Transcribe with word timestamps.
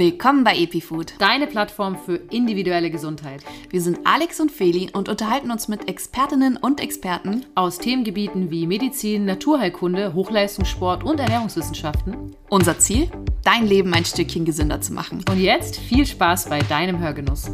Willkommen 0.00 0.44
bei 0.44 0.56
EpiFood, 0.56 1.12
deine 1.18 1.46
Plattform 1.46 1.94
für 1.94 2.16
individuelle 2.30 2.90
Gesundheit. 2.90 3.44
Wir 3.68 3.82
sind 3.82 3.98
Alex 4.04 4.40
und 4.40 4.50
Feli 4.50 4.88
und 4.94 5.10
unterhalten 5.10 5.50
uns 5.50 5.68
mit 5.68 5.90
Expertinnen 5.90 6.56
und 6.56 6.80
Experten 6.80 7.44
aus 7.54 7.76
Themengebieten 7.76 8.50
wie 8.50 8.66
Medizin, 8.66 9.26
Naturheilkunde, 9.26 10.14
Hochleistungssport 10.14 11.04
und 11.04 11.20
Ernährungswissenschaften. 11.20 12.34
Unser 12.48 12.78
Ziel? 12.78 13.10
Dein 13.44 13.66
Leben 13.66 13.92
ein 13.92 14.06
Stückchen 14.06 14.46
gesünder 14.46 14.80
zu 14.80 14.94
machen. 14.94 15.22
Und 15.30 15.38
jetzt 15.38 15.76
viel 15.76 16.06
Spaß 16.06 16.48
bei 16.48 16.60
deinem 16.60 16.98
Hörgenuss. 16.98 17.50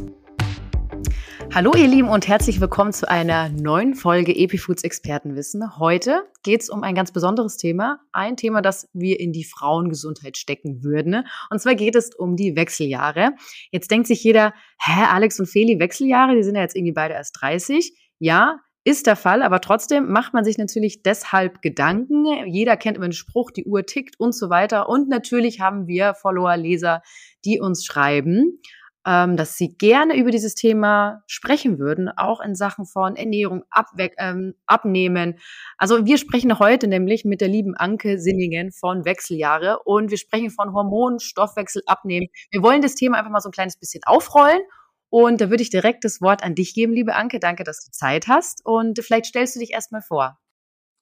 Hallo 1.57 1.73
ihr 1.75 1.89
Lieben 1.89 2.11
und 2.11 2.29
herzlich 2.29 2.61
willkommen 2.61 2.93
zu 2.93 3.09
einer 3.09 3.49
neuen 3.49 3.95
Folge 3.95 4.37
Epifoods 4.37 4.85
Expertenwissen. 4.85 5.79
Heute 5.79 6.25
geht 6.43 6.61
es 6.61 6.69
um 6.69 6.83
ein 6.83 6.95
ganz 6.95 7.13
besonderes 7.13 7.57
Thema, 7.57 8.01
ein 8.13 8.37
Thema, 8.37 8.61
das 8.61 8.91
wir 8.93 9.19
in 9.19 9.33
die 9.33 9.45
Frauengesundheit 9.45 10.37
stecken 10.37 10.85
würden. 10.85 11.27
Und 11.49 11.59
zwar 11.59 11.75
geht 11.75 11.97
es 11.97 12.15
um 12.15 12.37
die 12.37 12.57
Wechseljahre. 12.57 13.31
Jetzt 13.71 13.91
denkt 13.91 14.07
sich 14.07 14.23
jeder, 14.23 14.53
hä, 14.79 15.05
Alex 15.09 15.41
und 15.41 15.47
Feli, 15.47 15.81
Wechseljahre, 15.81 16.37
die 16.37 16.43
sind 16.43 16.57
ja 16.57 16.61
jetzt 16.61 16.77
irgendwie 16.77 16.93
beide 16.93 17.15
erst 17.15 17.41
30. 17.41 17.91
Ja, 18.19 18.59
ist 18.85 19.07
der 19.07 19.17
Fall, 19.17 19.43
aber 19.43 19.63
trotzdem 19.63 20.13
macht 20.13 20.35
man 20.35 20.45
sich 20.45 20.59
natürlich 20.59 21.03
deshalb 21.05 21.63
Gedanken. 21.63 22.27
Jeder 22.47 22.77
kennt 22.77 22.99
immer 22.99 23.09
den 23.09 23.13
Spruch, 23.13 23.51
die 23.51 23.65
Uhr 23.65 23.87
tickt 23.87 24.21
und 24.21 24.35
so 24.35 24.51
weiter. 24.51 24.91
Und 24.91 25.09
natürlich 25.09 25.59
haben 25.61 25.87
wir 25.87 26.13
Follower, 26.13 26.55
Leser, 26.59 27.01
die 27.47 27.61
uns 27.61 27.87
schreiben 27.87 28.61
ähm, 29.07 29.37
dass 29.37 29.57
sie 29.57 29.77
gerne 29.79 30.17
über 30.17 30.33
dieses 30.33 30.57
Thema 30.57 31.23
sprechen 31.29 31.79
würden, 31.79 32.09
auch 32.09 32.41
in 32.41 32.57
Sachen 32.57 32.87
von 32.87 33.15
Ernährung, 33.15 33.63
Abwe 33.71 34.11
ähm, 34.19 34.55
Abnehmen. 34.67 35.39
Also 35.79 36.05
wir 36.05 36.19
sprechen 36.19 36.59
heute 36.59 36.89
nämlich 36.89 37.25
mit 37.25 37.41
der 37.41 37.49
lieben 37.49 37.77
Anke 37.77 38.19
Sinningen 38.19 38.73
von 38.73 39.05
Wechseljahre 39.05 39.79
und 39.85 40.11
wir 40.11 40.19
sprechen 40.19 40.51
von 40.51 40.73
Hormonen, 40.75 41.21
Stoffwechsel, 41.21 41.83
Abnehmen. 41.87 42.27
Wir 42.51 42.63
wollen 42.63 42.83
das 42.83 42.97
Thema 42.97 43.19
einfach 43.19 43.31
mal 43.31 43.41
so 43.41 43.49
ein 43.49 43.53
kleines 43.53 43.77
bisschen 43.77 44.03
aufrollen. 44.05 44.61
Und 45.09 45.41
da 45.41 45.51
würde 45.51 45.63
ich 45.63 45.71
direkt 45.71 46.05
das 46.05 46.21
Wort 46.21 46.43
an 46.43 46.57
dich 46.57 46.75
geben, 46.75 46.93
liebe 46.93 47.15
Anke. 47.15 47.39
Danke, 47.39 47.63
dass 47.63 47.85
du 47.85 47.93
Zeit 47.93 48.27
hast. 48.27 48.67
Und 48.67 48.99
vielleicht 49.03 49.27
stellst 49.27 49.55
du 49.55 49.61
dich 49.61 49.73
erstmal 49.73 50.03
vor. 50.03 50.37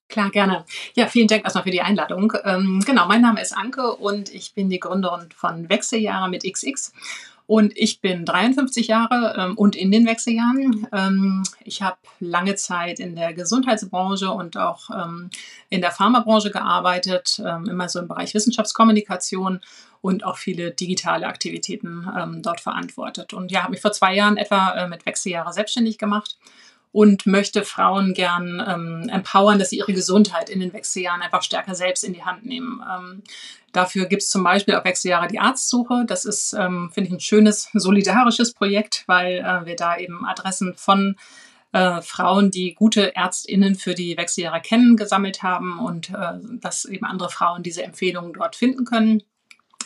Klar, 0.09 0.31
gerne. 0.31 0.67
Ja, 0.95 1.07
vielen 1.07 1.29
Dank 1.29 1.45
erstmal 1.45 1.65
für 1.65 1.71
die 1.71 1.81
Einladung. 1.81 2.35
Ähm, 2.45 2.83
genau, 2.85 3.07
mein 3.09 3.23
Name 3.23 3.41
ist 3.41 3.57
Anke 3.57 3.95
und 3.95 4.33
ich 4.33 4.55
bin 4.55 4.69
die 4.69 4.79
Gründerin 4.79 5.31
von 5.35 5.71
Wechseljahre 5.71 6.29
mit 6.29 6.45
XX. 6.45 6.93
Und 7.47 7.77
ich 7.77 8.01
bin 8.01 8.25
53 8.25 8.87
Jahre 8.87 9.35
ähm, 9.39 9.59
und 9.59 9.77
in 9.77 9.91
den 9.91 10.07
Wechseljahren. 10.07 10.87
Ähm, 10.93 11.43
ich 11.63 11.83
habe 11.83 11.99
lange 12.19 12.55
Zeit 12.55 12.99
in 12.99 13.17
der 13.17 13.35
Gesundheitsbranche 13.35 14.31
und 14.31 14.57
auch 14.57 14.89
ähm, 14.91 15.29
in 15.69 15.83
der 15.83 15.91
Pharmabranche 15.91 16.51
gearbeitet, 16.51 17.43
ähm, 17.45 17.69
immer 17.69 17.89
so 17.89 17.99
im 17.99 18.09
Bereich 18.09 18.33
Wissenschaftskommunikation 18.33 19.61
und 20.01 20.25
auch 20.25 20.39
viele 20.39 20.71
digitale 20.71 21.27
Aktivitäten 21.27 22.11
ähm, 22.19 22.41
dort 22.41 22.61
verantwortet. 22.61 23.35
Und 23.35 23.51
ja, 23.51 23.63
habe 23.63 23.73
mich 23.73 23.83
vor 23.83 23.93
zwei 23.93 24.15
Jahren 24.15 24.39
etwa 24.39 24.73
äh, 24.73 24.89
mit 24.89 25.05
Wechseljahre 25.05 25.53
selbstständig 25.53 25.99
gemacht 25.99 26.39
und 26.95 27.27
möchte 27.27 27.65
Frauen 27.65 28.15
gern 28.15 28.63
ähm, 28.65 29.09
empowern, 29.09 29.59
dass 29.59 29.71
sie 29.71 29.79
ihre 29.79 29.93
Gesundheit 29.93 30.49
in 30.49 30.61
den 30.61 30.73
Wechseljahren 30.73 31.23
einfach 31.23 31.43
stärker 31.43 31.75
selbst 31.75 32.05
in 32.05 32.13
die 32.13 32.23
Hand 32.23 32.47
nehmen. 32.47 32.81
Ähm, 32.89 33.23
dafür 33.73 34.07
gibt 34.07 34.23
es 34.23 34.31
zum 34.31 34.45
Beispiel 34.45 34.77
auf 34.77 34.85
Wechseljahre 34.85 35.27
die 35.27 35.41
Arztsuche. 35.41 36.05
Das 36.07 36.25
ist, 36.25 36.53
ähm, 36.53 36.93
finde 36.95 37.09
ich, 37.09 37.15
ein 37.15 37.19
schönes 37.19 37.69
solidarisches 37.73 38.53
Projekt, 38.53 39.03
weil 39.09 39.39
äh, 39.39 39.67
wir 39.67 39.75
da 39.75 39.99
eben 39.99 40.25
Adressen 40.25 40.75
von 40.77 41.17
äh, 41.73 42.01
Frauen, 42.01 42.53
die 42.53 42.77
gute 42.77 43.17
Ärztinnen 43.17 43.75
für 43.75 43.97
die 43.97 44.17
Wechseljahre 44.17 44.61
kennen, 44.61 44.97
gesammelt 44.97 45.43
haben 45.43 45.81
und 45.81 46.11
äh, 46.11 46.39
dass 46.61 46.85
eben 46.85 47.07
andere 47.07 47.29
Frauen 47.29 47.65
diese 47.65 47.83
Empfehlungen 47.83 48.35
dort 48.35 48.55
finden 48.55 48.85
können. 48.85 49.25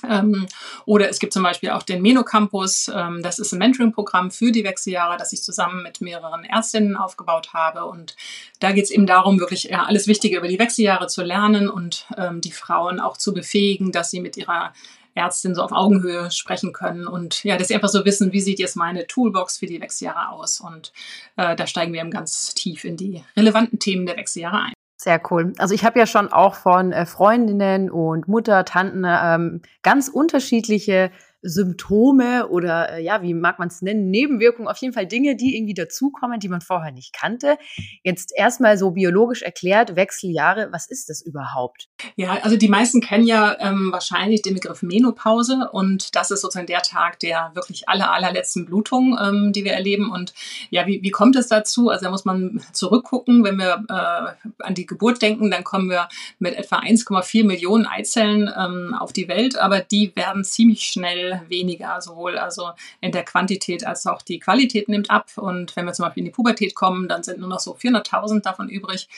Ähm, 0.08 0.46
oder 0.84 1.08
es 1.08 1.18
gibt 1.18 1.32
zum 1.32 1.42
Beispiel 1.42 1.70
auch 1.70 1.82
den 1.82 2.02
Meno 2.02 2.24
Campus. 2.24 2.90
Ähm, 2.94 3.22
das 3.22 3.38
ist 3.38 3.52
ein 3.52 3.58
Mentoring-Programm 3.58 4.30
für 4.30 4.52
die 4.52 4.64
Wechseljahre, 4.64 5.16
das 5.16 5.32
ich 5.32 5.42
zusammen 5.42 5.82
mit 5.82 6.00
mehreren 6.00 6.44
Ärztinnen 6.44 6.96
aufgebaut 6.96 7.52
habe. 7.54 7.84
Und 7.84 8.16
da 8.60 8.72
geht 8.72 8.84
es 8.84 8.90
eben 8.90 9.06
darum, 9.06 9.40
wirklich 9.40 9.64
ja, 9.64 9.84
alles 9.84 10.06
Wichtige 10.06 10.38
über 10.38 10.48
die 10.48 10.58
Wechseljahre 10.58 11.06
zu 11.06 11.22
lernen 11.22 11.68
und 11.68 12.06
ähm, 12.16 12.40
die 12.40 12.52
Frauen 12.52 13.00
auch 13.00 13.16
zu 13.16 13.32
befähigen, 13.32 13.92
dass 13.92 14.10
sie 14.10 14.20
mit 14.20 14.36
ihrer 14.36 14.72
Ärztin 15.18 15.54
so 15.54 15.62
auf 15.62 15.72
Augenhöhe 15.72 16.30
sprechen 16.30 16.72
können 16.72 17.06
und 17.06 17.42
ja, 17.44 17.56
dass 17.56 17.68
sie 17.68 17.74
einfach 17.74 17.88
so 17.88 18.04
wissen, 18.04 18.32
wie 18.32 18.40
sieht 18.40 18.58
jetzt 18.58 18.76
meine 18.76 19.06
Toolbox 19.06 19.58
für 19.58 19.66
die 19.66 19.80
Wechseljahre 19.80 20.30
aus. 20.30 20.60
Und 20.60 20.92
äh, 21.36 21.56
da 21.56 21.66
steigen 21.66 21.92
wir 21.92 22.00
eben 22.00 22.10
ganz 22.10 22.54
tief 22.54 22.84
in 22.84 22.96
die 22.96 23.24
relevanten 23.36 23.78
Themen 23.78 24.06
der 24.06 24.16
Wechseljahre 24.16 24.62
ein. 24.62 24.77
Sehr 25.00 25.20
cool. 25.30 25.52
Also 25.58 25.74
ich 25.74 25.84
habe 25.84 25.96
ja 26.00 26.06
schon 26.06 26.32
auch 26.32 26.56
von 26.56 26.90
äh, 26.90 27.06
Freundinnen 27.06 27.88
und 27.88 28.26
Mutter, 28.26 28.64
Tanten 28.64 29.04
ähm, 29.06 29.62
ganz 29.84 30.08
unterschiedliche 30.08 31.12
Symptome 31.42 32.48
oder 32.48 32.94
äh, 32.94 33.02
ja, 33.02 33.22
wie 33.22 33.34
mag 33.34 33.58
man 33.58 33.68
es 33.68 33.80
nennen, 33.80 34.10
Nebenwirkungen, 34.10 34.68
auf 34.68 34.78
jeden 34.78 34.92
Fall 34.92 35.06
Dinge, 35.06 35.36
die 35.36 35.56
irgendwie 35.56 35.74
dazukommen, 35.74 36.40
die 36.40 36.48
man 36.48 36.60
vorher 36.60 36.92
nicht 36.92 37.12
kannte. 37.12 37.56
Jetzt 38.02 38.32
erstmal 38.34 38.76
so 38.76 38.90
biologisch 38.90 39.42
erklärt, 39.42 39.94
Wechseljahre, 39.94 40.68
was 40.72 40.88
ist 40.88 41.08
das 41.08 41.22
überhaupt? 41.22 41.88
Ja, 42.16 42.38
also 42.42 42.56
die 42.56 42.68
meisten 42.68 43.00
kennen 43.00 43.26
ja 43.26 43.56
ähm, 43.60 43.92
wahrscheinlich 43.92 44.42
den 44.42 44.54
Begriff 44.54 44.82
Menopause 44.82 45.68
und 45.72 46.16
das 46.16 46.30
ist 46.30 46.40
sozusagen 46.40 46.66
der 46.66 46.82
Tag 46.82 47.20
der 47.20 47.52
wirklich 47.54 47.88
aller, 47.88 48.12
allerletzten 48.12 48.66
Blutung, 48.66 49.16
ähm, 49.20 49.52
die 49.52 49.64
wir 49.64 49.72
erleben. 49.72 50.10
Und 50.10 50.34
ja, 50.70 50.86
wie, 50.86 51.02
wie 51.02 51.10
kommt 51.10 51.36
es 51.36 51.46
dazu? 51.46 51.88
Also 51.88 52.04
da 52.04 52.10
muss 52.10 52.24
man 52.24 52.60
zurückgucken, 52.72 53.44
wenn 53.44 53.58
wir 53.58 53.84
äh, 53.88 54.48
an 54.62 54.74
die 54.74 54.86
Geburt 54.86 55.22
denken, 55.22 55.50
dann 55.50 55.64
kommen 55.64 55.88
wir 55.88 56.08
mit 56.38 56.54
etwa 56.54 56.80
1,4 56.80 57.46
Millionen 57.46 57.86
Eizellen 57.86 58.50
ähm, 58.56 58.94
auf 58.98 59.12
die 59.12 59.28
Welt, 59.28 59.58
aber 59.58 59.80
die 59.80 60.14
werden 60.16 60.44
ziemlich 60.44 60.82
schnell 60.82 61.27
weniger, 61.48 62.00
sowohl 62.00 62.38
also 62.38 62.70
in 63.00 63.12
der 63.12 63.24
Quantität 63.24 63.86
als 63.86 64.06
auch 64.06 64.22
die 64.22 64.38
Qualität 64.38 64.88
nimmt 64.88 65.10
ab. 65.10 65.30
Und 65.36 65.74
wenn 65.76 65.86
wir 65.86 65.92
zum 65.92 66.04
Beispiel 66.04 66.22
in 66.22 66.26
die 66.26 66.32
Pubertät 66.32 66.74
kommen, 66.74 67.08
dann 67.08 67.22
sind 67.22 67.38
nur 67.38 67.48
noch 67.48 67.60
so 67.60 67.74
400.000 67.74 68.42
davon 68.42 68.68
übrig. 68.68 69.08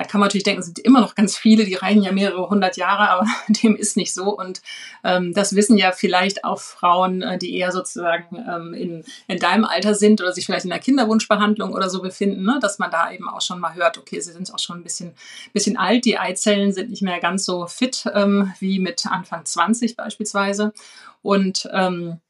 Da 0.00 0.06
kann 0.06 0.18
man 0.18 0.28
natürlich 0.28 0.44
denken, 0.44 0.60
es 0.60 0.66
sind 0.66 0.78
immer 0.78 1.02
noch 1.02 1.14
ganz 1.14 1.36
viele, 1.36 1.66
die 1.66 1.74
reichen 1.74 2.02
ja 2.02 2.10
mehrere 2.10 2.48
hundert 2.48 2.78
Jahre, 2.78 3.10
aber 3.10 3.26
dem 3.62 3.76
ist 3.76 3.98
nicht 3.98 4.14
so. 4.14 4.34
Und 4.34 4.62
ähm, 5.04 5.34
das 5.34 5.54
wissen 5.54 5.76
ja 5.76 5.92
vielleicht 5.92 6.42
auch 6.42 6.58
Frauen, 6.58 7.20
äh, 7.20 7.36
die 7.36 7.54
eher 7.54 7.70
sozusagen 7.70 8.42
ähm, 8.48 8.72
in, 8.72 9.04
in 9.28 9.38
deinem 9.38 9.66
Alter 9.66 9.94
sind 9.94 10.22
oder 10.22 10.32
sich 10.32 10.46
vielleicht 10.46 10.64
in 10.64 10.70
der 10.70 10.78
Kinderwunschbehandlung 10.78 11.74
oder 11.74 11.90
so 11.90 12.00
befinden, 12.00 12.44
ne? 12.44 12.58
dass 12.62 12.78
man 12.78 12.90
da 12.90 13.12
eben 13.12 13.28
auch 13.28 13.42
schon 13.42 13.60
mal 13.60 13.74
hört, 13.74 13.98
okay, 13.98 14.18
sie 14.20 14.32
sind 14.32 14.50
auch 14.54 14.58
schon 14.58 14.78
ein 14.78 14.84
bisschen, 14.84 15.12
bisschen 15.52 15.76
alt, 15.76 16.06
die 16.06 16.16
Eizellen 16.16 16.72
sind 16.72 16.88
nicht 16.88 17.02
mehr 17.02 17.20
ganz 17.20 17.44
so 17.44 17.66
fit 17.66 18.04
ähm, 18.14 18.54
wie 18.58 18.78
mit 18.78 19.04
Anfang 19.06 19.44
20 19.44 19.96
beispielsweise. 19.96 20.72
Und 21.20 21.68
ähm, 21.74 22.20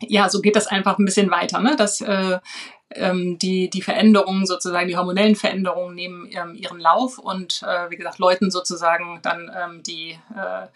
ja, 0.00 0.28
so 0.28 0.42
geht 0.42 0.56
das 0.56 0.66
einfach 0.66 0.98
ein 0.98 1.06
bisschen 1.06 1.30
weiter, 1.30 1.60
ne? 1.60 1.76
dass 1.76 2.02
äh, 2.02 2.40
ähm, 2.90 3.38
die, 3.38 3.68
die 3.70 3.82
Veränderungen, 3.82 4.46
sozusagen 4.46 4.88
die 4.88 4.96
hormonellen 4.96 5.36
Veränderungen 5.36 5.94
nehmen 5.94 6.28
ähm, 6.32 6.54
ihren 6.54 6.78
Lauf 6.78 7.18
und 7.18 7.62
äh, 7.62 7.90
wie 7.90 7.96
gesagt, 7.96 8.18
läuten 8.18 8.50
sozusagen 8.50 9.20
dann 9.22 9.50
ähm, 9.56 9.82
die, 9.82 10.18
äh, 10.34 10.66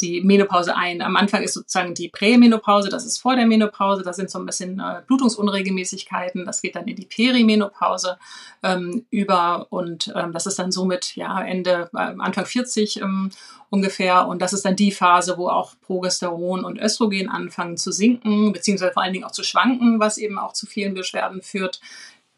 die 0.00 0.20
Menopause 0.22 0.76
ein. 0.76 1.02
Am 1.02 1.16
Anfang 1.16 1.42
ist 1.42 1.54
sozusagen 1.54 1.94
die 1.94 2.08
Prämenopause, 2.08 2.88
das 2.88 3.04
ist 3.04 3.18
vor 3.18 3.36
der 3.36 3.46
Menopause, 3.46 4.02
da 4.02 4.12
sind 4.12 4.30
so 4.30 4.38
ein 4.38 4.46
bisschen 4.46 4.80
äh, 4.80 5.02
Blutungsunregelmäßigkeiten, 5.06 6.44
das 6.46 6.62
geht 6.62 6.76
dann 6.76 6.86
in 6.86 6.96
die 6.96 7.06
Perimenopause 7.06 8.18
ähm, 8.62 9.06
über 9.10 9.66
und 9.70 10.12
ähm, 10.14 10.32
das 10.32 10.46
ist 10.46 10.58
dann 10.58 10.72
somit 10.72 11.16
ja 11.16 11.40
Ende, 11.42 11.90
äh, 11.94 12.14
Anfang 12.18 12.46
40 12.46 13.00
ähm, 13.00 13.30
ungefähr 13.70 14.26
und 14.26 14.40
das 14.40 14.52
ist 14.52 14.64
dann 14.64 14.76
die 14.76 14.92
Phase, 14.92 15.36
wo 15.36 15.48
auch 15.48 15.74
Progesteron 15.82 16.64
und 16.64 16.78
Östrogen 16.78 17.28
anfangen 17.28 17.76
zu 17.76 17.92
sinken, 17.92 18.52
beziehungsweise 18.52 18.92
vor 18.92 19.02
allen 19.02 19.12
Dingen 19.12 19.24
auch 19.24 19.32
zu 19.32 19.42
schwanken, 19.42 20.00
was 20.00 20.18
eben 20.18 20.38
auch 20.38 20.52
zu 20.52 20.66
vielen 20.66 20.94
Beschwerden 20.94 21.42
führt. 21.42 21.80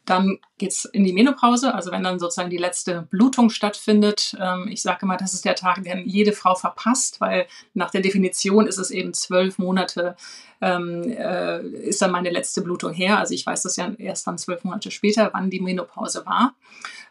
Dann 0.05 0.39
geht 0.57 0.71
es 0.71 0.85
in 0.85 1.03
die 1.03 1.13
Menopause, 1.13 1.73
also 1.73 1.91
wenn 1.91 2.03
dann 2.03 2.19
sozusagen 2.19 2.49
die 2.49 2.57
letzte 2.57 3.03
Blutung 3.03 3.49
stattfindet. 3.49 4.35
Ähm, 4.39 4.67
ich 4.69 4.81
sage 4.81 4.99
immer, 5.03 5.17
das 5.17 5.33
ist 5.33 5.45
der 5.45 5.55
Tag, 5.55 5.83
den 5.83 6.07
jede 6.07 6.33
Frau 6.33 6.55
verpasst, 6.55 7.21
weil 7.21 7.45
nach 7.73 7.91
der 7.91 8.01
Definition 8.01 8.65
ist 8.65 8.79
es 8.79 8.89
eben 8.89 9.13
zwölf 9.13 9.59
Monate, 9.59 10.15
ähm, 10.59 11.03
äh, 11.03 11.61
ist 11.61 12.01
dann 12.01 12.11
meine 12.11 12.31
letzte 12.31 12.61
Blutung 12.61 12.93
her. 12.93 13.19
Also 13.19 13.33
ich 13.33 13.45
weiß 13.45 13.61
das 13.63 13.75
ja 13.75 13.91
erst 13.97 14.25
dann 14.27 14.37
zwölf 14.37 14.63
Monate 14.63 14.91
später, 14.91 15.29
wann 15.33 15.49
die 15.49 15.59
Menopause 15.59 16.25
war. 16.25 16.55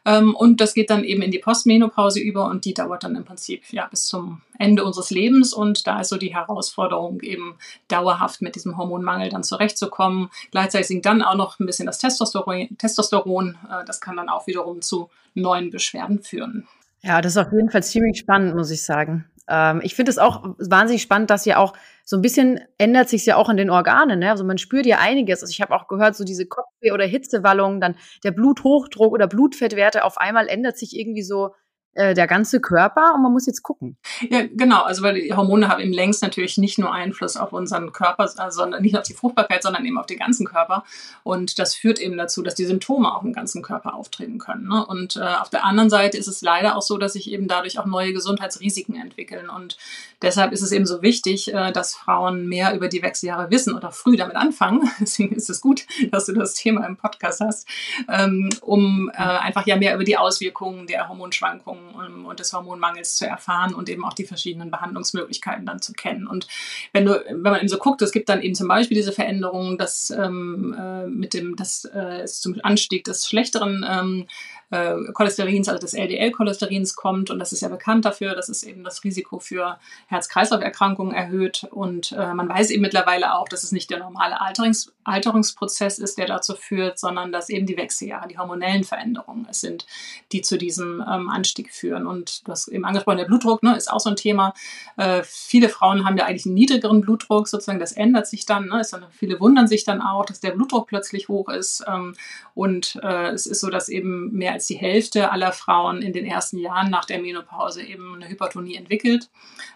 Ähm, 0.04 0.34
und 0.34 0.60
das 0.60 0.74
geht 0.74 0.90
dann 0.90 1.04
eben 1.04 1.22
in 1.22 1.30
die 1.30 1.38
Postmenopause 1.38 2.20
über 2.20 2.46
und 2.46 2.64
die 2.64 2.74
dauert 2.74 3.04
dann 3.04 3.16
im 3.16 3.24
Prinzip 3.24 3.62
ja 3.70 3.86
bis 3.86 4.06
zum 4.06 4.42
Ende 4.58 4.84
unseres 4.84 5.10
Lebens. 5.10 5.52
Und 5.52 5.86
da 5.86 6.00
ist 6.00 6.08
so 6.08 6.16
die 6.16 6.34
Herausforderung, 6.34 7.20
eben 7.20 7.56
dauerhaft 7.88 8.42
mit 8.42 8.54
diesem 8.54 8.76
Hormonmangel 8.76 9.28
dann 9.28 9.44
zurechtzukommen. 9.44 10.30
Gleichzeitig 10.50 10.88
sinkt 10.88 11.06
dann 11.06 11.22
auch 11.22 11.34
noch 11.34 11.58
ein 11.58 11.66
bisschen 11.66 11.86
das 11.86 11.98
Testosteron. 11.98 12.68
Testosteron 12.78 13.58
äh, 13.70 13.84
das 13.84 14.00
kann 14.00 14.16
dann 14.16 14.28
auch 14.28 14.46
wiederum 14.46 14.80
zu 14.80 15.10
neuen 15.34 15.70
Beschwerden 15.70 16.20
führen. 16.20 16.66
Ja, 17.02 17.20
das 17.20 17.32
ist 17.32 17.38
auf 17.38 17.52
jeden 17.52 17.70
Fall 17.70 17.82
ziemlich 17.82 18.18
spannend, 18.18 18.54
muss 18.54 18.70
ich 18.70 18.82
sagen. 18.82 19.24
Ähm, 19.50 19.80
ich 19.82 19.94
finde 19.94 20.10
es 20.10 20.18
auch 20.18 20.44
wahnsinnig 20.58 21.02
spannend, 21.02 21.28
dass 21.28 21.44
ja 21.44 21.58
auch 21.58 21.74
so 22.04 22.16
ein 22.16 22.22
bisschen 22.22 22.60
ändert 22.78 23.08
sich 23.08 23.26
ja 23.26 23.36
auch 23.36 23.48
in 23.48 23.56
den 23.56 23.70
Organen. 23.70 24.20
Ne? 24.20 24.30
Also 24.30 24.44
man 24.44 24.58
spürt 24.58 24.86
ja 24.86 24.98
einiges. 24.98 25.42
Also 25.42 25.50
ich 25.50 25.60
habe 25.60 25.74
auch 25.74 25.88
gehört, 25.88 26.16
so 26.16 26.24
diese 26.24 26.46
Kopfweh 26.46 26.92
oder 26.92 27.04
Hitzewallungen, 27.04 27.80
dann 27.80 27.96
der 28.24 28.30
Bluthochdruck 28.30 29.12
oder 29.12 29.26
Blutfettwerte, 29.26 30.04
auf 30.04 30.18
einmal 30.18 30.48
ändert 30.48 30.78
sich 30.78 30.98
irgendwie 30.98 31.22
so 31.22 31.50
äh, 31.94 32.14
der 32.14 32.28
ganze 32.28 32.60
Körper 32.60 33.14
und 33.14 33.22
man 33.22 33.32
muss 33.32 33.46
jetzt 33.46 33.62
gucken. 33.62 33.96
Ja, 34.28 34.42
genau. 34.54 34.82
Also 34.82 35.02
weil 35.02 35.20
die 35.20 35.34
Hormone 35.34 35.68
haben 35.68 35.80
im 35.80 35.92
längst 35.92 36.22
natürlich 36.22 36.56
nicht 36.56 36.78
nur 36.78 36.92
Einfluss 36.92 37.36
auf 37.36 37.52
unseren 37.52 37.92
Körper, 37.92 38.28
sondern 38.28 38.74
also 38.74 38.80
nicht 38.80 38.96
auf 38.96 39.02
die 39.02 39.14
Fruchtbarkeit, 39.14 39.62
sondern 39.62 39.84
eben 39.84 39.98
auf 39.98 40.06
den 40.06 40.18
ganzen 40.18 40.46
Körper. 40.46 40.84
Und 41.24 41.58
das 41.58 41.74
führt 41.74 41.98
eben 41.98 42.16
dazu, 42.16 42.42
dass 42.42 42.54
die 42.54 42.64
Symptome 42.64 43.12
auch 43.12 43.24
im 43.24 43.32
ganzen 43.32 43.62
Körper 43.62 43.94
auftreten 43.94 44.38
können. 44.38 44.68
Ne? 44.68 44.86
Und 44.86 45.16
äh, 45.16 45.20
auf 45.20 45.50
der 45.50 45.64
anderen 45.64 45.90
Seite 45.90 46.16
ist 46.16 46.28
es 46.28 46.42
leider 46.42 46.76
auch 46.76 46.82
so, 46.82 46.96
dass 46.96 47.14
sich 47.14 47.30
eben 47.30 47.48
dadurch 47.48 47.78
auch 47.78 47.86
neue 47.86 48.12
Gesundheitsrisiken 48.12 48.94
entwickeln. 48.94 49.48
Und 49.48 49.76
deshalb 50.22 50.52
ist 50.52 50.62
es 50.62 50.72
eben 50.72 50.86
so 50.86 51.02
wichtig, 51.02 51.52
äh, 51.52 51.72
dass 51.72 51.94
Frauen 51.94 52.46
mehr 52.48 52.74
über 52.74 52.88
die 52.88 53.02
Wechseljahre 53.02 53.50
wissen 53.50 53.74
oder 53.74 53.90
früh 53.90 54.16
damit 54.16 54.36
anfangen. 54.36 54.90
Deswegen 55.00 55.34
ist 55.34 55.50
es 55.50 55.60
gut, 55.60 55.86
dass 56.10 56.26
du 56.26 56.32
das 56.32 56.54
Thema 56.54 56.86
im 56.86 56.96
Podcast 56.96 57.40
hast, 57.40 57.68
ähm, 58.08 58.48
um 58.60 59.10
äh, 59.14 59.18
einfach 59.18 59.66
ja 59.66 59.76
mehr 59.76 59.94
über 59.94 60.04
die 60.04 60.16
Auswirkungen 60.16 60.86
der 60.86 61.08
Hormonschwankungen 61.08 61.94
ähm, 62.06 62.26
und 62.26 62.40
des 62.40 62.52
Hormonmangels 62.52 63.16
zu 63.16 63.26
erfahren 63.26 63.74
und 63.74 63.88
eben 63.88 64.04
auch 64.04 64.14
die 64.14 64.26
verschiedenen 64.26 64.70
Behandlungsmöglichkeiten 64.70 65.66
dann 65.66 65.80
zu 65.80 65.92
kennen. 65.92 66.26
Und 66.26 66.46
wenn 66.92 67.04
du, 67.04 67.22
wenn 67.28 67.42
man 67.42 67.60
eben 67.60 67.68
so 67.68 67.78
guckt, 67.78 68.02
es 68.02 68.12
gibt 68.12 68.28
dann 68.28 68.42
eben 68.42 68.54
zum 68.54 68.68
Beispiel 68.68 68.96
diese 68.96 69.12
Veränderungen, 69.12 69.78
dass 69.78 70.10
ähm, 70.10 70.74
äh, 70.78 71.06
mit 71.06 71.34
dem, 71.34 71.56
dass 71.56 71.84
es 71.84 72.40
zum 72.40 72.56
Anstieg 72.62 73.04
des 73.04 73.26
schlechteren 73.26 74.26
äh, 74.70 74.94
Cholesterins, 75.12 75.68
also 75.68 75.80
des 75.80 75.94
LDL-Cholesterins 75.94 76.94
kommt. 76.94 77.30
Und 77.30 77.38
das 77.38 77.52
ist 77.52 77.60
ja 77.60 77.68
bekannt 77.68 78.04
dafür, 78.04 78.34
dass 78.34 78.48
es 78.48 78.62
eben 78.62 78.84
das 78.84 79.04
Risiko 79.04 79.38
für 79.38 79.78
Herz-Kreislauf-Erkrankungen 80.08 81.14
erhöht. 81.14 81.66
Und 81.70 82.12
äh, 82.12 82.34
man 82.34 82.48
weiß 82.48 82.70
eben 82.70 82.82
mittlerweile 82.82 83.34
auch, 83.34 83.48
dass 83.48 83.64
es 83.64 83.72
nicht 83.72 83.90
der 83.90 83.98
normale 83.98 84.40
Alterungs 84.40 84.92
Alterungsprozess 85.10 85.98
ist, 85.98 86.18
der 86.18 86.26
dazu 86.26 86.54
führt, 86.54 86.98
sondern 86.98 87.32
dass 87.32 87.48
eben 87.48 87.66
die 87.66 87.76
Wechseljahre, 87.76 88.28
die 88.28 88.38
hormonellen 88.38 88.84
Veränderungen 88.84 89.46
es 89.50 89.60
sind, 89.60 89.86
die 90.32 90.40
zu 90.42 90.58
diesem 90.58 91.04
ähm, 91.08 91.28
Anstieg 91.28 91.72
führen. 91.72 92.06
Und 92.06 92.46
du 92.46 92.52
hast 92.52 92.68
eben 92.68 92.84
angesprochen, 92.84 93.18
der 93.18 93.24
Blutdruck 93.24 93.62
ne, 93.62 93.76
ist 93.76 93.90
auch 93.92 94.00
so 94.00 94.10
ein 94.10 94.16
Thema. 94.16 94.54
Äh, 94.96 95.22
viele 95.24 95.68
Frauen 95.68 96.04
haben 96.04 96.16
ja 96.16 96.26
eigentlich 96.26 96.46
einen 96.46 96.54
niedrigeren 96.54 97.00
Blutdruck, 97.00 97.48
sozusagen, 97.48 97.80
das 97.80 97.92
ändert 97.92 98.26
sich 98.26 98.46
dann. 98.46 98.66
Ne? 98.66 98.82
Dann 98.90 99.06
viele 99.10 99.40
wundern 99.40 99.68
sich 99.68 99.84
dann 99.84 100.00
auch, 100.00 100.24
dass 100.24 100.40
der 100.40 100.52
Blutdruck 100.52 100.88
plötzlich 100.88 101.28
hoch 101.28 101.48
ist. 101.48 101.84
Ähm, 101.86 102.14
und 102.54 102.98
äh, 103.02 103.28
es 103.30 103.46
ist 103.46 103.60
so, 103.60 103.70
dass 103.70 103.88
eben 103.88 104.32
mehr 104.32 104.52
als 104.52 104.66
die 104.66 104.76
Hälfte 104.76 105.30
aller 105.30 105.52
Frauen 105.52 106.02
in 106.02 106.12
den 106.12 106.24
ersten 106.24 106.58
Jahren 106.58 106.90
nach 106.90 107.04
der 107.04 107.20
Menopause 107.20 107.82
eben 107.82 108.14
eine 108.14 108.28
Hypertonie 108.28 108.76
entwickelt. 108.76 109.30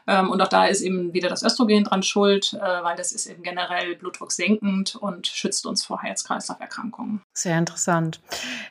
Ähm, 0.06 0.30
und 0.30 0.40
auch 0.40 0.48
da 0.48 0.66
ist 0.66 0.82
eben 0.82 1.12
wieder 1.14 1.28
das 1.28 1.42
Östrogen 1.42 1.84
dran 1.84 2.02
schuld, 2.02 2.52
äh, 2.54 2.82
weil 2.82 2.96
das 2.96 3.12
ist 3.12 3.26
eben 3.26 3.42
generell 3.42 3.96
blutdrucksenkend 3.96 4.96
und 4.96 5.23
schützt 5.26 5.66
uns 5.66 5.84
vor 5.84 6.02
Herz-Kreislauf-Erkrankungen. 6.02 7.22
Sehr 7.32 7.58
interessant. 7.58 8.20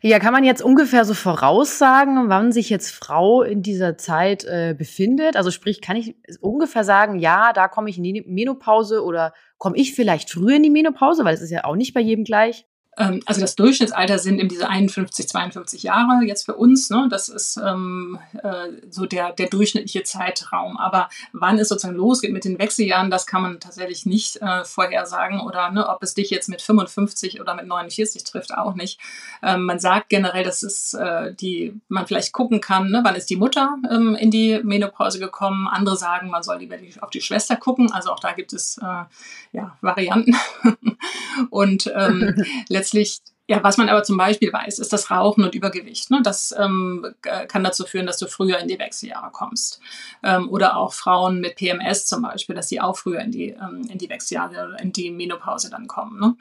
Ja, 0.02 0.20
kann 0.20 0.34
man 0.34 0.44
jetzt 0.44 0.62
ungefähr 0.62 1.06
so 1.06 1.14
voraussagen, 1.14 2.30
wann 2.30 2.52
sich 2.52 2.70
jetzt 2.70 2.92
Frau 2.92 3.44
in 3.44 3.62
dieser 3.62 3.98
Zeit 3.98 4.44
äh, 4.46 4.76
befindet? 4.78 5.36
Also 5.36 5.52
sprich, 5.52 5.82
kann 5.82 5.96
ich 5.96 6.16
ungefähr 6.42 6.84
sagen, 6.84 7.20
ja, 7.20 7.54
da 7.54 7.68
komme 7.68 7.90
ich 7.90 7.98
in 7.98 8.04
die 8.04 8.24
Menopause 8.26 9.04
oder 9.04 9.34
komme 9.58 9.78
ich 9.78 9.96
vielleicht 9.96 10.30
früher 10.30 10.58
in 10.58 10.64
die 10.64 10.70
Menopause, 10.70 11.24
weil 11.26 11.36
es 11.36 11.42
ist 11.42 11.52
ja 11.52 11.64
auch 11.64 11.76
nicht 11.76 11.94
bei 11.94 12.02
jedem 12.02 12.24
gleich. 12.24 12.66
Ähm, 12.98 13.22
also 13.26 13.42
das 13.42 13.56
Durchschnittsalter 13.56 14.20
sind 14.20 14.40
eben 14.40 14.50
diese 14.50 14.70
51, 14.70 15.28
52 15.28 15.84
Jahre 15.84 16.24
jetzt 16.26 16.46
für 16.46 16.56
uns. 16.56 16.90
Ne? 16.90 17.08
Das 17.10 17.30
ist 17.30 17.58
ähm, 17.58 18.20
äh, 18.42 18.68
so 18.90 19.06
der, 19.06 19.32
der 19.32 19.48
durchschnittliche 19.48 20.04
Zeitraum. 20.04 20.78
Aber 20.78 21.10
wann 21.32 21.60
es 21.60 21.70
sozusagen 21.70 21.96
losgeht 21.96 22.32
mit 22.32 22.46
den 22.46 22.60
Wechseljahren, 22.60 23.10
das 23.10 23.26
kann 23.26 23.42
man 23.42 23.60
tatsächlich 23.60 24.06
nicht 24.06 24.42
äh, 24.42 24.64
vorhersagen. 24.64 25.42
Oder 25.42 25.72
ne, 25.72 25.88
ob 25.88 26.04
es 26.04 26.14
dich 26.14 26.30
jetzt 26.30 26.50
mit 26.50 26.62
55 26.62 27.42
oder 27.42 27.56
mit 27.56 27.68
49 27.68 28.24
trifft, 28.24 28.54
auch 28.54 28.76
nicht. 28.76 29.00
Ähm, 29.42 29.66
man 29.66 29.80
sagt 29.80 30.10
generell, 30.10 30.44
dass 30.44 30.64
es 30.64 30.94
äh, 30.94 31.34
die, 31.34 31.80
man 31.88 32.08
vielleicht 32.08 32.34
gucken 32.34 32.62
kann, 32.62 32.92
ne, 32.92 33.02
wann 33.04 33.16
ist 33.16 33.30
die 33.30 33.38
Mutter 33.38 33.78
ähm, 33.90 34.16
in 34.16 34.32
die 34.32 34.60
Menopause 34.64 35.20
gekommen. 35.20 35.68
Andere 35.68 35.98
sagen, 35.98 36.30
man 36.30 36.44
soll 36.44 36.58
lieber 36.58 36.78
die, 36.78 36.94
auf 37.02 37.10
die 37.10 37.22
Schwester 37.22 37.56
gucken. 37.56 37.92
Also 37.92 38.12
auch 38.12 38.20
da 38.20 38.34
gibt 38.34 38.54
es 38.54 38.78
äh, 38.78 39.04
ja, 39.52 39.78
Varianten. 39.82 40.36
Und 41.50 41.92
ähm, 41.96 42.46
letztlich 42.84 43.22
ja, 43.46 43.62
was 43.62 43.76
man 43.78 43.90
aber 43.90 44.04
zum 44.04 44.16
Beispiel 44.16 44.54
weiß, 44.54 44.80
ist 44.80 44.94
das 44.94 45.12
Rauchen 45.12 45.44
und 45.44 45.54
Übergewicht. 45.54 46.10
Ne? 46.10 46.22
Das 46.24 46.56
ähm, 46.58 47.14
kann 47.22 47.64
dazu 47.64 47.86
führen, 47.86 48.06
dass 48.06 48.18
du 48.18 48.28
früher 48.28 48.58
in 48.60 48.70
die 48.70 48.80
Wechseljahre 48.80 49.32
kommst. 49.32 49.82
Ähm, 50.24 50.50
oder 50.50 50.78
auch 50.78 50.94
Frauen 50.94 51.42
mit 51.42 51.58
PMS 51.58 52.06
zum 52.06 52.22
Beispiel, 52.22 52.56
dass 52.56 52.70
sie 52.70 52.80
auch 52.80 52.98
früher 52.98 53.20
in 53.20 53.32
die, 53.32 53.50
ähm, 53.50 53.86
in 53.90 53.98
die 53.98 54.08
Wechseljahre 54.08 54.78
in 54.82 54.94
die 54.94 55.12
Menopause 55.12 55.70
dann 55.70 55.88
kommen. 55.88 56.22
Ne? 56.22 56.38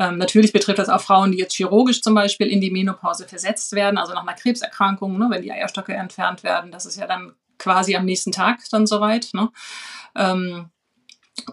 Ähm, 0.00 0.18
natürlich 0.18 0.52
betrifft 0.52 0.80
das 0.80 0.88
auch 0.88 1.00
Frauen, 1.00 1.30
die 1.30 1.38
jetzt 1.38 1.54
chirurgisch 1.54 2.02
zum 2.02 2.16
Beispiel 2.16 2.48
in 2.48 2.60
die 2.60 2.72
Menopause 2.72 3.28
versetzt 3.28 3.70
werden, 3.72 3.96
also 3.96 4.12
nach 4.12 4.22
einer 4.22 4.34
Krebserkrankung, 4.34 5.18
ne? 5.18 5.28
wenn 5.30 5.42
die 5.42 5.52
Eierstöcke 5.52 5.94
entfernt 5.94 6.42
werden. 6.42 6.72
Das 6.72 6.84
ist 6.84 6.96
ja 6.96 7.06
dann 7.06 7.34
quasi 7.58 7.94
am 7.94 8.04
nächsten 8.04 8.32
Tag 8.32 8.58
dann 8.72 8.88
soweit. 8.88 9.28
Ne? 9.34 9.50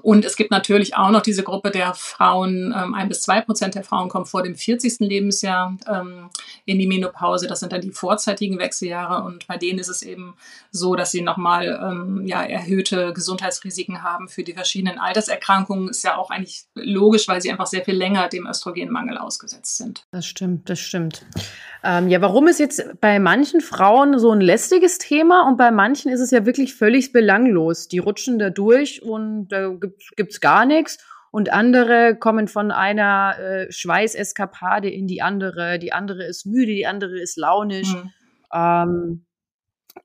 Und 0.01 0.25
es 0.25 0.35
gibt 0.35 0.51
natürlich 0.51 0.95
auch 0.95 1.12
noch 1.12 1.21
diese 1.21 1.44
Gruppe 1.44 1.71
der 1.71 1.94
Frauen, 1.94 2.74
ähm, 2.75 2.94
ein 2.94 3.09
bis 3.09 3.21
zwei 3.21 3.41
Prozent 3.41 3.75
der 3.75 3.83
Frauen 3.83 4.09
kommen 4.09 4.25
vor 4.25 4.44
dem 4.44 4.56
40. 4.56 5.00
Lebensjahr 5.00 5.77
ähm, 5.88 6.29
in 6.65 6.79
die 6.79 6.88
Menopause. 6.88 7.47
Das 7.47 7.59
sind 7.59 7.71
dann 7.71 7.81
die 7.81 7.91
vorzeitigen 7.91 8.59
Wechseljahre. 8.59 9.24
Und 9.24 9.47
bei 9.47 9.57
denen 9.57 9.79
ist 9.79 9.88
es 9.88 10.01
eben 10.01 10.35
so, 10.71 10.95
dass 10.95 11.12
sie 11.12 11.21
nochmal 11.21 11.79
ähm, 11.81 12.25
ja, 12.25 12.44
erhöhte 12.44 13.13
Gesundheitsrisiken 13.13 14.03
haben 14.03 14.27
für 14.27 14.44
die 14.44 14.53
verschiedenen 14.53 15.00
Alterserkrankungen. 15.00 15.89
Ist 15.89 16.03
ja 16.03 16.18
auch 16.18 16.29
eigentlich 16.29 16.65
logisch, 16.75 17.27
weil 17.27 17.41
sie 17.41 17.51
einfach 17.51 17.68
sehr 17.68 17.83
viel 17.83 17.95
länger 17.95 18.27
dem 18.27 18.47
Östrogenmangel 18.47 19.18
ausgesetzt 19.18 19.77
sind. 19.77 20.06
Das 20.12 20.25
stimmt, 20.25 20.69
das 20.69 20.79
stimmt. 20.79 21.25
Ähm, 21.83 22.07
ja, 22.09 22.21
warum 22.21 22.47
ist 22.47 22.59
jetzt 22.59 23.00
bei 23.00 23.19
manchen 23.19 23.62
Frauen 23.62 24.19
so 24.19 24.31
ein 24.31 24.41
lästiges 24.41 24.97
Thema 24.97 25.47
und 25.47 25.57
bei 25.57 25.71
manchen 25.71 26.12
ist 26.12 26.19
es 26.19 26.31
ja 26.31 26.45
wirklich 26.45 26.75
völlig 26.75 27.12
belanglos. 27.12 27.88
Die 27.88 28.00
rutschen 28.00 28.39
da 28.39 28.50
durch 28.50 29.03
und 29.03 29.50
da 29.50 29.76
gibt 29.79 30.31
es 30.31 30.41
gar 30.41 30.65
nichts. 30.65 30.97
Und 31.31 31.51
andere 31.51 32.15
kommen 32.15 32.47
von 32.47 32.71
einer 32.71 33.38
äh, 33.38 33.71
Schweißeskapade 33.71 34.89
in 34.89 35.07
die 35.07 35.21
andere. 35.21 35.77
Die 35.77 35.91
andere 35.91 36.24
ist 36.24 36.45
müde, 36.45 36.74
die 36.74 36.88
andere 36.88 37.19
ist 37.19 37.38
launisch. 37.38 37.94
Mhm. 37.94 38.12
Ähm, 38.53 39.25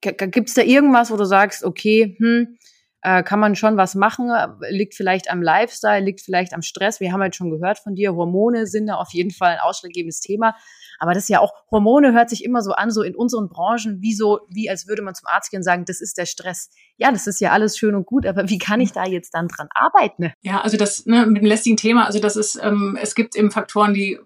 gibt 0.00 0.48
es 0.48 0.54
da 0.54 0.62
irgendwas, 0.62 1.10
wo 1.10 1.16
du 1.16 1.24
sagst, 1.24 1.64
okay, 1.64 2.16
hm, 2.18 2.58
äh, 3.02 3.22
kann 3.22 3.40
man 3.40 3.56
schon 3.56 3.76
was 3.76 3.94
machen, 3.94 4.30
liegt 4.68 4.94
vielleicht 4.94 5.30
am 5.30 5.42
Lifestyle, 5.42 6.04
liegt 6.04 6.20
vielleicht 6.20 6.54
am 6.54 6.62
Stress. 6.62 7.00
Wir 7.00 7.12
haben 7.12 7.20
halt 7.20 7.36
schon 7.36 7.50
gehört 7.50 7.78
von 7.78 7.94
dir, 7.94 8.14
Hormone 8.14 8.66
sind 8.66 8.86
da 8.86 8.94
auf 8.94 9.12
jeden 9.12 9.32
Fall 9.32 9.54
ein 9.54 9.60
ausschlaggebendes 9.60 10.20
Thema. 10.20 10.56
Aber 10.98 11.14
das 11.14 11.24
ist 11.24 11.28
ja 11.28 11.40
auch, 11.40 11.52
Hormone 11.70 12.12
hört 12.12 12.30
sich 12.30 12.44
immer 12.44 12.62
so 12.62 12.72
an, 12.72 12.90
so 12.90 13.02
in 13.02 13.14
unseren 13.14 13.48
Branchen, 13.48 14.00
wie 14.00 14.14
so, 14.14 14.40
wie 14.48 14.70
als 14.70 14.86
würde 14.86 15.02
man 15.02 15.14
zum 15.14 15.26
Arzt 15.28 15.50
gehen 15.50 15.58
und 15.58 15.64
sagen, 15.64 15.84
das 15.84 16.00
ist 16.00 16.18
der 16.18 16.26
Stress. 16.26 16.70
Ja, 16.96 17.10
das 17.10 17.26
ist 17.26 17.40
ja 17.40 17.52
alles 17.52 17.76
schön 17.76 17.94
und 17.94 18.06
gut, 18.06 18.26
aber 18.26 18.48
wie 18.48 18.58
kann 18.58 18.80
ich 18.80 18.92
da 18.92 19.04
jetzt 19.04 19.34
dann 19.34 19.48
dran 19.48 19.68
arbeiten? 19.74 20.32
Ja, 20.42 20.60
also 20.60 20.76
das 20.76 21.06
ne, 21.06 21.26
mit 21.26 21.42
dem 21.42 21.46
lästigen 21.46 21.76
Thema, 21.76 22.06
also 22.06 22.20
das 22.20 22.36
ist, 22.36 22.58
ähm, 22.62 22.98
es 23.00 23.14
gibt 23.14 23.36
eben 23.36 23.50
Faktoren, 23.50 23.94
die 23.94 24.18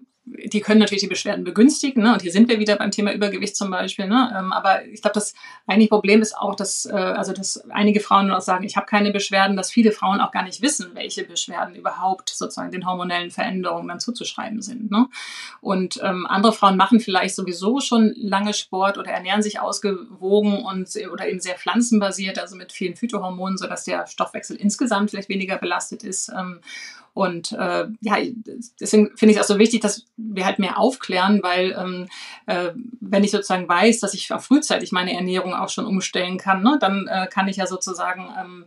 die 0.45 0.59
können 0.61 0.79
natürlich 0.79 1.03
die 1.03 1.07
Beschwerden 1.07 1.43
begünstigen. 1.43 2.03
Ne? 2.03 2.13
Und 2.13 2.21
hier 2.21 2.31
sind 2.31 2.49
wir 2.49 2.59
wieder 2.59 2.75
beim 2.75 2.91
Thema 2.91 3.13
Übergewicht 3.13 3.55
zum 3.55 3.71
Beispiel. 3.71 4.07
Ne? 4.07 4.33
Ähm, 4.37 4.51
aber 4.51 4.85
ich 4.85 5.01
glaube, 5.01 5.13
das 5.13 5.33
eigentliche 5.65 5.89
Problem 5.89 6.21
ist 6.21 6.37
auch, 6.37 6.55
dass, 6.55 6.85
äh, 6.85 6.91
also 6.91 7.33
dass 7.33 7.63
einige 7.69 7.99
Frauen 7.99 8.31
auch 8.31 8.41
sagen, 8.41 8.65
ich 8.65 8.75
habe 8.75 8.85
keine 8.85 9.11
Beschwerden, 9.11 9.55
dass 9.55 9.71
viele 9.71 9.91
Frauen 9.91 10.19
auch 10.19 10.31
gar 10.31 10.43
nicht 10.43 10.61
wissen, 10.61 10.91
welche 10.93 11.23
Beschwerden 11.23 11.75
überhaupt 11.75 12.29
sozusagen 12.29 12.71
den 12.71 12.85
hormonellen 12.85 13.31
Veränderungen 13.31 13.87
dann 13.87 13.99
zuzuschreiben 13.99 14.61
sind. 14.61 14.91
Ne? 14.91 15.07
Und 15.61 15.99
ähm, 16.03 16.25
andere 16.27 16.53
Frauen 16.53 16.77
machen 16.77 16.99
vielleicht 16.99 17.35
sowieso 17.35 17.79
schon 17.79 18.13
lange 18.15 18.53
Sport 18.53 18.97
oder 18.97 19.11
ernähren 19.11 19.41
sich 19.41 19.59
ausgewogen 19.59 20.63
und 20.65 20.87
oder 21.11 21.27
eben 21.27 21.39
sehr 21.39 21.55
pflanzenbasiert, 21.55 22.39
also 22.39 22.55
mit 22.55 22.71
vielen 22.71 22.95
Phytohormonen, 22.95 23.57
sodass 23.57 23.83
der 23.83 24.07
Stoffwechsel 24.07 24.57
insgesamt 24.57 25.11
vielleicht 25.11 25.29
weniger 25.29 25.57
belastet 25.57 26.03
ist. 26.03 26.29
Ähm, 26.29 26.59
und 27.17 27.51
äh, 27.53 27.87
ja, 28.01 28.17
deswegen 28.79 29.17
finde 29.17 29.33
ich 29.33 29.39
es 29.39 29.43
auch 29.43 29.55
so 29.55 29.57
wichtig, 29.57 29.81
dass 29.81 30.05
wir 30.17 30.45
halt 30.45 30.59
mehr 30.59 30.77
aufklären, 30.77 31.41
weil 31.41 31.75
ähm, 31.75 32.07
äh, 32.45 32.73
wenn 33.01 33.23
ich 33.23 33.31
sozusagen 33.31 33.67
weiß, 33.67 33.99
dass 34.01 34.13
ich 34.13 34.27
frühzeitig 34.27 34.91
meine 34.91 35.13
Ernährung 35.13 35.55
auch 35.55 35.69
schon 35.69 35.87
umstellen 35.87 36.37
kann, 36.37 36.61
ne, 36.61 36.77
dann 36.79 37.07
äh, 37.07 37.25
kann 37.25 37.47
ich 37.47 37.57
ja 37.57 37.65
sozusagen 37.65 38.29
ähm, 38.39 38.65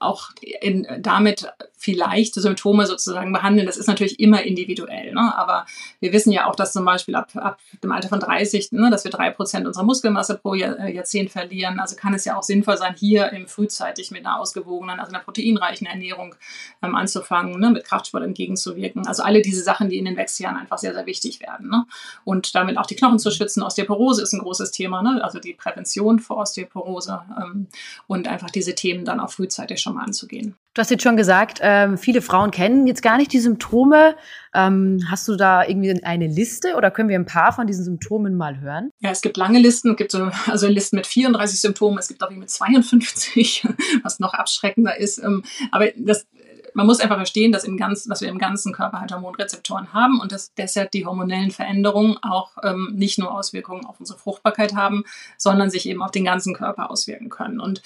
auch 0.00 0.30
in, 0.40 0.88
damit 0.98 1.46
vielleicht 1.84 2.34
Symptome 2.34 2.86
sozusagen 2.86 3.30
behandeln. 3.32 3.66
Das 3.66 3.76
ist 3.76 3.88
natürlich 3.88 4.18
immer 4.18 4.42
individuell, 4.42 5.12
ne? 5.12 5.36
aber 5.36 5.66
wir 6.00 6.14
wissen 6.14 6.32
ja 6.32 6.46
auch, 6.46 6.56
dass 6.56 6.72
zum 6.72 6.86
Beispiel 6.86 7.14
ab, 7.14 7.28
ab 7.36 7.60
dem 7.82 7.92
Alter 7.92 8.08
von 8.08 8.20
30, 8.20 8.72
ne, 8.72 8.90
dass 8.90 9.04
wir 9.04 9.10
drei 9.10 9.28
Prozent 9.28 9.66
unserer 9.66 9.84
Muskelmasse 9.84 10.38
pro 10.38 10.54
Jahr, 10.54 10.78
äh, 10.78 10.94
Jahrzehnt 10.94 11.30
verlieren. 11.30 11.78
Also 11.78 11.94
kann 11.94 12.14
es 12.14 12.24
ja 12.24 12.38
auch 12.38 12.42
sinnvoll 12.42 12.78
sein, 12.78 12.94
hier 12.96 13.30
im 13.32 13.46
frühzeitig 13.46 14.10
mit 14.10 14.24
einer 14.24 14.40
ausgewogenen, 14.40 14.98
also 14.98 15.12
einer 15.12 15.22
proteinreichen 15.22 15.86
Ernährung 15.86 16.34
ähm, 16.82 16.94
anzufangen, 16.94 17.60
ne, 17.60 17.70
mit 17.70 17.83
Kraftsport 17.84 18.24
entgegenzuwirken. 18.24 19.06
Also 19.06 19.22
alle 19.22 19.42
diese 19.42 19.62
Sachen, 19.62 19.88
die 19.88 19.98
in 19.98 20.04
den 20.04 20.16
Wechseljahren 20.16 20.58
einfach 20.58 20.78
sehr, 20.78 20.94
sehr 20.94 21.06
wichtig 21.06 21.40
werden. 21.40 21.68
Ne? 21.68 21.84
Und 22.24 22.54
damit 22.54 22.78
auch 22.78 22.86
die 22.86 22.96
Knochen 22.96 23.18
zu 23.18 23.30
schützen. 23.30 23.62
Osteoporose 23.62 24.22
ist 24.22 24.32
ein 24.32 24.40
großes 24.40 24.70
Thema, 24.70 25.02
ne? 25.02 25.22
also 25.22 25.38
die 25.38 25.54
Prävention 25.54 26.18
vor 26.18 26.38
Osteoporose 26.38 27.22
ähm, 27.40 27.68
und 28.06 28.28
einfach 28.28 28.50
diese 28.50 28.74
Themen 28.74 29.04
dann 29.04 29.20
auch 29.20 29.30
frühzeitig 29.30 29.80
schon 29.80 29.94
mal 29.94 30.04
anzugehen. 30.04 30.56
Du 30.74 30.80
hast 30.80 30.90
jetzt 30.90 31.04
schon 31.04 31.16
gesagt, 31.16 31.60
ähm, 31.62 31.96
viele 31.98 32.20
Frauen 32.20 32.50
kennen 32.50 32.88
jetzt 32.88 33.00
gar 33.00 33.16
nicht 33.16 33.32
die 33.32 33.38
Symptome. 33.38 34.16
Ähm, 34.52 35.06
hast 35.08 35.28
du 35.28 35.36
da 35.36 35.64
irgendwie 35.64 36.02
eine 36.02 36.26
Liste 36.26 36.74
oder 36.74 36.90
können 36.90 37.08
wir 37.08 37.16
ein 37.16 37.26
paar 37.26 37.52
von 37.52 37.68
diesen 37.68 37.84
Symptomen 37.84 38.34
mal 38.34 38.58
hören? 38.60 38.90
Ja, 38.98 39.10
es 39.10 39.20
gibt 39.20 39.36
lange 39.36 39.60
Listen. 39.60 39.92
Es 39.92 39.96
gibt 39.96 40.10
so, 40.10 40.30
also 40.48 40.66
Listen 40.66 40.96
mit 40.96 41.06
34 41.06 41.60
Symptomen. 41.60 41.98
Es 41.98 42.08
gibt 42.08 42.24
auch 42.24 42.30
mit 42.30 42.50
52, 42.50 43.68
was 44.02 44.18
noch 44.18 44.34
abschreckender 44.34 44.98
ist. 44.98 45.18
Ähm, 45.22 45.44
aber 45.70 45.90
das 45.96 46.26
man 46.74 46.86
muss 46.86 47.00
einfach 47.00 47.16
verstehen, 47.16 47.52
dass, 47.52 47.64
im 47.64 47.76
ganzen, 47.76 48.08
dass 48.10 48.20
wir 48.20 48.28
im 48.28 48.38
ganzen 48.38 48.72
Körper 48.72 49.00
halt 49.00 49.12
Hormonrezeptoren 49.12 49.92
haben 49.92 50.20
und 50.20 50.32
dass 50.32 50.52
deshalb 50.54 50.90
die 50.90 51.06
hormonellen 51.06 51.50
Veränderungen 51.50 52.18
auch 52.22 52.52
ähm, 52.62 52.92
nicht 52.94 53.18
nur 53.18 53.32
Auswirkungen 53.32 53.86
auf 53.86 54.00
unsere 54.00 54.18
Fruchtbarkeit 54.18 54.74
haben, 54.74 55.04
sondern 55.38 55.70
sich 55.70 55.88
eben 55.88 56.02
auf 56.02 56.10
den 56.10 56.24
ganzen 56.24 56.54
Körper 56.54 56.90
auswirken 56.90 57.28
können. 57.28 57.60
Und 57.60 57.82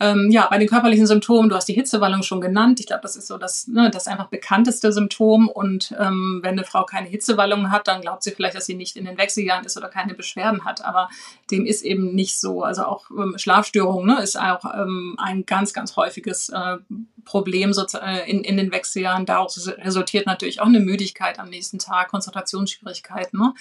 ähm, 0.00 0.28
ja, 0.30 0.46
bei 0.50 0.58
den 0.58 0.68
körperlichen 0.68 1.06
Symptomen, 1.06 1.48
du 1.48 1.54
hast 1.54 1.68
die 1.68 1.74
Hitzewallung 1.74 2.22
schon 2.22 2.40
genannt. 2.40 2.80
Ich 2.80 2.86
glaube, 2.86 3.02
das 3.02 3.16
ist 3.16 3.28
so 3.28 3.38
das, 3.38 3.68
ne, 3.68 3.90
das 3.90 4.08
einfach 4.08 4.26
bekannteste 4.26 4.92
Symptom. 4.92 5.48
Und 5.48 5.94
ähm, 5.98 6.40
wenn 6.42 6.52
eine 6.52 6.64
Frau 6.64 6.84
keine 6.84 7.08
Hitzewallung 7.08 7.70
hat, 7.70 7.86
dann 7.86 8.00
glaubt 8.00 8.24
sie 8.24 8.32
vielleicht, 8.32 8.56
dass 8.56 8.66
sie 8.66 8.74
nicht 8.74 8.96
in 8.96 9.04
den 9.04 9.16
Wechseljahren 9.16 9.64
ist 9.64 9.76
oder 9.76 9.88
keine 9.88 10.14
Beschwerden 10.14 10.64
hat. 10.64 10.84
Aber 10.84 11.08
dem 11.50 11.64
ist 11.66 11.82
eben 11.82 12.14
nicht 12.14 12.40
so. 12.40 12.64
Also 12.64 12.84
auch 12.84 13.10
ähm, 13.10 13.34
Schlafstörungen 13.36 14.16
ne, 14.16 14.22
ist 14.22 14.38
auch 14.38 14.64
ähm, 14.74 15.14
ein 15.18 15.46
ganz, 15.46 15.72
ganz 15.72 15.96
häufiges 15.96 16.48
äh, 16.48 16.78
Problem 17.24 17.72
äh, 17.94 18.23
in, 18.26 18.42
in 18.42 18.56
den 18.56 18.72
Wechseljahren. 18.72 19.26
Daraus 19.26 19.68
resultiert 19.78 20.26
natürlich 20.26 20.60
auch 20.60 20.66
eine 20.66 20.80
Müdigkeit 20.80 21.38
am 21.38 21.48
nächsten 21.48 21.78
Tag, 21.78 22.08
Konzentrationsschwierigkeiten. 22.08 23.38
Ne? 23.38 23.54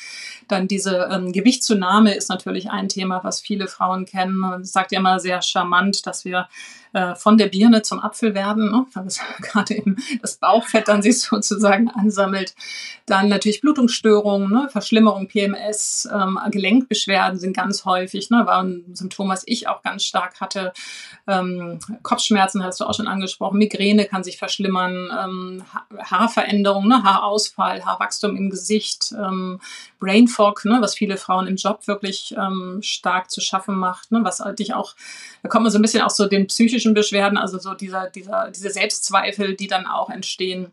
Dann 0.48 0.68
diese 0.68 1.10
ähm, 1.12 1.32
Gewichtszunahme 1.32 2.14
ist 2.14 2.30
natürlich 2.30 2.70
ein 2.70 2.90
Thema, 2.90 3.24
was 3.24 3.42
viele 3.42 3.68
Frauen 3.68 4.06
kennen. 4.06 4.36
Man 4.36 4.64
sagt 4.66 4.92
ja 4.92 5.00
immer 5.00 5.20
sehr 5.20 5.42
charmant, 5.42 6.06
dass 6.06 6.26
wir 6.26 6.48
äh, 6.94 7.16
von 7.16 7.40
der 7.40 7.48
Birne 7.48 7.82
zum 7.82 8.00
Apfel 8.00 8.36
werden, 8.36 8.70
ne? 8.70 8.86
weil 8.94 9.08
es 9.08 9.20
gerade 9.42 9.76
eben 9.76 9.98
das 10.22 10.38
Bauchfett 10.38 10.88
dann 10.88 11.02
sich 11.02 11.22
sozusagen 11.22 11.90
ansammelt. 11.90 12.54
Dann 13.08 13.30
natürlich 13.30 13.62
Blutungsstörungen, 13.62 14.52
ne? 14.52 14.70
Verschlimmerung, 14.72 15.28
PMS, 15.28 16.08
ähm, 16.14 16.40
Gelenkbeschwerden 16.52 17.40
sind 17.40 17.56
ganz 17.56 17.86
häufig, 17.86 18.30
ne? 18.30 18.46
war 18.46 18.62
ein 18.64 18.86
Symptom, 18.94 19.28
was 19.28 19.44
ich 19.48 19.68
auch 19.68 19.82
ganz 19.82 20.04
stark 20.04 20.40
hatte. 20.40 20.72
Ähm, 21.28 21.80
Kopfschmerzen 22.04 22.64
hast 22.64 22.80
du 22.80 22.86
auch 22.86 22.94
schon 22.94 23.08
angesprochen, 23.08 23.58
Migräne 23.58 24.06
kann 24.06 24.24
sich 24.24 24.38
verschlimmern, 24.38 24.53
ähm, 24.60 25.64
Haarveränderungen, 25.98 26.90
ne? 26.90 27.04
Haarausfall, 27.04 27.86
Haarwachstum 27.86 28.36
im 28.36 28.50
Gesicht, 28.50 29.14
ähm, 29.14 29.60
Brain 30.00 30.28
Fog, 30.28 30.66
ne? 30.66 30.78
was 30.82 30.96
viele 30.96 31.18
Frauen 31.18 31.48
im 31.48 31.56
Job 31.56 31.88
wirklich 31.88 32.36
ähm, 32.38 32.80
stark 32.82 33.32
zu 33.32 33.42
schaffen 33.42 33.76
macht, 33.76 34.12
ne? 34.12 34.22
was 34.24 34.44
dich 34.58 34.74
auch, 34.74 34.96
da 35.42 35.50
kommt 35.50 35.64
man 35.64 35.72
so 35.72 35.80
ein 35.80 35.82
bisschen 35.82 36.02
auch 36.02 36.10
so 36.10 36.28
den 36.28 36.48
psychischen 36.48 36.94
Beschwerden, 36.94 37.38
also 37.38 37.60
so 37.60 37.74
dieser, 37.74 38.10
dieser, 38.10 38.52
diese 38.52 38.70
Selbstzweifel, 38.70 39.56
die 39.56 39.68
dann 39.68 39.88
auch 39.88 40.10
entstehen. 40.10 40.72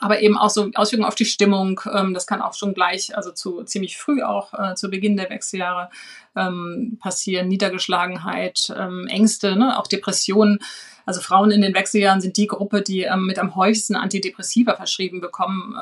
Aber 0.00 0.20
eben 0.20 0.36
auch 0.36 0.50
so 0.50 0.70
Auswirkungen 0.74 1.08
auf 1.08 1.14
die 1.14 1.24
Stimmung. 1.24 1.80
Ähm, 1.92 2.14
das 2.14 2.26
kann 2.26 2.42
auch 2.42 2.54
schon 2.54 2.74
gleich, 2.74 3.16
also 3.16 3.30
zu 3.32 3.64
ziemlich 3.64 3.98
früh 3.98 4.22
auch 4.22 4.52
äh, 4.54 4.74
zu 4.74 4.90
Beginn 4.90 5.16
der 5.16 5.30
Wechseljahre 5.30 5.90
ähm, 6.34 6.98
passieren. 7.00 7.48
Niedergeschlagenheit, 7.48 8.72
ähm, 8.76 9.06
Ängste, 9.08 9.56
ne? 9.56 9.78
auch 9.78 9.86
Depressionen. 9.86 10.60
Also 11.06 11.20
Frauen 11.20 11.52
in 11.52 11.62
den 11.62 11.74
Wechseljahren 11.74 12.20
sind 12.20 12.36
die 12.36 12.48
Gruppe, 12.48 12.82
die 12.82 13.02
ähm, 13.02 13.26
mit 13.26 13.38
am 13.38 13.54
häufigsten 13.54 13.94
Antidepressiva 13.94 14.74
verschrieben 14.74 15.20
bekommen. 15.20 15.76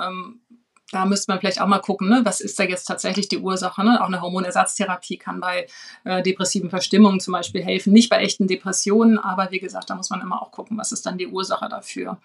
Da 0.94 1.06
müsste 1.06 1.32
man 1.32 1.40
vielleicht 1.40 1.60
auch 1.60 1.66
mal 1.66 1.80
gucken, 1.80 2.08
ne, 2.08 2.20
was 2.22 2.40
ist 2.40 2.56
da 2.56 2.62
jetzt 2.62 2.84
tatsächlich 2.84 3.26
die 3.26 3.38
Ursache. 3.38 3.84
Ne? 3.84 4.00
Auch 4.00 4.06
eine 4.06 4.20
Hormonersatztherapie 4.20 5.16
kann 5.16 5.40
bei 5.40 5.66
äh, 6.04 6.22
depressiven 6.22 6.70
Verstimmungen 6.70 7.18
zum 7.18 7.32
Beispiel 7.32 7.64
helfen, 7.64 7.92
nicht 7.92 8.08
bei 8.08 8.18
echten 8.18 8.46
Depressionen, 8.46 9.18
aber 9.18 9.50
wie 9.50 9.58
gesagt, 9.58 9.90
da 9.90 9.96
muss 9.96 10.10
man 10.10 10.20
immer 10.20 10.40
auch 10.40 10.52
gucken, 10.52 10.78
was 10.78 10.92
ist 10.92 11.04
dann 11.04 11.18
die 11.18 11.26
Ursache 11.26 11.68
dafür. 11.68 12.18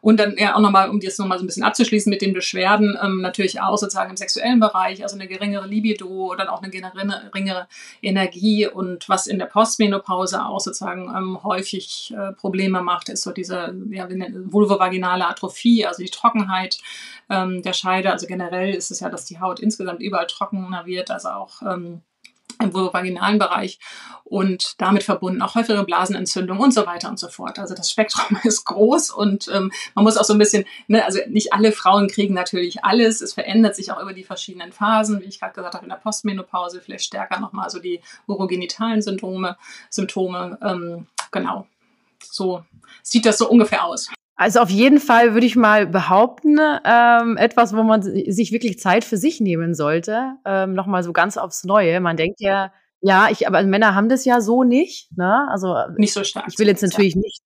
Und 0.00 0.20
dann 0.20 0.36
ja 0.38 0.54
auch 0.54 0.60
nochmal, 0.60 0.88
um 0.88 1.00
jetzt 1.00 1.18
nochmal 1.18 1.38
so 1.38 1.44
ein 1.44 1.48
bisschen 1.48 1.64
abzuschließen 1.64 2.08
mit 2.08 2.22
den 2.22 2.32
Beschwerden, 2.32 2.96
ähm, 3.02 3.20
natürlich 3.20 3.60
auch 3.60 3.76
sozusagen 3.76 4.10
im 4.10 4.16
sexuellen 4.16 4.60
Bereich, 4.60 5.02
also 5.02 5.16
eine 5.16 5.26
geringere 5.26 5.66
Libido 5.66 6.06
oder 6.30 6.52
auch 6.52 6.62
eine 6.62 6.70
geringere 6.70 7.66
Energie 8.02 8.68
und 8.68 9.08
was 9.08 9.26
in 9.26 9.40
der 9.40 9.46
Postmenopause 9.46 10.44
auch 10.44 10.60
sozusagen 10.60 11.12
ähm, 11.16 11.42
häufig 11.42 12.14
äh, 12.16 12.32
Probleme 12.34 12.82
macht, 12.82 13.08
ist 13.08 13.22
so 13.22 13.32
diese 13.32 13.74
ja, 13.90 14.08
vulvovaginale 14.08 15.26
Atrophie, 15.26 15.86
also 15.86 16.04
die 16.04 16.10
Trockenheit 16.10 16.78
ähm, 17.30 17.62
der 17.62 17.72
Scheide. 17.72 18.12
Also 18.12 18.26
generell 18.26 18.74
ist 18.74 18.90
es 18.90 19.00
ja, 19.00 19.08
dass 19.08 19.24
die 19.24 19.40
Haut 19.40 19.60
insgesamt 19.60 20.00
überall 20.00 20.26
trockener 20.26 20.86
wird, 20.86 21.10
also 21.10 21.28
auch 21.28 21.62
ähm, 21.62 22.02
im 22.60 22.74
vaginalen 22.74 23.38
Bereich 23.38 23.78
und 24.24 24.80
damit 24.80 25.02
verbunden 25.02 25.42
auch 25.42 25.54
häufigere 25.54 25.84
Blasenentzündungen 25.84 26.62
und 26.62 26.72
so 26.72 26.86
weiter 26.86 27.08
und 27.08 27.18
so 27.18 27.28
fort. 27.28 27.58
Also 27.58 27.74
das 27.74 27.90
Spektrum 27.90 28.38
ist 28.44 28.64
groß 28.64 29.10
und 29.10 29.48
ähm, 29.48 29.72
man 29.94 30.04
muss 30.04 30.16
auch 30.16 30.24
so 30.24 30.32
ein 30.32 30.38
bisschen, 30.38 30.64
ne, 30.86 31.04
also 31.04 31.18
nicht 31.28 31.52
alle 31.52 31.72
Frauen 31.72 32.08
kriegen 32.08 32.34
natürlich 32.34 32.84
alles. 32.84 33.20
Es 33.20 33.34
verändert 33.34 33.76
sich 33.76 33.92
auch 33.92 34.00
über 34.00 34.12
die 34.12 34.24
verschiedenen 34.24 34.72
Phasen, 34.72 35.20
wie 35.20 35.26
ich 35.26 35.40
gerade 35.40 35.54
gesagt 35.54 35.74
habe, 35.74 35.84
in 35.84 35.90
der 35.90 35.96
Postmenopause 35.96 36.80
vielleicht 36.80 37.04
stärker 37.04 37.40
nochmal 37.40 37.70
so 37.70 37.78
die 37.78 38.00
urogenitalen 38.26 39.02
Symptome, 39.02 39.56
Symptome. 39.90 40.58
Ähm, 40.62 41.06
genau, 41.30 41.66
so 42.22 42.64
sieht 43.02 43.26
das 43.26 43.38
so 43.38 43.48
ungefähr 43.48 43.84
aus. 43.84 44.08
Also 44.34 44.60
auf 44.60 44.70
jeden 44.70 44.98
Fall 44.98 45.34
würde 45.34 45.46
ich 45.46 45.56
mal 45.56 45.86
behaupten, 45.86 46.58
ähm, 46.84 47.36
etwas, 47.36 47.76
wo 47.76 47.82
man 47.82 48.02
sich 48.02 48.50
wirklich 48.50 48.78
Zeit 48.78 49.04
für 49.04 49.16
sich 49.16 49.40
nehmen 49.40 49.74
sollte. 49.74 50.36
Ähm, 50.44 50.74
Nochmal 50.74 51.02
so 51.02 51.12
ganz 51.12 51.36
aufs 51.36 51.64
Neue. 51.64 52.00
Man 52.00 52.16
denkt 52.16 52.40
ja, 52.40 52.72
ja, 53.00 53.28
ich, 53.30 53.46
aber 53.46 53.62
Männer 53.62 53.94
haben 53.94 54.08
das 54.08 54.24
ja 54.24 54.40
so 54.40 54.64
nicht. 54.64 55.10
Ne? 55.16 55.48
Also 55.50 55.76
nicht 55.96 56.14
so 56.14 56.24
stark. 56.24 56.46
Ich 56.48 56.58
will 56.58 56.66
jetzt 56.66 56.82
natürlich 56.82 57.14
nicht, 57.14 57.42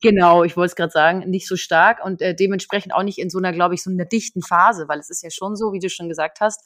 genau, 0.00 0.44
ich 0.44 0.56
wollte 0.56 0.70
es 0.70 0.76
gerade 0.76 0.92
sagen, 0.92 1.28
nicht 1.28 1.46
so 1.46 1.56
stark 1.56 2.04
und 2.04 2.22
äh, 2.22 2.34
dementsprechend 2.34 2.94
auch 2.94 3.02
nicht 3.02 3.18
in 3.18 3.28
so 3.28 3.38
einer, 3.38 3.52
glaube 3.52 3.74
ich, 3.74 3.82
so 3.82 3.90
einer 3.90 4.04
dichten 4.04 4.42
Phase, 4.42 4.88
weil 4.88 5.00
es 5.00 5.10
ist 5.10 5.22
ja 5.22 5.30
schon 5.30 5.56
so, 5.56 5.72
wie 5.72 5.80
du 5.80 5.90
schon 5.90 6.08
gesagt 6.08 6.40
hast, 6.40 6.64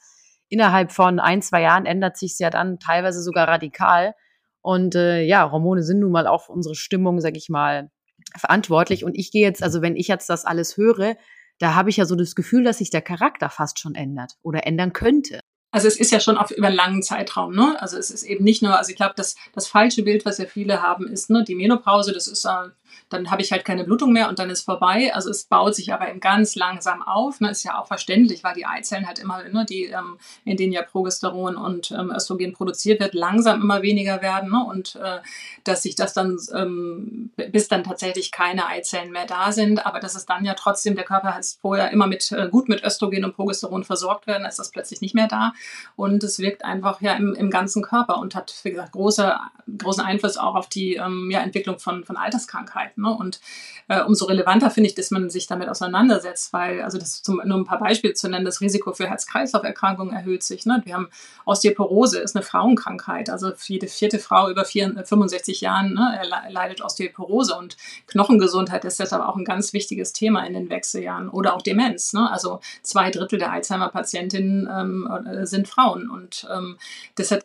innerhalb 0.48 0.92
von 0.92 1.18
ein, 1.18 1.42
zwei 1.42 1.62
Jahren 1.62 1.86
ändert 1.86 2.16
sich 2.16 2.32
es 2.32 2.38
ja 2.38 2.50
dann 2.50 2.78
teilweise 2.78 3.22
sogar 3.22 3.48
radikal. 3.48 4.14
Und 4.60 4.94
äh, 4.94 5.22
ja, 5.22 5.50
Hormone 5.50 5.82
sind 5.82 6.00
nun 6.00 6.12
mal 6.12 6.26
auch 6.26 6.42
für 6.46 6.52
unsere 6.52 6.74
Stimmung, 6.74 7.20
sag 7.20 7.36
ich 7.36 7.48
mal, 7.48 7.90
verantwortlich. 8.38 9.04
Und 9.04 9.14
ich 9.14 9.30
gehe 9.30 9.42
jetzt, 9.42 9.62
also 9.62 9.82
wenn 9.82 9.96
ich 9.96 10.08
jetzt 10.08 10.28
das 10.28 10.44
alles 10.44 10.76
höre, 10.76 11.16
da 11.58 11.74
habe 11.74 11.90
ich 11.90 11.96
ja 11.96 12.04
so 12.04 12.16
das 12.16 12.34
Gefühl, 12.34 12.64
dass 12.64 12.78
sich 12.78 12.90
der 12.90 13.02
Charakter 13.02 13.48
fast 13.48 13.78
schon 13.78 13.94
ändert 13.94 14.34
oder 14.42 14.66
ändern 14.66 14.92
könnte. 14.92 15.40
Also 15.72 15.88
es 15.88 15.98
ist 15.98 16.12
ja 16.12 16.20
schon 16.20 16.38
auf 16.38 16.50
über 16.50 16.68
einen 16.68 16.76
langen 16.76 17.02
Zeitraum, 17.02 17.54
ne? 17.54 17.76
Also 17.80 17.98
es 17.98 18.10
ist 18.10 18.22
eben 18.22 18.44
nicht 18.44 18.62
nur, 18.62 18.78
also 18.78 18.90
ich 18.90 18.96
glaube, 18.96 19.14
das, 19.16 19.36
das 19.52 19.66
falsche 19.66 20.02
Bild, 20.02 20.24
was 20.24 20.38
ja 20.38 20.46
viele 20.46 20.80
haben, 20.80 21.06
ist, 21.08 21.28
ne, 21.28 21.44
die 21.44 21.54
Menopause, 21.54 22.12
das 22.12 22.28
ist 22.28 22.44
äh, 22.44 22.70
dann 23.08 23.30
habe 23.30 23.42
ich 23.42 23.52
halt 23.52 23.64
keine 23.64 23.84
Blutung 23.84 24.12
mehr 24.12 24.28
und 24.28 24.38
dann 24.38 24.50
ist 24.50 24.62
vorbei. 24.62 25.14
Also 25.14 25.30
es 25.30 25.44
baut 25.44 25.74
sich 25.74 25.92
aber 25.92 26.08
eben 26.08 26.20
ganz 26.20 26.54
langsam 26.54 27.02
auf. 27.02 27.40
Ne? 27.40 27.50
Ist 27.50 27.62
ja 27.62 27.78
auch 27.78 27.86
verständlich, 27.86 28.44
weil 28.44 28.54
die 28.54 28.66
Eizellen 28.66 29.06
halt 29.06 29.18
immer, 29.18 29.42
ne, 29.44 29.64
die, 29.68 29.84
ähm, 29.84 30.18
in 30.44 30.56
denen 30.56 30.72
ja 30.72 30.82
Progesteron 30.82 31.56
und 31.56 31.90
ähm, 31.90 32.12
Östrogen 32.14 32.52
produziert 32.52 33.00
wird, 33.00 33.14
langsam 33.14 33.60
immer 33.60 33.82
weniger 33.82 34.22
werden. 34.22 34.50
Ne? 34.50 34.64
Und 34.64 34.96
äh, 34.96 35.18
dass 35.64 35.82
sich 35.82 35.94
das 35.94 36.12
dann, 36.12 36.38
ähm, 36.54 37.30
bis 37.36 37.68
dann 37.68 37.84
tatsächlich 37.84 38.32
keine 38.32 38.66
Eizellen 38.66 39.12
mehr 39.12 39.26
da 39.26 39.52
sind, 39.52 39.84
aber 39.86 40.00
dass 40.00 40.14
es 40.14 40.26
dann 40.26 40.44
ja 40.44 40.54
trotzdem, 40.54 40.94
der 40.94 41.04
Körper 41.04 41.34
hat 41.34 41.46
vorher 41.60 41.90
immer 41.90 42.06
mit 42.06 42.32
äh, 42.32 42.48
gut 42.48 42.68
mit 42.68 42.82
Östrogen 42.82 43.24
und 43.24 43.34
Progesteron 43.34 43.84
versorgt 43.84 44.26
werden, 44.26 44.46
ist 44.46 44.58
das 44.58 44.70
plötzlich 44.70 45.00
nicht 45.00 45.14
mehr 45.14 45.28
da. 45.28 45.52
Und 45.96 46.22
es 46.24 46.38
wirkt 46.38 46.64
einfach 46.64 47.00
ja 47.00 47.14
im, 47.14 47.34
im 47.34 47.50
ganzen 47.50 47.82
Körper 47.82 48.18
und 48.18 48.34
hat, 48.34 48.54
wie 48.62 48.70
gesagt, 48.70 48.92
große, 48.92 49.36
großen 49.78 50.04
Einfluss 50.04 50.36
auch 50.36 50.54
auf 50.54 50.68
die 50.68 50.94
ähm, 50.94 51.30
ja, 51.30 51.40
Entwicklung 51.40 51.78
von, 51.78 52.04
von 52.04 52.16
Alterskrankheiten. 52.16 52.75
Ne? 52.96 53.10
Und 53.10 53.40
äh, 53.88 54.02
umso 54.02 54.26
relevanter 54.26 54.70
finde 54.70 54.88
ich, 54.88 54.94
dass 54.94 55.10
man 55.10 55.30
sich 55.30 55.46
damit 55.46 55.68
auseinandersetzt, 55.68 56.52
weil, 56.52 56.82
also 56.82 56.98
das 56.98 57.22
zum, 57.22 57.40
nur 57.44 57.58
ein 57.58 57.64
paar 57.64 57.80
Beispiele 57.80 58.14
zu 58.14 58.28
nennen, 58.28 58.44
das 58.44 58.60
Risiko 58.60 58.92
für 58.92 59.08
Herz-Kreislauf-Erkrankungen 59.08 60.14
erhöht 60.14 60.42
sich. 60.42 60.66
Ne? 60.66 60.82
Wir 60.84 60.94
haben 60.94 61.08
Osteoporose, 61.44 62.20
ist 62.20 62.36
eine 62.36 62.44
Frauenkrankheit. 62.44 63.30
Also 63.30 63.52
jede 63.66 63.88
vierte 63.88 64.18
Frau 64.18 64.50
über 64.50 64.64
64 64.64 65.06
65 65.06 65.60
Jahren 65.60 65.94
ne, 65.94 66.20
leidet 66.50 66.82
Osteoporose 66.82 67.54
und 67.56 67.76
Knochengesundheit 68.06 68.84
ist 68.84 69.00
deshalb 69.00 69.22
auch 69.22 69.36
ein 69.36 69.44
ganz 69.44 69.72
wichtiges 69.72 70.12
Thema 70.12 70.44
in 70.46 70.54
den 70.54 70.70
Wechseljahren 70.70 71.28
oder 71.28 71.54
auch 71.54 71.62
Demenz. 71.62 72.12
Ne? 72.12 72.30
Also 72.30 72.60
zwei 72.82 73.10
Drittel 73.10 73.38
der 73.38 73.52
Alzheimer-Patientinnen 73.52 74.68
ähm, 74.70 75.26
äh, 75.26 75.46
sind 75.46 75.68
Frauen 75.68 76.10
und 76.10 76.46
ähm, 76.54 76.76
deshalb 77.16 77.44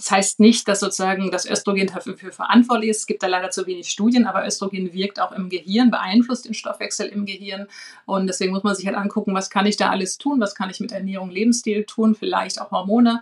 das 0.00 0.10
heißt 0.10 0.40
nicht, 0.40 0.66
dass 0.66 0.80
sozusagen 0.80 1.30
das 1.30 1.44
Östrogen 1.44 1.86
dafür 1.86 2.16
verantwortlich 2.32 2.88
ist. 2.88 3.00
Es 3.00 3.06
gibt 3.06 3.22
da 3.22 3.26
leider 3.26 3.50
zu 3.50 3.66
wenig 3.66 3.90
Studien, 3.90 4.26
aber 4.26 4.46
Östrogen 4.46 4.94
wirkt 4.94 5.20
auch 5.20 5.30
im 5.30 5.50
Gehirn, 5.50 5.90
beeinflusst 5.90 6.46
den 6.46 6.54
Stoffwechsel 6.54 7.06
im 7.08 7.26
Gehirn. 7.26 7.66
Und 8.06 8.26
deswegen 8.26 8.52
muss 8.52 8.62
man 8.62 8.74
sich 8.74 8.86
halt 8.86 8.96
angucken, 8.96 9.34
was 9.34 9.50
kann 9.50 9.66
ich 9.66 9.76
da 9.76 9.90
alles 9.90 10.16
tun, 10.16 10.40
was 10.40 10.54
kann 10.54 10.70
ich 10.70 10.80
mit 10.80 10.90
Ernährung, 10.90 11.30
Lebensstil 11.30 11.84
tun, 11.84 12.14
vielleicht 12.14 12.62
auch 12.62 12.70
Hormone. 12.70 13.20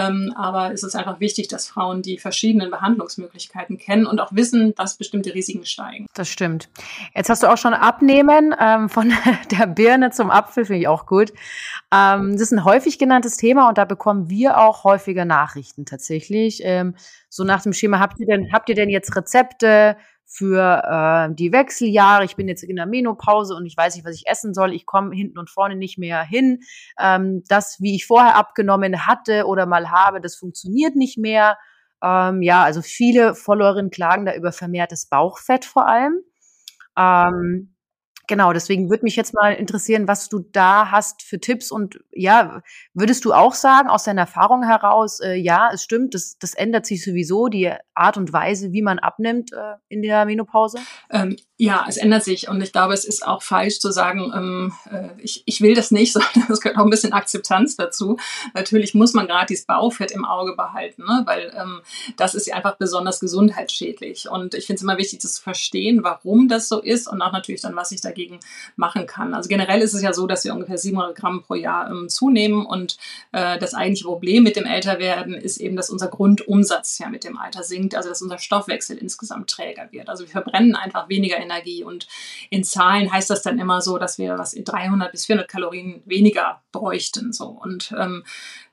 Ähm, 0.00 0.32
aber 0.36 0.72
es 0.72 0.82
ist 0.82 0.94
einfach 0.94 1.20
wichtig, 1.20 1.48
dass 1.48 1.68
Frauen 1.68 2.02
die 2.02 2.18
verschiedenen 2.18 2.70
Behandlungsmöglichkeiten 2.70 3.78
kennen 3.78 4.06
und 4.06 4.20
auch 4.20 4.32
wissen, 4.32 4.74
dass 4.74 4.96
bestimmte 4.96 5.34
Risiken 5.34 5.66
steigen. 5.66 6.06
Das 6.14 6.28
stimmt. 6.28 6.68
Jetzt 7.14 7.28
hast 7.28 7.42
du 7.42 7.48
auch 7.48 7.58
schon 7.58 7.74
Abnehmen 7.74 8.54
ähm, 8.58 8.88
von 8.88 9.12
der 9.50 9.66
Birne 9.66 10.10
zum 10.10 10.30
Apfel, 10.30 10.64
finde 10.64 10.80
ich 10.80 10.88
auch 10.88 11.06
gut. 11.06 11.32
Ähm, 11.92 12.32
das 12.32 12.42
ist 12.42 12.52
ein 12.52 12.64
häufig 12.64 12.98
genanntes 12.98 13.36
Thema 13.36 13.68
und 13.68 13.78
da 13.78 13.84
bekommen 13.84 14.30
wir 14.30 14.58
auch 14.58 14.84
häufiger 14.84 15.24
Nachrichten 15.24 15.84
tatsächlich. 15.84 16.60
Ähm, 16.64 16.94
so 17.28 17.44
nach 17.44 17.62
dem 17.62 17.72
Schema, 17.72 18.00
habt 18.00 18.18
ihr 18.20 18.26
denn, 18.26 18.52
habt 18.52 18.68
ihr 18.68 18.74
denn 18.74 18.88
jetzt 18.88 19.14
Rezepte? 19.14 19.96
Für 20.32 20.82
äh, 20.84 21.34
die 21.34 21.52
Wechseljahre. 21.52 22.24
Ich 22.24 22.36
bin 22.36 22.46
jetzt 22.46 22.62
in 22.62 22.76
der 22.76 22.86
Menopause 22.86 23.56
und 23.56 23.66
ich 23.66 23.76
weiß 23.76 23.96
nicht, 23.96 24.06
was 24.06 24.14
ich 24.14 24.28
essen 24.28 24.54
soll. 24.54 24.72
Ich 24.72 24.86
komme 24.86 25.14
hinten 25.14 25.38
und 25.38 25.50
vorne 25.50 25.74
nicht 25.74 25.98
mehr 25.98 26.22
hin. 26.22 26.60
Ähm, 27.00 27.42
das, 27.48 27.80
wie 27.80 27.96
ich 27.96 28.06
vorher 28.06 28.36
abgenommen 28.36 29.08
hatte 29.08 29.44
oder 29.46 29.66
mal 29.66 29.90
habe, 29.90 30.20
das 30.20 30.36
funktioniert 30.36 30.94
nicht 30.94 31.18
mehr. 31.18 31.58
Ähm, 32.00 32.42
ja, 32.42 32.62
also 32.62 32.80
viele 32.80 33.34
Followerinnen 33.34 33.90
klagen 33.90 34.24
da 34.24 34.34
über 34.34 34.52
vermehrtes 34.52 35.06
Bauchfett 35.06 35.64
vor 35.64 35.88
allem. 35.88 36.20
Ähm, 36.96 37.74
Genau, 38.30 38.52
deswegen 38.52 38.90
würde 38.90 39.02
mich 39.02 39.16
jetzt 39.16 39.34
mal 39.34 39.54
interessieren, 39.54 40.06
was 40.06 40.28
du 40.28 40.38
da 40.38 40.92
hast 40.92 41.22
für 41.22 41.40
Tipps 41.40 41.72
und 41.72 41.98
ja, 42.12 42.62
würdest 42.94 43.24
du 43.24 43.32
auch 43.32 43.54
sagen, 43.54 43.88
aus 43.88 44.04
deiner 44.04 44.20
Erfahrung 44.20 44.62
heraus, 44.62 45.18
äh, 45.18 45.34
ja, 45.34 45.70
es 45.74 45.82
stimmt, 45.82 46.14
das, 46.14 46.38
das 46.38 46.54
ändert 46.54 46.86
sich 46.86 47.04
sowieso, 47.04 47.48
die 47.48 47.72
Art 47.92 48.16
und 48.16 48.32
Weise, 48.32 48.72
wie 48.72 48.82
man 48.82 49.00
abnimmt 49.00 49.52
äh, 49.52 49.74
in 49.88 50.02
der 50.02 50.26
Menopause? 50.26 50.78
Ähm, 51.10 51.34
ja, 51.56 51.84
es 51.88 51.96
ändert 51.96 52.22
sich 52.22 52.48
und 52.48 52.62
ich 52.62 52.72
glaube, 52.72 52.94
es 52.94 53.04
ist 53.04 53.26
auch 53.26 53.42
falsch 53.42 53.80
zu 53.80 53.90
sagen, 53.90 54.32
ähm, 54.34 54.72
äh, 54.90 55.08
ich, 55.18 55.42
ich 55.44 55.60
will 55.60 55.74
das 55.74 55.90
nicht, 55.90 56.12
sondern 56.14 56.52
es 56.52 56.60
gehört 56.60 56.78
auch 56.78 56.84
ein 56.84 56.90
bisschen 56.90 57.12
Akzeptanz 57.12 57.74
dazu. 57.74 58.16
Natürlich 58.54 58.94
muss 58.94 59.12
man 59.12 59.26
gerade 59.26 59.46
dieses 59.46 59.66
Baufett 59.66 60.12
im 60.12 60.24
Auge 60.24 60.54
behalten, 60.54 61.02
ne? 61.02 61.22
weil 61.26 61.52
ähm, 61.60 61.80
das 62.16 62.36
ist 62.36 62.46
ja 62.46 62.54
einfach 62.54 62.76
besonders 62.76 63.18
gesundheitsschädlich 63.18 64.30
und 64.30 64.54
ich 64.54 64.66
finde 64.66 64.76
es 64.78 64.82
immer 64.82 64.98
wichtig, 64.98 65.18
das 65.18 65.34
zu 65.34 65.42
verstehen, 65.42 66.04
warum 66.04 66.46
das 66.46 66.68
so 66.68 66.80
ist 66.80 67.08
und 67.08 67.20
auch 67.20 67.32
natürlich 67.32 67.60
dann, 67.60 67.74
was 67.74 67.90
ich 67.90 68.00
dagegen 68.00 68.19
dagegen 68.20 68.40
machen 68.76 69.06
kann. 69.06 69.34
Also 69.34 69.48
generell 69.48 69.80
ist 69.80 69.94
es 69.94 70.02
ja 70.02 70.12
so, 70.12 70.26
dass 70.26 70.44
wir 70.44 70.54
ungefähr 70.54 70.78
700 70.78 71.16
Gramm 71.16 71.42
pro 71.42 71.54
Jahr 71.54 71.90
ähm, 71.90 72.08
zunehmen 72.08 72.66
und 72.66 72.98
äh, 73.32 73.58
das 73.58 73.74
eigentliche 73.74 74.04
Problem 74.04 74.42
mit 74.42 74.56
dem 74.56 74.66
Älterwerden 74.66 75.34
ist 75.34 75.58
eben, 75.58 75.76
dass 75.76 75.90
unser 75.90 76.08
Grundumsatz 76.08 76.98
ja 76.98 77.08
mit 77.08 77.24
dem 77.24 77.38
Alter 77.38 77.62
sinkt, 77.62 77.94
also 77.94 78.08
dass 78.08 78.22
unser 78.22 78.38
Stoffwechsel 78.38 78.96
insgesamt 78.96 79.50
träger 79.50 79.88
wird. 79.90 80.08
Also 80.08 80.24
wir 80.24 80.30
verbrennen 80.30 80.76
einfach 80.76 81.08
weniger 81.08 81.38
Energie 81.38 81.84
und 81.84 82.06
in 82.50 82.64
Zahlen 82.64 83.12
heißt 83.12 83.30
das 83.30 83.42
dann 83.42 83.58
immer 83.58 83.80
so, 83.80 83.98
dass 83.98 84.18
wir 84.18 84.38
was 84.38 84.52
in 84.52 84.64
300 84.64 85.10
bis 85.10 85.26
400 85.26 85.48
Kalorien 85.48 86.02
weniger 86.04 86.60
bräuchten. 86.72 87.32
So 87.32 87.46
und 87.46 87.94
ähm, 87.98 88.24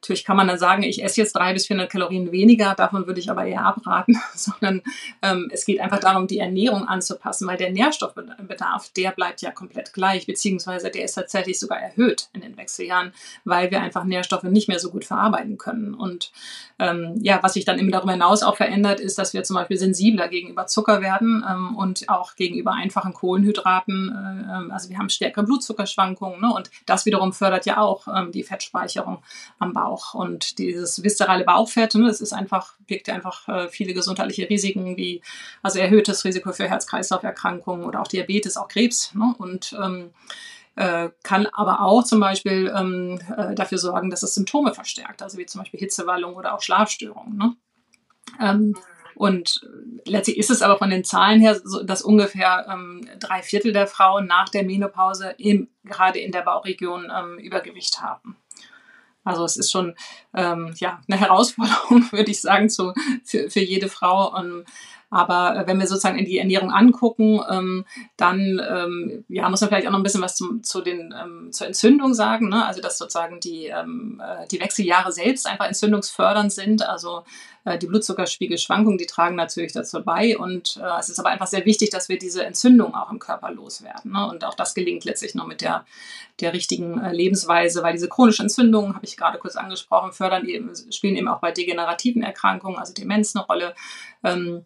Natürlich 0.02 0.24
kann 0.24 0.38
man 0.38 0.48
dann 0.48 0.60
sagen, 0.60 0.84
ich 0.84 1.04
esse 1.04 1.22
jetzt 1.22 1.36
drei 1.36 1.54
bis 1.54 1.66
400 1.66 1.92
Kalorien 1.92 2.32
weniger, 2.32 2.76
davon 2.76 3.08
würde 3.08 3.20
ich 3.20 3.32
aber 3.32 3.46
eher 3.46 3.66
abraten, 3.66 4.16
sondern 4.36 4.84
ähm, 5.24 5.50
es 5.52 5.66
geht 5.66 5.80
einfach 5.80 6.00
darum, 6.00 6.28
die 6.28 6.38
Ernährung 6.38 6.88
anzupassen, 6.88 7.48
weil 7.48 7.58
der 7.58 7.72
Nährstoffbedarf, 7.72 8.92
der 8.96 9.12
bleibt 9.12 9.42
ja 9.42 9.50
komplett 9.50 9.94
gleich, 9.94 10.28
beziehungsweise 10.28 10.92
der 10.92 11.04
ist 11.04 11.14
tatsächlich 11.14 11.60
sogar 11.60 11.80
erhöht 11.80 12.30
in 12.34 12.42
den 12.42 12.58
Wechseljahren, 12.58 13.12
weil 13.44 13.72
wir 13.72 13.82
einfach 13.82 14.04
Nährstoffe 14.04 14.44
nicht 14.44 14.68
mehr 14.68 14.80
so 14.80 14.92
gut 14.92 15.04
verarbeiten 15.04 15.58
können. 15.58 15.96
Und 15.96 16.32
ähm, 16.80 17.16
ja, 17.22 17.40
was 17.42 17.54
sich 17.54 17.66
dann 17.66 17.80
eben 17.80 17.92
darüber 17.92 18.12
hinaus 18.12 18.44
auch 18.44 18.56
verändert, 18.56 19.00
ist, 19.00 19.18
dass 19.18 19.34
wir 19.34 19.44
zum 19.44 19.56
Beispiel 19.56 19.78
sensibler 19.78 20.28
gegenüber 20.28 20.68
Zucker 20.68 21.02
werden 21.02 21.44
ähm, 21.50 21.76
und 21.76 22.08
auch 22.08 22.36
gegenüber 22.36 22.74
einfachen 22.74 23.14
Kohlenhydraten. 23.14 24.10
Äh, 24.10 24.58
ähm, 24.58 24.72
also 24.72 24.90
wir 24.90 24.98
haben 25.00 25.10
stärkere 25.10 25.44
Blutzuckerschwankungen 25.44 26.40
ne? 26.40 26.54
und 26.54 26.70
das 26.86 27.06
wiederum 27.06 27.34
fördert 27.34 27.66
ja 27.66 27.78
auch 27.80 28.08
ähm, 28.08 28.32
die 28.32 28.44
Fettspeicherung 28.44 29.24
am 29.58 29.74
Bauch. 29.74 29.97
Bauch. 29.98 30.14
Und 30.14 30.58
dieses 30.58 31.04
viszerale 31.04 31.44
Bauchfett, 31.44 31.96
ne, 31.96 32.08
das 32.08 32.22
ist 32.22 32.34
einfach, 32.34 32.76
birgt 32.88 33.08
ja 33.08 33.16
einfach 33.16 33.48
äh, 33.48 33.68
viele 33.70 33.94
gesundheitliche 33.94 34.50
Risiken, 34.50 34.98
wie 34.98 35.22
also 35.62 35.80
erhöhtes 35.80 36.24
Risiko 36.26 36.52
für 36.52 36.68
Herz-Kreislauf-Erkrankungen 36.68 37.86
oder 37.86 38.02
auch 38.02 38.08
Diabetes, 38.08 38.58
auch 38.58 38.68
Krebs. 38.68 39.14
Ne? 39.14 39.36
Und 39.38 39.76
ähm, 39.82 40.12
äh, 40.76 41.10
kann 41.24 41.48
aber 41.48 41.82
auch 41.82 42.04
zum 42.04 42.20
Beispiel 42.20 42.72
ähm, 42.76 43.20
äh, 43.36 43.56
dafür 43.56 43.78
sorgen, 43.78 44.10
dass 44.10 44.24
es 44.24 44.36
Symptome 44.36 44.74
verstärkt, 44.74 45.22
also 45.22 45.38
wie 45.38 45.46
zum 45.46 45.62
Beispiel 45.62 45.80
Hitzewallung 45.80 46.36
oder 46.36 46.54
auch 46.54 46.62
Schlafstörungen. 46.62 47.38
Ne? 47.38 47.56
Ähm, 48.40 48.76
und 49.16 49.62
letztlich 50.06 50.38
ist 50.38 50.52
es 50.52 50.62
aber 50.62 50.78
von 50.78 50.92
den 50.92 51.04
Zahlen 51.04 51.42
her 51.42 51.60
so, 51.64 51.82
dass 51.82 52.04
ungefähr 52.04 52.68
ähm, 52.72 53.10
drei 53.20 53.42
Viertel 53.42 53.74
der 53.74 53.88
Frauen 53.88 54.28
nach 54.28 54.50
der 54.50 54.64
Menopause 54.64 55.34
im, 55.40 55.70
gerade 55.84 56.20
in 56.20 56.32
der 56.32 56.44
Bauchregion 56.44 57.12
ähm, 57.12 57.40
Übergewicht 57.40 58.00
haben. 58.00 58.38
Also 59.28 59.44
es 59.44 59.58
ist 59.58 59.72
schon 59.72 59.96
ähm, 60.34 60.74
ja, 60.78 61.02
eine 61.08 61.20
Herausforderung, 61.20 62.08
würde 62.12 62.32
ich 62.32 62.42
sagen, 62.42 62.70
zu, 62.70 62.94
für, 63.24 63.50
für 63.50 63.60
jede 63.60 63.90
Frau. 63.90 64.34
Und 64.36 64.66
aber 65.10 65.56
äh, 65.56 65.68
wenn 65.68 65.80
wir 65.80 65.88
sozusagen 65.88 66.18
in 66.18 66.26
die 66.26 66.38
Ernährung 66.38 66.72
angucken, 66.72 67.40
ähm, 67.50 67.86
dann 68.18 68.62
ähm, 68.70 69.26
ja, 69.30 69.50
muss 69.50 69.62
man 69.62 69.70
vielleicht 69.70 69.88
auch 69.88 69.92
noch 69.92 70.00
ein 70.00 70.04
bisschen 70.04 70.22
was 70.22 70.36
zum, 70.36 70.64
zu 70.64 70.82
den, 70.82 71.14
ähm, 71.18 71.50
zur 71.52 71.68
Entzündung 71.68 72.14
sagen. 72.14 72.50
Ne? 72.50 72.66
Also 72.66 72.82
dass 72.82 72.98
sozusagen 72.98 73.40
die, 73.40 73.68
ähm, 73.68 74.22
äh, 74.24 74.48
die 74.48 74.60
Wechseljahre 74.60 75.12
selbst 75.12 75.48
einfach 75.48 75.66
entzündungsfördernd 75.66 76.52
sind. 76.52 76.88
Also 76.88 77.24
äh, 77.64 77.78
die 77.78 77.88
Blutzuckerspiegelschwankungen, 77.88 78.98
die 78.98 79.06
tragen 79.06 79.36
natürlich 79.36 79.72
dazu 79.72 80.04
bei. 80.04 80.38
Und 80.38 80.78
äh, 80.78 81.00
es 81.00 81.08
ist 81.10 81.20
aber 81.20 81.30
einfach 81.30 81.48
sehr 81.48 81.66
wichtig, 81.66 81.90
dass 81.90 82.10
wir 82.10 82.18
diese 82.18 82.46
Entzündung 82.46 82.94
auch 82.94 83.10
im 83.10 83.20
Körper 83.20 83.52
loswerden. 83.52 84.12
Ne? 84.12 84.28
Und 84.28 84.44
auch 84.44 84.56
das 84.56 84.74
gelingt 84.74 85.06
letztlich 85.06 85.36
nur 85.36 85.48
mit 85.48 85.62
der, 85.62 85.86
der 86.42 86.52
richtigen 86.52 87.00
äh, 87.00 87.14
Lebensweise, 87.14 87.82
weil 87.82 87.94
diese 87.94 88.10
chronischen 88.10 88.44
Entzündungen, 88.44 88.94
habe 88.94 89.06
ich 89.06 89.16
gerade 89.16 89.38
kurz 89.38 89.56
angesprochen, 89.56 90.12
fördern 90.12 90.46
eben, 90.48 90.74
spielen 90.92 91.16
eben 91.16 91.30
auch 91.30 91.40
bei 91.40 91.54
degenerativen 91.54 92.24
Erkrankungen, 92.24 92.78
also 92.78 92.94
Demenz 92.94 93.34
eine 93.36 93.46
Rolle. 93.46 93.74
Ähm, 94.24 94.66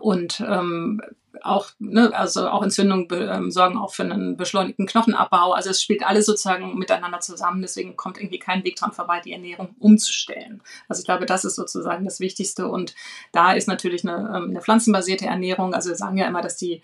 und 0.00 0.40
ähm, 0.40 1.00
auch, 1.42 1.70
ne, 1.78 2.12
also 2.14 2.48
auch 2.48 2.62
Entzündungen 2.62 3.08
ähm, 3.12 3.50
sorgen 3.50 3.78
auch 3.78 3.94
für 3.94 4.02
einen 4.02 4.36
beschleunigten 4.36 4.86
Knochenabbau. 4.86 5.52
Also 5.52 5.70
es 5.70 5.82
spielt 5.82 6.04
alles 6.04 6.26
sozusagen 6.26 6.78
miteinander 6.78 7.20
zusammen. 7.20 7.62
Deswegen 7.62 7.96
kommt 7.96 8.18
irgendwie 8.18 8.38
kein 8.38 8.64
Weg 8.64 8.76
dran 8.76 8.92
vorbei, 8.92 9.20
die 9.24 9.32
Ernährung 9.32 9.74
umzustellen. 9.78 10.62
Also 10.88 11.00
ich 11.00 11.06
glaube, 11.06 11.26
das 11.26 11.44
ist 11.44 11.56
sozusagen 11.56 12.04
das 12.04 12.20
Wichtigste. 12.20 12.68
Und 12.68 12.94
da 13.32 13.52
ist 13.52 13.68
natürlich 13.68 14.06
eine, 14.06 14.32
ähm, 14.36 14.50
eine 14.50 14.60
pflanzenbasierte 14.60 15.26
Ernährung. 15.26 15.74
Also 15.74 15.90
wir 15.90 15.96
sagen 15.96 16.16
ja 16.16 16.26
immer, 16.26 16.42
dass 16.42 16.56
die 16.56 16.82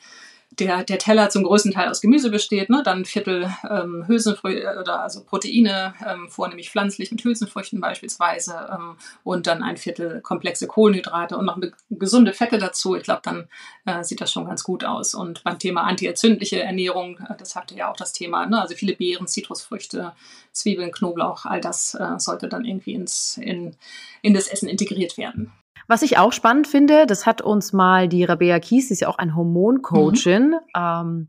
der, 0.59 0.85
der 0.85 0.99
Teller 0.99 1.31
zum 1.31 1.45
größten 1.45 1.73
Teil 1.73 1.89
aus 1.89 2.01
Gemüse 2.01 2.31
besteht, 2.31 2.69
ne? 2.69 2.83
dann 2.85 3.01
ein 3.01 3.05
Viertel 3.05 3.51
ähm, 3.69 4.05
Hülsenfrüchte 4.07 4.63
äh, 4.63 4.79
oder 4.79 5.01
also 5.01 5.25
Proteine, 5.25 5.95
ähm, 6.07 6.29
vornehmlich 6.29 6.71
pflanzlich 6.71 7.11
mit 7.11 7.25
Hülsenfrüchten 7.25 7.81
beispielsweise 7.81 8.69
ähm, 8.73 8.97
und 9.25 9.47
dann 9.47 9.63
ein 9.63 9.77
Viertel 9.77 10.21
komplexe 10.21 10.67
Kohlenhydrate 10.67 11.37
und 11.39 11.47
noch 11.47 11.59
gesunde 11.91 12.33
Fette 12.33 12.59
dazu. 12.59 12.97
Ich 12.97 13.05
glaube, 13.05 13.23
dann 13.25 13.49
äh, 13.87 14.05
sieht 14.05 14.21
das 14.21 14.33
schon 14.33 14.47
ganz 14.47 14.63
gut 14.63 14.85
aus. 14.85 15.15
Und 15.15 15.43
beim 15.43 15.59
Thema 15.59 15.83
antientzündliche 15.85 16.63
Ernährung, 16.63 17.19
äh, 17.19 17.35
das 17.39 17.57
hatte 17.57 17.75
ja 17.75 17.91
auch 17.91 17.97
das 17.97 18.13
Thema, 18.13 18.47
ne? 18.47 18.61
also 18.61 18.75
viele 18.75 18.95
Beeren, 18.95 19.27
Zitrusfrüchte, 19.27 20.13
Zwiebeln, 20.53 20.93
Knoblauch, 20.93 21.47
all 21.47 21.61
das 21.61 21.95
äh, 21.95 22.19
sollte 22.19 22.49
dann 22.49 22.65
irgendwie 22.65 22.93
ins, 22.93 23.39
in, 23.39 23.75
in 24.21 24.35
das 24.35 24.49
Essen 24.49 24.69
integriert 24.69 25.17
werden. 25.17 25.51
Was 25.89 26.03
ich 26.03 26.19
auch 26.19 26.33
spannend 26.33 26.67
finde, 26.67 27.07
das 27.07 27.27
hat 27.27 27.43
uns 27.43 27.73
mal 27.73 28.09
die 28.09 28.25
Rabea 28.25 28.59
Kies, 28.61 28.89
die 28.89 28.95
ist 28.95 29.01
ja 29.01 29.09
auch 29.09 29.19
ein 29.19 29.35
Hormoncoachin, 29.35 30.51
mhm. 30.51 30.59
ähm, 30.77 31.29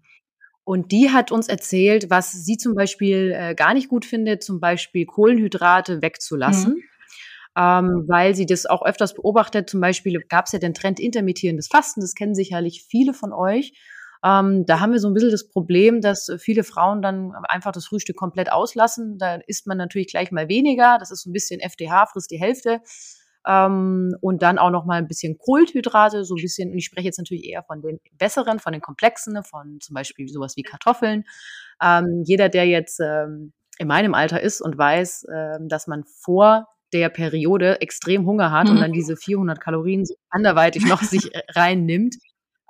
und 0.66 0.92
die 0.92 1.12
hat 1.12 1.32
uns 1.32 1.50
erzählt, 1.50 2.10
was 2.10 2.32
sie 2.32 2.58
zum 2.58 2.74
Beispiel 2.74 3.34
äh, 3.36 3.54
gar 3.54 3.74
nicht 3.74 3.90
gut 3.90 4.06
findet, 4.06 4.44
zum 4.44 4.60
Beispiel 4.60 5.06
Kohlenhydrate 5.06 6.02
wegzulassen. 6.02 6.76
Mhm. 6.76 6.84
Ähm, 7.56 8.06
weil 8.08 8.34
sie 8.34 8.48
das 8.48 8.66
auch 8.66 8.84
öfters 8.84 9.14
beobachtet. 9.14 9.70
Zum 9.70 9.80
Beispiel 9.80 10.20
gab 10.28 10.46
es 10.46 10.54
ja 10.54 10.60
den 10.60 10.74
Trend 10.74 11.00
intermittierendes 11.00 11.68
Fasten, 11.68 12.02
das 12.02 12.16
kennen 12.16 12.34
sicherlich 12.34 12.86
viele 12.90 13.14
von 13.14 13.32
euch. 13.32 13.74
Ähm, 14.26 14.66
da 14.66 14.80
haben 14.80 14.94
wir 14.94 15.00
so 15.00 15.10
ein 15.10 15.14
bisschen 15.14 15.30
das 15.30 15.50
Problem, 15.50 16.02
dass 16.02 16.32
viele 16.40 16.64
Frauen 16.64 17.02
dann 17.02 17.34
einfach 17.44 17.74
das 17.74 17.86
Frühstück 17.86 18.16
komplett 18.16 18.52
auslassen. 18.52 19.18
Da 19.20 19.36
isst 19.46 19.68
man 19.68 19.78
natürlich 19.78 20.08
gleich 20.08 20.32
mal 20.32 20.48
weniger. 20.48 20.98
Das 20.98 21.12
ist 21.12 21.24
so 21.24 21.30
ein 21.30 21.34
bisschen 21.34 21.60
FDH, 21.60 22.08
frisst 22.08 22.32
die 22.32 22.40
Hälfte. 22.40 22.80
Ähm, 23.48 24.16
und 24.22 24.42
dann 24.42 24.58
auch 24.58 24.70
noch 24.70 24.86
mal 24.86 24.98
ein 24.98 25.08
bisschen 25.08 25.38
Kohlenhydrate, 25.38 26.24
so 26.24 26.36
ein 26.36 26.42
bisschen, 26.42 26.72
und 26.72 26.78
ich 26.78 26.86
spreche 26.86 27.08
jetzt 27.08 27.18
natürlich 27.18 27.46
eher 27.46 27.64
von 27.64 27.82
den 27.82 28.00
besseren, 28.14 28.60
von 28.60 28.74
den 28.74 28.82
komplexen, 28.82 29.44
von 29.44 29.80
zum 29.82 29.94
Beispiel 29.94 30.28
sowas 30.28 30.56
wie 30.56 30.64
Kartoffeln. 30.64 31.26
Ähm, 31.82 32.24
jeder, 32.26 32.50
der 32.50 32.68
jetzt 32.68 33.00
ähm, 33.00 33.54
in 33.78 33.88
meinem 33.88 34.14
Alter 34.14 34.42
ist 34.42 34.62
und 34.62 34.78
weiß, 34.78 35.26
ähm, 35.34 35.68
dass 35.68 35.88
man 35.88 36.04
vor 36.06 36.68
der 36.94 37.10
Periode 37.10 37.82
extrem 37.82 38.26
Hunger 38.26 38.52
hat 38.52 38.68
mhm. 38.68 38.76
und 38.76 38.82
dann 38.82 38.92
diese 38.92 39.18
400 39.18 39.60
Kalorien 39.60 40.06
so 40.06 40.16
anderweitig 40.30 40.86
noch 40.86 41.02
sich 41.02 41.32
reinnimmt, 41.50 42.16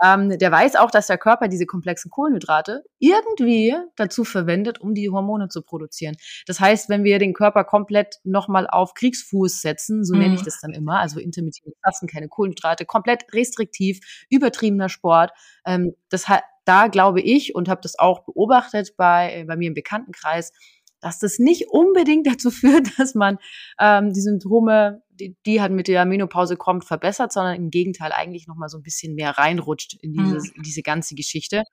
ähm, 0.03 0.37
der 0.37 0.51
weiß 0.51 0.75
auch, 0.75 0.91
dass 0.91 1.07
der 1.07 1.17
Körper 1.17 1.47
diese 1.47 1.65
komplexen 1.65 2.11
Kohlenhydrate 2.11 2.83
irgendwie 2.99 3.73
dazu 3.95 4.23
verwendet, 4.23 4.81
um 4.81 4.93
die 4.93 5.09
Hormone 5.09 5.47
zu 5.47 5.61
produzieren. 5.61 6.17
Das 6.45 6.59
heißt, 6.59 6.89
wenn 6.89 7.03
wir 7.03 7.19
den 7.19 7.33
Körper 7.33 7.63
komplett 7.63 8.19
nochmal 8.23 8.67
auf 8.67 8.93
Kriegsfuß 8.95 9.61
setzen, 9.61 10.03
so 10.03 10.15
mhm. 10.15 10.21
nenne 10.21 10.33
ich 10.35 10.41
mhm. 10.41 10.45
das 10.45 10.59
dann 10.59 10.73
immer, 10.73 10.99
also 10.99 11.19
intermittierende 11.19 11.77
Fasten, 11.83 12.07
keine 12.07 12.27
Kohlenhydrate, 12.27 12.85
komplett 12.85 13.25
restriktiv, 13.33 13.99
übertriebener 14.29 14.89
Sport, 14.89 15.31
ähm, 15.65 15.95
das 16.09 16.27
hat, 16.27 16.43
da 16.65 16.87
glaube 16.87 17.21
ich 17.21 17.55
und 17.55 17.69
habe 17.69 17.81
das 17.81 17.97
auch 17.97 18.25
beobachtet 18.25 18.95
bei, 18.97 19.41
äh, 19.41 19.43
bei 19.45 19.55
mir 19.55 19.67
im 19.67 19.73
Bekanntenkreis, 19.73 20.51
dass 20.99 21.19
das 21.19 21.39
nicht 21.39 21.69
unbedingt 21.69 22.27
dazu 22.31 22.51
führt, 22.51 22.99
dass 22.99 23.15
man 23.15 23.37
ähm, 23.79 24.11
die 24.11 24.21
Symptome 24.21 25.02
die, 25.19 25.35
die 25.45 25.61
halt 25.61 25.71
mit 25.71 25.87
der 25.87 26.05
Menopause 26.05 26.57
kommt, 26.57 26.85
verbessert, 26.85 27.31
sondern 27.31 27.55
im 27.55 27.69
Gegenteil 27.69 28.11
eigentlich 28.11 28.47
nochmal 28.47 28.69
so 28.69 28.77
ein 28.77 28.83
bisschen 28.83 29.15
mehr 29.15 29.31
reinrutscht 29.31 29.95
in, 30.01 30.13
dieses, 30.13 30.49
mhm. 30.49 30.57
in 30.57 30.63
diese 30.63 30.81
ganze 30.81 31.15
Geschichte 31.15 31.63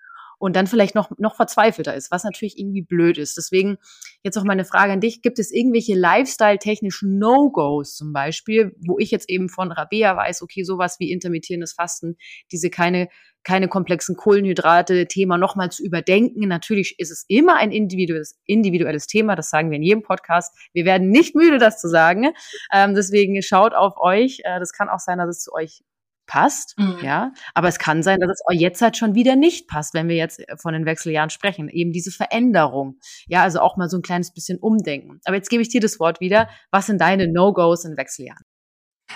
und 0.40 0.56
dann 0.56 0.66
vielleicht 0.66 0.94
noch, 0.94 1.10
noch 1.18 1.36
verzweifelter 1.36 1.94
ist, 1.94 2.10
was 2.10 2.24
natürlich 2.24 2.58
irgendwie 2.58 2.80
blöd 2.80 3.18
ist. 3.18 3.36
Deswegen 3.36 3.76
jetzt 4.24 4.38
auch 4.38 4.44
meine 4.44 4.64
Frage 4.64 4.94
an 4.94 5.00
dich. 5.00 5.20
Gibt 5.20 5.38
es 5.38 5.52
irgendwelche 5.52 5.94
Lifestyle-technischen 5.94 7.18
No-Gos 7.18 7.94
zum 7.94 8.14
Beispiel, 8.14 8.74
wo 8.86 8.98
ich 8.98 9.10
jetzt 9.10 9.28
eben 9.28 9.50
von 9.50 9.70
Rabea 9.70 10.16
weiß, 10.16 10.40
okay, 10.40 10.64
sowas 10.64 10.96
wie 10.98 11.12
intermittierendes 11.12 11.74
Fasten, 11.74 12.16
diese 12.50 12.70
keine 12.70 13.08
keine 13.42 13.68
komplexen 13.68 14.16
Kohlenhydrate 14.16 15.06
Thema 15.06 15.38
nochmal 15.38 15.70
zu 15.70 15.82
überdenken. 15.82 16.46
Natürlich 16.46 16.98
ist 16.98 17.10
es 17.10 17.24
immer 17.26 17.56
ein 17.56 17.72
individuelles, 17.72 18.38
individuelles 18.44 19.06
Thema, 19.06 19.34
das 19.34 19.48
sagen 19.48 19.70
wir 19.70 19.76
in 19.76 19.82
jedem 19.82 20.02
Podcast. 20.02 20.54
Wir 20.74 20.84
werden 20.84 21.08
nicht 21.08 21.34
müde, 21.34 21.56
das 21.56 21.80
zu 21.80 21.88
sagen. 21.88 22.32
Ähm, 22.70 22.94
deswegen 22.94 23.40
schaut 23.40 23.72
auf 23.72 23.94
euch. 23.98 24.40
Äh, 24.44 24.58
das 24.58 24.74
kann 24.74 24.90
auch 24.90 24.98
sein, 24.98 25.16
dass 25.16 25.28
es 25.28 25.42
zu 25.42 25.54
euch 25.54 25.82
passt, 26.30 26.78
mhm. 26.78 26.98
ja. 27.02 27.32
Aber 27.54 27.66
es 27.66 27.80
kann 27.80 28.04
sein, 28.04 28.20
dass 28.20 28.30
es 28.30 28.40
euch 28.46 28.60
jetzt 28.60 28.80
halt 28.80 28.96
schon 28.96 29.16
wieder 29.16 29.34
nicht 29.34 29.66
passt, 29.66 29.94
wenn 29.94 30.08
wir 30.08 30.14
jetzt 30.14 30.38
äh, 30.38 30.56
von 30.56 30.72
den 30.72 30.86
Wechseljahren 30.86 31.28
sprechen. 31.28 31.68
Eben 31.68 31.92
diese 31.92 32.12
Veränderung. 32.12 33.00
Ja, 33.26 33.42
also 33.42 33.58
auch 33.58 33.76
mal 33.76 33.88
so 33.90 33.98
ein 33.98 34.02
kleines 34.02 34.32
bisschen 34.32 34.58
umdenken. 34.58 35.20
Aber 35.24 35.34
jetzt 35.34 35.50
gebe 35.50 35.60
ich 35.60 35.68
dir 35.68 35.80
das 35.80 35.98
Wort 35.98 36.20
wieder. 36.20 36.48
Was 36.70 36.86
sind 36.86 37.00
deine 37.00 37.26
No-Gos 37.26 37.84
in 37.84 37.96
Wechseljahren? 37.96 38.44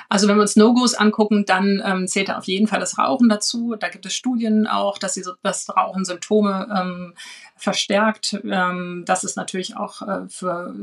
Also 0.09 0.29
wenn 0.29 0.37
wir 0.37 0.43
uns 0.43 0.57
No-Gos 0.57 0.95
angucken, 0.95 1.45
dann 1.47 1.83
ähm, 1.85 2.09
zählt 2.09 2.29
da 2.29 2.39
auf 2.39 2.45
jeden 2.45 2.67
Fall 2.67 2.81
das 2.81 2.99
Rauchen 2.99 3.29
dazu. 3.29 3.77
Da 3.79 3.89
gibt 3.89 4.07
es 4.07 4.15
Studien 4.15 4.67
auch, 4.67 4.99
dass 4.99 5.15
sie 5.15 5.23
so, 5.23 5.33
das 5.43 5.69
Rauchen 5.75 6.05
Symptome 6.05 6.69
ähm, 6.75 7.15
verstärkt, 7.57 8.39
ähm, 8.45 9.05
dass 9.07 9.25
es 9.25 9.37
natürlich 9.37 9.77
auch 9.77 10.03
äh, 10.03 10.29
für 10.29 10.75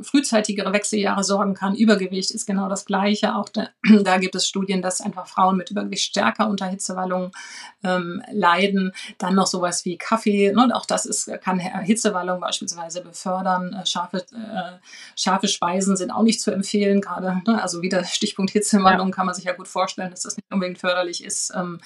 frühzeitigere 0.00 0.72
Wechseljahre 0.72 1.24
sorgen 1.24 1.54
kann. 1.54 1.74
Übergewicht 1.74 2.30
ist 2.30 2.46
genau 2.46 2.68
das 2.68 2.84
Gleiche. 2.84 3.34
Auch 3.34 3.48
da, 3.48 3.68
da 4.02 4.18
gibt 4.18 4.34
es 4.34 4.46
Studien, 4.46 4.80
dass 4.80 5.00
einfach 5.00 5.26
Frauen 5.26 5.56
mit 5.56 5.70
Übergewicht 5.70 6.04
stärker 6.04 6.48
unter 6.48 6.66
Hitzewallungen 6.66 7.32
ähm, 7.82 8.22
leiden. 8.32 8.92
Dann 9.18 9.34
noch 9.34 9.48
sowas 9.48 9.84
wie 9.84 9.98
Kaffee. 9.98 10.52
Ne? 10.52 10.70
Auch 10.72 10.86
das 10.86 11.04
ist, 11.04 11.30
kann 11.42 11.58
Hitzewallungen 11.58 12.40
beispielsweise 12.40 13.02
befördern. 13.02 13.74
Äh, 13.74 13.84
scharfe, 13.84 14.18
äh, 14.18 14.78
scharfe 15.16 15.48
Speisen 15.48 15.96
sind 15.96 16.10
auch 16.10 16.22
nicht 16.22 16.40
zu 16.40 16.52
empfehlen, 16.52 17.00
gerade. 17.00 17.42
Ne? 17.46 17.60
Also 17.60 17.82
wieder 17.82 18.04
Stichpunkt 18.04 18.52
Hitzewallung 18.70 19.08
ja. 19.08 19.14
kann 19.14 19.26
man 19.26 19.34
sich 19.34 19.44
ja 19.44 19.52
gut 19.52 19.68
vorstellen, 19.68 20.10
dass 20.10 20.22
das 20.22 20.36
nicht 20.36 20.50
unbedingt 20.50 20.78
förderlich 20.78 21.24
ist. 21.24 21.52
Ähm, 21.56 21.80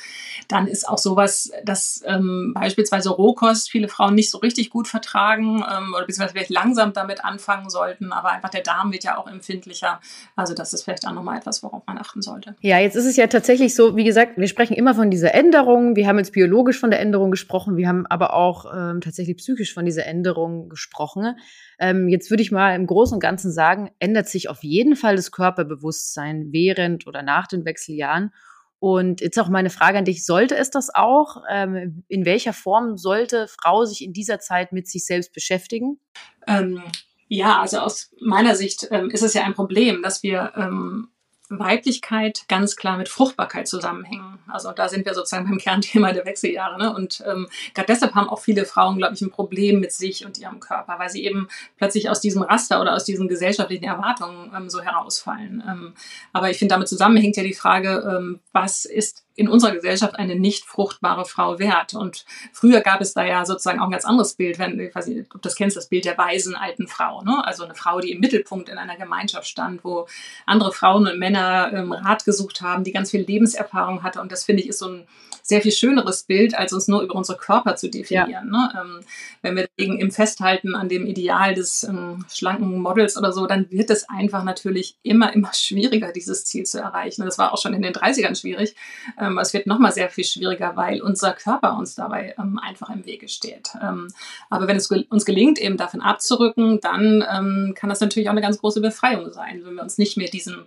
dann 0.48 0.66
ist 0.66 0.88
auch 0.88 0.98
sowas, 0.98 1.50
dass 1.64 2.02
ähm, 2.06 2.52
beispielsweise 2.54 3.10
Rohkost 3.10 3.70
viele 3.70 3.88
Frauen 3.88 4.14
nicht 4.14 4.30
so 4.30 4.38
richtig 4.38 4.70
gut 4.70 4.88
vertragen 4.88 5.64
ähm, 5.70 5.94
oder 5.94 6.06
beziehungsweise 6.06 6.34
vielleicht 6.34 6.50
langsam 6.50 6.92
damit 6.92 7.24
anfangen 7.24 7.70
sollten, 7.70 8.12
aber 8.12 8.30
einfach 8.30 8.50
der 8.50 8.62
Darm 8.62 8.92
wird 8.92 9.04
ja 9.04 9.16
auch 9.16 9.26
empfindlicher. 9.26 10.00
Also 10.36 10.54
das 10.54 10.72
ist 10.72 10.84
vielleicht 10.84 11.06
auch 11.06 11.12
nochmal 11.12 11.38
etwas, 11.38 11.62
worauf 11.62 11.82
man 11.86 11.98
achten 11.98 12.22
sollte. 12.22 12.54
Ja, 12.60 12.78
jetzt 12.78 12.96
ist 12.96 13.06
es 13.06 13.16
ja 13.16 13.26
tatsächlich 13.26 13.74
so, 13.74 13.96
wie 13.96 14.04
gesagt, 14.04 14.36
wir 14.36 14.48
sprechen 14.48 14.74
immer 14.74 14.94
von 14.94 15.10
dieser 15.10 15.34
Änderung. 15.34 15.96
Wir 15.96 16.06
haben 16.06 16.18
jetzt 16.18 16.32
biologisch 16.32 16.78
von 16.78 16.90
der 16.90 17.00
Änderung 17.00 17.30
gesprochen, 17.30 17.76
wir 17.76 17.88
haben 17.88 18.06
aber 18.06 18.34
auch 18.34 18.66
ähm, 18.74 19.00
tatsächlich 19.00 19.36
psychisch 19.38 19.72
von 19.74 19.84
dieser 19.84 20.06
Änderung 20.06 20.68
gesprochen. 20.68 21.36
Ähm, 21.78 22.08
jetzt 22.08 22.30
würde 22.30 22.42
ich 22.42 22.52
mal 22.52 22.74
im 22.74 22.86
Großen 22.86 23.14
und 23.14 23.20
Ganzen 23.20 23.50
sagen, 23.50 23.90
ändert 23.98 24.28
sich 24.28 24.48
auf 24.48 24.62
jeden 24.62 24.96
Fall 24.96 25.16
das 25.16 25.32
Körperbewusstsein 25.32 26.48
während 26.52 26.73
oder 27.06 27.22
nach 27.22 27.46
den 27.46 27.64
Wechseljahren. 27.64 28.32
Und 28.78 29.22
jetzt 29.22 29.38
auch 29.38 29.48
meine 29.48 29.70
Frage 29.70 29.96
an 29.96 30.04
dich, 30.04 30.26
sollte 30.26 30.56
es 30.56 30.70
das 30.70 30.94
auch? 30.94 31.42
Ähm, 31.50 32.04
in 32.08 32.26
welcher 32.26 32.52
Form 32.52 32.98
sollte 32.98 33.48
Frau 33.48 33.86
sich 33.86 34.04
in 34.04 34.12
dieser 34.12 34.40
Zeit 34.40 34.72
mit 34.72 34.88
sich 34.88 35.06
selbst 35.06 35.32
beschäftigen? 35.32 36.00
Ähm, 36.46 36.82
ja, 37.28 37.60
also 37.60 37.78
aus 37.78 38.14
meiner 38.20 38.54
Sicht 38.54 38.88
ähm, 38.90 39.08
ist 39.08 39.22
es 39.22 39.32
ja 39.32 39.42
ein 39.44 39.54
Problem, 39.54 40.02
dass 40.02 40.22
wir 40.22 40.52
ähm, 40.56 41.08
Weiblichkeit 41.50 42.44
ganz 42.48 42.74
klar 42.74 42.96
mit 42.96 43.08
Fruchtbarkeit 43.08 43.68
zusammenhängen. 43.68 44.38
Also 44.48 44.72
da 44.72 44.88
sind 44.88 45.04
wir 45.04 45.14
sozusagen 45.14 45.48
beim 45.48 45.58
Kernthema 45.58 46.12
der 46.12 46.24
Wechseljahre. 46.24 46.78
Ne? 46.78 46.94
Und 46.94 47.22
ähm, 47.26 47.48
gerade 47.74 47.86
deshalb 47.86 48.14
haben 48.14 48.28
auch 48.28 48.40
viele 48.40 48.64
Frauen, 48.64 48.96
glaube 48.96 49.14
ich, 49.14 49.20
ein 49.20 49.30
Problem 49.30 49.80
mit 49.80 49.92
sich 49.92 50.24
und 50.24 50.38
ihrem 50.38 50.58
Körper, 50.58 50.98
weil 50.98 51.10
sie 51.10 51.24
eben 51.24 51.48
plötzlich 51.76 52.08
aus 52.08 52.20
diesem 52.20 52.42
Raster 52.42 52.80
oder 52.80 52.94
aus 52.94 53.04
diesen 53.04 53.28
gesellschaftlichen 53.28 53.84
Erwartungen 53.84 54.52
ähm, 54.56 54.70
so 54.70 54.80
herausfallen. 54.80 55.62
Ähm, 55.68 55.94
aber 56.32 56.50
ich 56.50 56.58
finde, 56.58 56.74
damit 56.74 56.88
zusammenhängt 56.88 57.36
ja 57.36 57.42
die 57.42 57.54
Frage, 57.54 58.04
ähm, 58.10 58.40
was 58.52 58.86
ist 58.86 59.24
in 59.36 59.48
unserer 59.48 59.72
Gesellschaft 59.72 60.16
eine 60.16 60.36
nicht 60.36 60.64
fruchtbare 60.64 61.24
Frau 61.24 61.58
wert. 61.58 61.94
Und 61.94 62.24
früher 62.52 62.80
gab 62.80 63.00
es 63.00 63.14
da 63.14 63.24
ja 63.24 63.44
sozusagen 63.44 63.80
auch 63.80 63.86
ein 63.86 63.90
ganz 63.90 64.04
anderes 64.04 64.34
Bild, 64.34 64.58
wenn, 64.58 64.78
ich 64.78 64.94
weiß 64.94 65.08
nicht, 65.08 65.26
ob 65.34 65.42
du 65.42 65.48
das 65.48 65.56
kennst, 65.56 65.76
das 65.76 65.88
Bild 65.88 66.04
der 66.04 66.16
weisen 66.16 66.54
alten 66.54 66.86
Frau. 66.86 67.22
Ne? 67.22 67.44
Also 67.44 67.64
eine 67.64 67.74
Frau, 67.74 68.00
die 68.00 68.12
im 68.12 68.20
Mittelpunkt 68.20 68.68
in 68.68 68.78
einer 68.78 68.96
Gemeinschaft 68.96 69.46
stand, 69.46 69.84
wo 69.84 70.06
andere 70.46 70.72
Frauen 70.72 71.06
und 71.06 71.18
Männer 71.18 71.70
ähm, 71.72 71.92
Rat 71.92 72.24
gesucht 72.24 72.60
haben, 72.60 72.84
die 72.84 72.92
ganz 72.92 73.10
viel 73.10 73.22
Lebenserfahrung 73.22 74.02
hatte. 74.02 74.20
Und 74.20 74.30
das 74.30 74.44
finde 74.44 74.62
ich 74.62 74.68
ist 74.68 74.78
so 74.78 74.88
ein 74.88 75.06
sehr 75.44 75.60
viel 75.60 75.72
schöneres 75.72 76.22
Bild, 76.22 76.56
als 76.56 76.72
uns 76.72 76.88
nur 76.88 77.02
über 77.02 77.14
unsere 77.14 77.36
Körper 77.36 77.76
zu 77.76 77.90
definieren. 77.90 78.30
Ja. 78.30 78.42
Ne? 78.44 78.72
Ähm, 78.80 79.00
wenn 79.42 79.56
wir 79.56 79.68
dagegen 79.76 80.00
im 80.00 80.10
Festhalten 80.10 80.74
an 80.74 80.88
dem 80.88 81.06
Ideal 81.06 81.54
des 81.54 81.84
ähm, 81.84 82.24
schlanken 82.32 82.78
Models 82.78 83.18
oder 83.18 83.30
so, 83.30 83.46
dann 83.46 83.70
wird 83.70 83.90
es 83.90 84.08
einfach 84.08 84.42
natürlich 84.42 84.96
immer, 85.02 85.34
immer 85.34 85.52
schwieriger, 85.52 86.12
dieses 86.12 86.46
Ziel 86.46 86.64
zu 86.64 86.80
erreichen. 86.80 87.24
das 87.26 87.36
war 87.36 87.52
auch 87.52 87.60
schon 87.60 87.74
in 87.74 87.82
den 87.82 87.92
30ern 87.92 88.40
schwierig. 88.40 88.74
Ähm, 89.24 89.38
es 89.38 89.54
wird 89.54 89.66
nochmal 89.66 89.92
sehr 89.92 90.08
viel 90.10 90.24
schwieriger, 90.24 90.76
weil 90.76 91.00
unser 91.00 91.32
Körper 91.32 91.76
uns 91.76 91.94
dabei 91.94 92.34
ähm, 92.38 92.58
einfach 92.58 92.90
im 92.90 93.06
Wege 93.06 93.28
steht. 93.28 93.70
Ähm, 93.82 94.08
aber 94.50 94.68
wenn 94.68 94.76
es 94.76 94.88
ge 94.88 95.06
uns 95.08 95.24
gelingt, 95.24 95.58
eben 95.58 95.76
davon 95.76 96.00
abzurücken, 96.00 96.80
dann 96.80 97.24
ähm, 97.30 97.74
kann 97.76 97.90
das 97.90 98.00
natürlich 98.00 98.28
auch 98.28 98.32
eine 98.32 98.40
ganz 98.40 98.58
große 98.58 98.80
Befreiung 98.80 99.32
sein, 99.32 99.62
wenn 99.64 99.74
wir 99.74 99.82
uns 99.82 99.98
nicht 99.98 100.16
mehr 100.16 100.28
diesem 100.28 100.64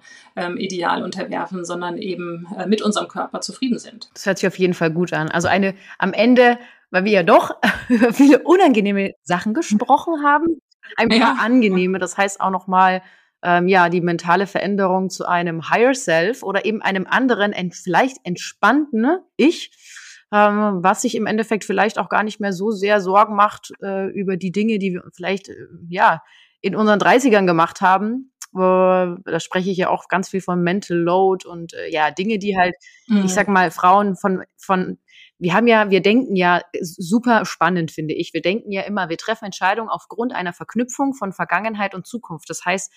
Ideal 0.57 1.03
unterwerfen, 1.03 1.65
sondern 1.65 1.97
eben 1.97 2.47
äh, 2.57 2.67
mit 2.67 2.81
unserem 2.81 3.07
Körper 3.07 3.41
zufrieden 3.41 3.79
sind. 3.79 4.09
Das 4.13 4.25
hört 4.25 4.37
sich 4.37 4.47
auf 4.47 4.57
jeden 4.59 4.73
Fall 4.73 4.91
gut 4.91 5.13
an. 5.13 5.29
Also 5.29 5.47
eine 5.47 5.75
am 5.97 6.13
Ende, 6.13 6.57
weil 6.91 7.05
wir 7.05 7.11
ja 7.11 7.23
doch 7.23 7.55
über 7.89 8.13
viele 8.13 8.39
unangenehme 8.39 9.13
Sachen 9.23 9.53
gesprochen 9.53 10.23
haben, 10.23 10.61
ein 10.95 11.09
paar 11.09 11.17
ja. 11.17 11.37
angenehme. 11.39 11.99
Das 11.99 12.17
heißt 12.17 12.39
auch 12.39 12.51
noch 12.51 12.67
mal 12.67 13.01
ähm, 13.43 13.67
ja 13.67 13.89
die 13.89 14.01
mentale 14.01 14.47
Veränderung 14.47 15.09
zu 15.09 15.25
einem 15.25 15.69
Higher 15.69 15.93
Self 15.93 16.43
oder 16.43 16.65
eben 16.65 16.81
einem 16.81 17.07
anderen, 17.07 17.53
ent 17.53 17.75
vielleicht 17.75 18.17
entspannten 18.23 19.19
Ich. 19.35 19.71
Ähm, 20.29 20.79
was 20.83 21.03
sich 21.03 21.15
im 21.15 21.25
Endeffekt 21.25 21.63
vielleicht 21.63 21.97
auch 21.97 22.09
gar 22.09 22.23
nicht 22.23 22.41
mehr 22.41 22.51
so 22.51 22.71
sehr 22.71 22.99
Sorgen 22.99 23.35
macht 23.35 23.71
äh, 23.81 24.07
über 24.07 24.35
die 24.35 24.51
Dinge, 24.51 24.77
die 24.77 24.91
wir 24.93 25.03
vielleicht 25.15 25.47
äh, 25.47 25.55
ja 25.87 26.21
in 26.59 26.75
unseren 26.75 26.99
30ern 26.99 27.45
gemacht 27.45 27.79
haben, 27.79 28.33
da 28.53 29.39
spreche 29.39 29.69
ich 29.69 29.77
ja 29.77 29.89
auch 29.89 30.07
ganz 30.07 30.29
viel 30.29 30.41
von 30.41 30.63
Mental 30.63 30.97
Load 30.97 31.47
und 31.47 31.73
äh, 31.73 31.89
ja, 31.91 32.11
Dinge, 32.11 32.39
die 32.39 32.57
halt, 32.57 32.75
mhm. 33.07 33.25
ich 33.25 33.33
sag 33.33 33.47
mal, 33.47 33.71
Frauen 33.71 34.15
von, 34.15 34.43
von, 34.57 34.97
wir 35.37 35.53
haben 35.53 35.67
ja, 35.67 35.89
wir 35.89 36.01
denken 36.01 36.35
ja 36.35 36.61
super 36.81 37.45
spannend, 37.45 37.91
finde 37.91 38.15
ich. 38.15 38.33
Wir 38.33 38.41
denken 38.41 38.71
ja 38.71 38.81
immer, 38.81 39.09
wir 39.09 39.17
treffen 39.17 39.45
Entscheidungen 39.45 39.89
aufgrund 39.89 40.33
einer 40.33 40.53
Verknüpfung 40.53 41.13
von 41.13 41.33
Vergangenheit 41.33 41.93
und 41.93 42.07
Zukunft. 42.07 42.49
Das 42.49 42.65
heißt, 42.65 42.91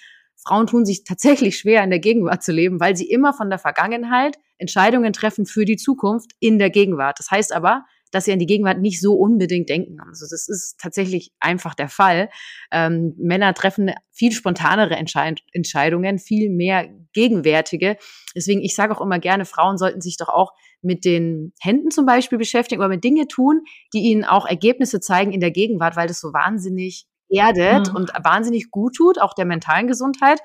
Frauen 0.47 0.67
tun 0.67 0.85
sich 0.87 1.05
tatsächlich 1.05 1.59
schwer, 1.59 1.85
in 1.85 1.91
der 1.91 1.99
Gegenwart 1.99 2.43
zu 2.43 2.53
leben, 2.53 2.81
weil 2.81 2.97
sie 2.97 3.11
immer 3.11 3.33
von 3.33 3.51
der 3.51 3.59
Vergangenheit 3.59 4.39
Entscheidungen 4.59 5.13
treffen 5.13 5.47
für 5.47 5.65
die 5.65 5.77
Zukunft 5.77 6.33
in 6.39 6.59
der 6.59 6.71
Gegenwart. 6.71 7.19
Das 7.19 7.31
heißt 7.31 7.53
aber, 7.53 7.85
dass 8.11 8.25
sie 8.25 8.33
an 8.33 8.39
die 8.39 8.47
Gegenwart 8.47 8.81
nicht 8.81 9.01
so 9.01 9.15
unbedingt 9.15 9.69
denken. 9.69 9.99
Also 10.01 10.27
das 10.29 10.49
ist 10.49 10.79
tatsächlich 10.81 11.33
einfach 11.39 11.75
der 11.75 11.89
Fall. 11.89 12.29
Ähm, 12.73 13.15
Männer 13.19 13.55
treffen 13.55 13.93
viel 14.11 14.33
spontanere 14.33 14.97
Entscheid 14.97 15.41
Entscheidungen, 15.53 16.19
viel 16.19 16.51
mehr 16.51 16.89
gegenwärtige. 17.13 17.97
Deswegen, 18.35 18.63
ich 18.63 18.75
sage 18.75 18.97
auch 18.97 19.01
immer 19.01 19.19
gerne, 19.19 19.45
Frauen 19.45 19.79
sollten 19.79 20.01
sich 20.01 20.17
doch 20.17 20.29
auch 20.29 20.53
mit 20.83 21.05
den 21.05 21.53
Händen 21.61 21.91
zum 21.91 22.07
Beispiel 22.07 22.39
beschäftigen 22.39 22.81
oder 22.81 22.89
mit 22.89 23.05
Dinge 23.05 23.29
tun, 23.29 23.63
die 23.93 24.01
ihnen 24.01 24.25
auch 24.25 24.47
Ergebnisse 24.47 25.01
zeigen 25.01 25.33
in 25.33 25.41
der 25.41 25.51
Gegenwart, 25.51 25.97
weil 25.97 26.09
das 26.09 26.21
so 26.21 26.33
wahnsinnig 26.33 27.07
erdet 27.31 27.91
mhm. 27.91 27.97
und 27.97 28.13
wahnsinnig 28.23 28.71
gut 28.71 28.95
tut, 28.95 29.21
auch 29.21 29.35
der 29.35 29.45
mentalen 29.45 29.87
Gesundheit. 29.87 30.41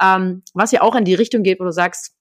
Ähm, 0.00 0.42
was 0.54 0.72
ja 0.72 0.82
auch 0.82 0.94
in 0.94 1.04
die 1.04 1.14
Richtung 1.14 1.42
geht, 1.42 1.60
wo 1.60 1.64
du 1.64 1.72
sagst, 1.72 2.14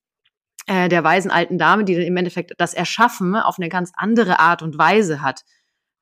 äh, 0.65 0.89
der 0.89 1.03
weisen 1.03 1.32
alten 1.32 1.58
Dame, 1.58 1.86
die 1.86 1.95
dann 1.95 2.03
im 2.03 2.17
Endeffekt 2.17 2.53
das 2.58 2.73
Erschaffen 2.73 3.36
auf 3.36 3.58
eine 3.58 3.69
ganz 3.69 3.91
andere 3.95 4.39
Art 4.39 4.62
und 4.62 4.77
Weise 4.77 5.21
hat. 5.21 5.43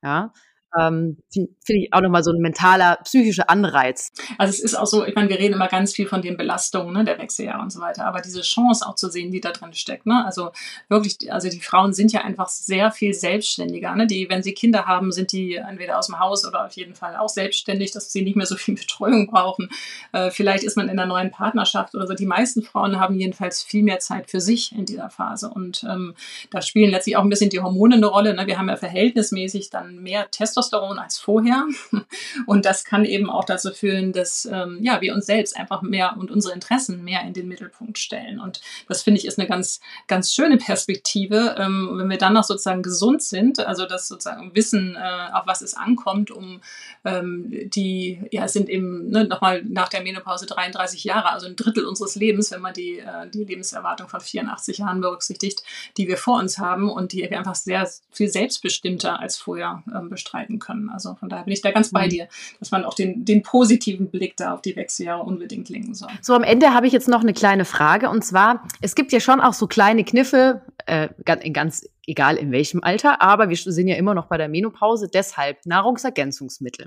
Ja, 0.02 0.32
ähm, 0.78 1.18
finde 1.32 1.52
find 1.64 1.82
ich 1.82 1.92
auch 1.92 2.00
nochmal 2.00 2.22
so 2.22 2.30
ein 2.30 2.40
mentaler, 2.40 2.98
psychischer 3.04 3.50
Anreiz. 3.50 4.12
Also 4.38 4.50
es 4.50 4.60
ist 4.60 4.74
auch 4.74 4.86
so, 4.86 5.04
ich 5.04 5.14
meine, 5.14 5.28
wir 5.28 5.38
reden 5.38 5.54
immer 5.54 5.68
ganz 5.68 5.92
viel 5.92 6.06
von 6.06 6.22
den 6.22 6.36
Belastungen 6.36 6.92
ne, 6.94 7.04
der 7.04 7.18
Wechseljahre 7.18 7.62
und 7.62 7.72
so 7.72 7.80
weiter, 7.80 8.06
aber 8.06 8.20
diese 8.20 8.42
Chance 8.42 8.86
auch 8.86 8.94
zu 8.94 9.08
sehen, 9.08 9.32
die 9.32 9.40
da 9.40 9.50
drin 9.52 9.72
steckt. 9.74 10.06
Ne? 10.06 10.24
Also 10.24 10.50
wirklich, 10.88 11.32
also 11.32 11.48
die 11.48 11.60
Frauen 11.60 11.92
sind 11.92 12.12
ja 12.12 12.22
einfach 12.22 12.48
sehr 12.48 12.92
viel 12.92 13.14
selbstständiger. 13.14 13.94
Ne? 13.96 14.06
Die, 14.06 14.28
wenn 14.28 14.42
sie 14.42 14.52
Kinder 14.52 14.86
haben, 14.86 15.12
sind 15.12 15.32
die 15.32 15.56
entweder 15.56 15.98
aus 15.98 16.06
dem 16.06 16.18
Haus 16.20 16.46
oder 16.46 16.66
auf 16.66 16.72
jeden 16.72 16.94
Fall 16.94 17.16
auch 17.16 17.28
selbstständig, 17.28 17.90
dass 17.90 18.12
sie 18.12 18.22
nicht 18.22 18.36
mehr 18.36 18.46
so 18.46 18.56
viel 18.56 18.74
Betreuung 18.76 19.26
brauchen. 19.26 19.68
Äh, 20.12 20.30
vielleicht 20.30 20.62
ist 20.62 20.76
man 20.76 20.88
in 20.88 20.98
einer 20.98 21.06
neuen 21.06 21.30
Partnerschaft 21.30 21.94
oder 21.94 22.06
so. 22.06 22.14
Die 22.14 22.26
meisten 22.26 22.62
Frauen 22.62 23.00
haben 23.00 23.18
jedenfalls 23.18 23.62
viel 23.62 23.82
mehr 23.82 23.98
Zeit 23.98 24.30
für 24.30 24.40
sich 24.40 24.72
in 24.72 24.84
dieser 24.84 25.10
Phase 25.10 25.50
und 25.50 25.84
ähm, 25.88 26.14
da 26.50 26.62
spielen 26.62 26.90
letztlich 26.90 27.16
auch 27.16 27.22
ein 27.22 27.28
bisschen 27.28 27.50
die 27.50 27.60
Hormone 27.60 27.96
eine 27.96 28.06
Rolle. 28.06 28.34
Ne? 28.34 28.46
Wir 28.46 28.58
haben 28.58 28.68
ja 28.68 28.76
verhältnismäßig 28.76 29.70
dann 29.70 30.02
mehr 30.02 30.30
Testosteron 30.30 30.65
Testosteron 30.66 30.98
als 30.98 31.18
vorher. 31.18 31.66
Und 32.46 32.64
das 32.64 32.84
kann 32.84 33.04
eben 33.04 33.30
auch 33.30 33.44
dazu 33.44 33.70
führen, 33.72 34.12
dass 34.12 34.46
ähm, 34.50 34.78
ja, 34.82 35.00
wir 35.00 35.14
uns 35.14 35.26
selbst 35.26 35.56
einfach 35.56 35.82
mehr 35.82 36.16
und 36.16 36.30
unsere 36.30 36.54
Interessen 36.54 37.04
mehr 37.04 37.22
in 37.22 37.32
den 37.32 37.48
Mittelpunkt 37.48 37.98
stellen. 37.98 38.40
Und 38.40 38.60
das 38.88 39.02
finde 39.02 39.20
ich 39.20 39.26
ist 39.26 39.38
eine 39.38 39.48
ganz, 39.48 39.80
ganz 40.06 40.32
schöne 40.32 40.56
Perspektive, 40.56 41.56
ähm, 41.58 41.92
wenn 41.94 42.10
wir 42.10 42.18
dann 42.18 42.34
noch 42.34 42.44
sozusagen 42.44 42.82
gesund 42.82 43.22
sind, 43.22 43.60
also 43.60 43.86
das 43.86 44.08
sozusagen 44.08 44.54
wissen, 44.54 44.96
äh, 44.96 45.32
auf 45.32 45.46
was 45.46 45.62
es 45.62 45.74
ankommt, 45.74 46.30
um 46.30 46.60
ähm, 47.04 47.50
die, 47.70 48.22
ja, 48.30 48.44
es 48.44 48.52
sind 48.52 48.68
eben 48.68 49.10
ne, 49.10 49.24
nochmal 49.24 49.62
nach 49.64 49.88
der 49.88 50.02
Menopause 50.02 50.46
33 50.46 51.04
Jahre, 51.04 51.30
also 51.30 51.46
ein 51.46 51.56
Drittel 51.56 51.84
unseres 51.84 52.14
Lebens, 52.16 52.50
wenn 52.50 52.60
man 52.60 52.74
die, 52.74 52.98
äh, 52.98 53.28
die 53.32 53.44
Lebenserwartung 53.44 54.08
von 54.08 54.20
84 54.20 54.78
Jahren 54.78 55.00
berücksichtigt, 55.00 55.62
die 55.96 56.08
wir 56.08 56.16
vor 56.16 56.38
uns 56.38 56.58
haben 56.58 56.90
und 56.90 57.12
die 57.12 57.22
wir 57.22 57.38
einfach 57.38 57.54
sehr 57.54 57.88
viel 58.10 58.28
selbstbestimmter 58.28 59.20
als 59.20 59.36
vorher 59.36 59.82
ähm, 59.94 60.08
bestreiten 60.08 60.45
können. 60.58 60.88
Also 60.88 61.14
von 61.14 61.28
daher 61.28 61.44
bin 61.44 61.52
ich 61.52 61.62
da 61.62 61.70
ganz 61.70 61.90
bei 61.90 62.06
mhm. 62.06 62.10
dir, 62.10 62.28
dass 62.58 62.70
man 62.70 62.84
auch 62.84 62.94
den, 62.94 63.24
den 63.24 63.42
positiven 63.42 64.10
Blick 64.10 64.36
da 64.36 64.54
auf 64.54 64.62
die 64.62 64.76
Wechseljahre 64.76 65.22
unbedingt 65.22 65.68
lenken 65.68 65.94
soll. 65.94 66.10
So, 66.22 66.34
am 66.34 66.42
Ende 66.42 66.72
habe 66.72 66.86
ich 66.86 66.92
jetzt 66.92 67.08
noch 67.08 67.20
eine 67.20 67.32
kleine 67.32 67.64
Frage 67.64 68.08
und 68.08 68.24
zwar, 68.24 68.66
es 68.80 68.94
gibt 68.94 69.12
ja 69.12 69.20
schon 69.20 69.40
auch 69.40 69.54
so 69.54 69.66
kleine 69.66 70.04
Kniffe, 70.04 70.62
äh, 70.86 71.08
ganz 71.24 71.88
egal 72.06 72.36
in 72.36 72.52
welchem 72.52 72.82
Alter, 72.82 73.20
aber 73.20 73.48
wir 73.48 73.56
sind 73.56 73.88
ja 73.88 73.96
immer 73.96 74.14
noch 74.14 74.26
bei 74.26 74.36
der 74.36 74.48
Menopause, 74.48 75.08
deshalb 75.12 75.66
Nahrungsergänzungsmittel. 75.66 76.86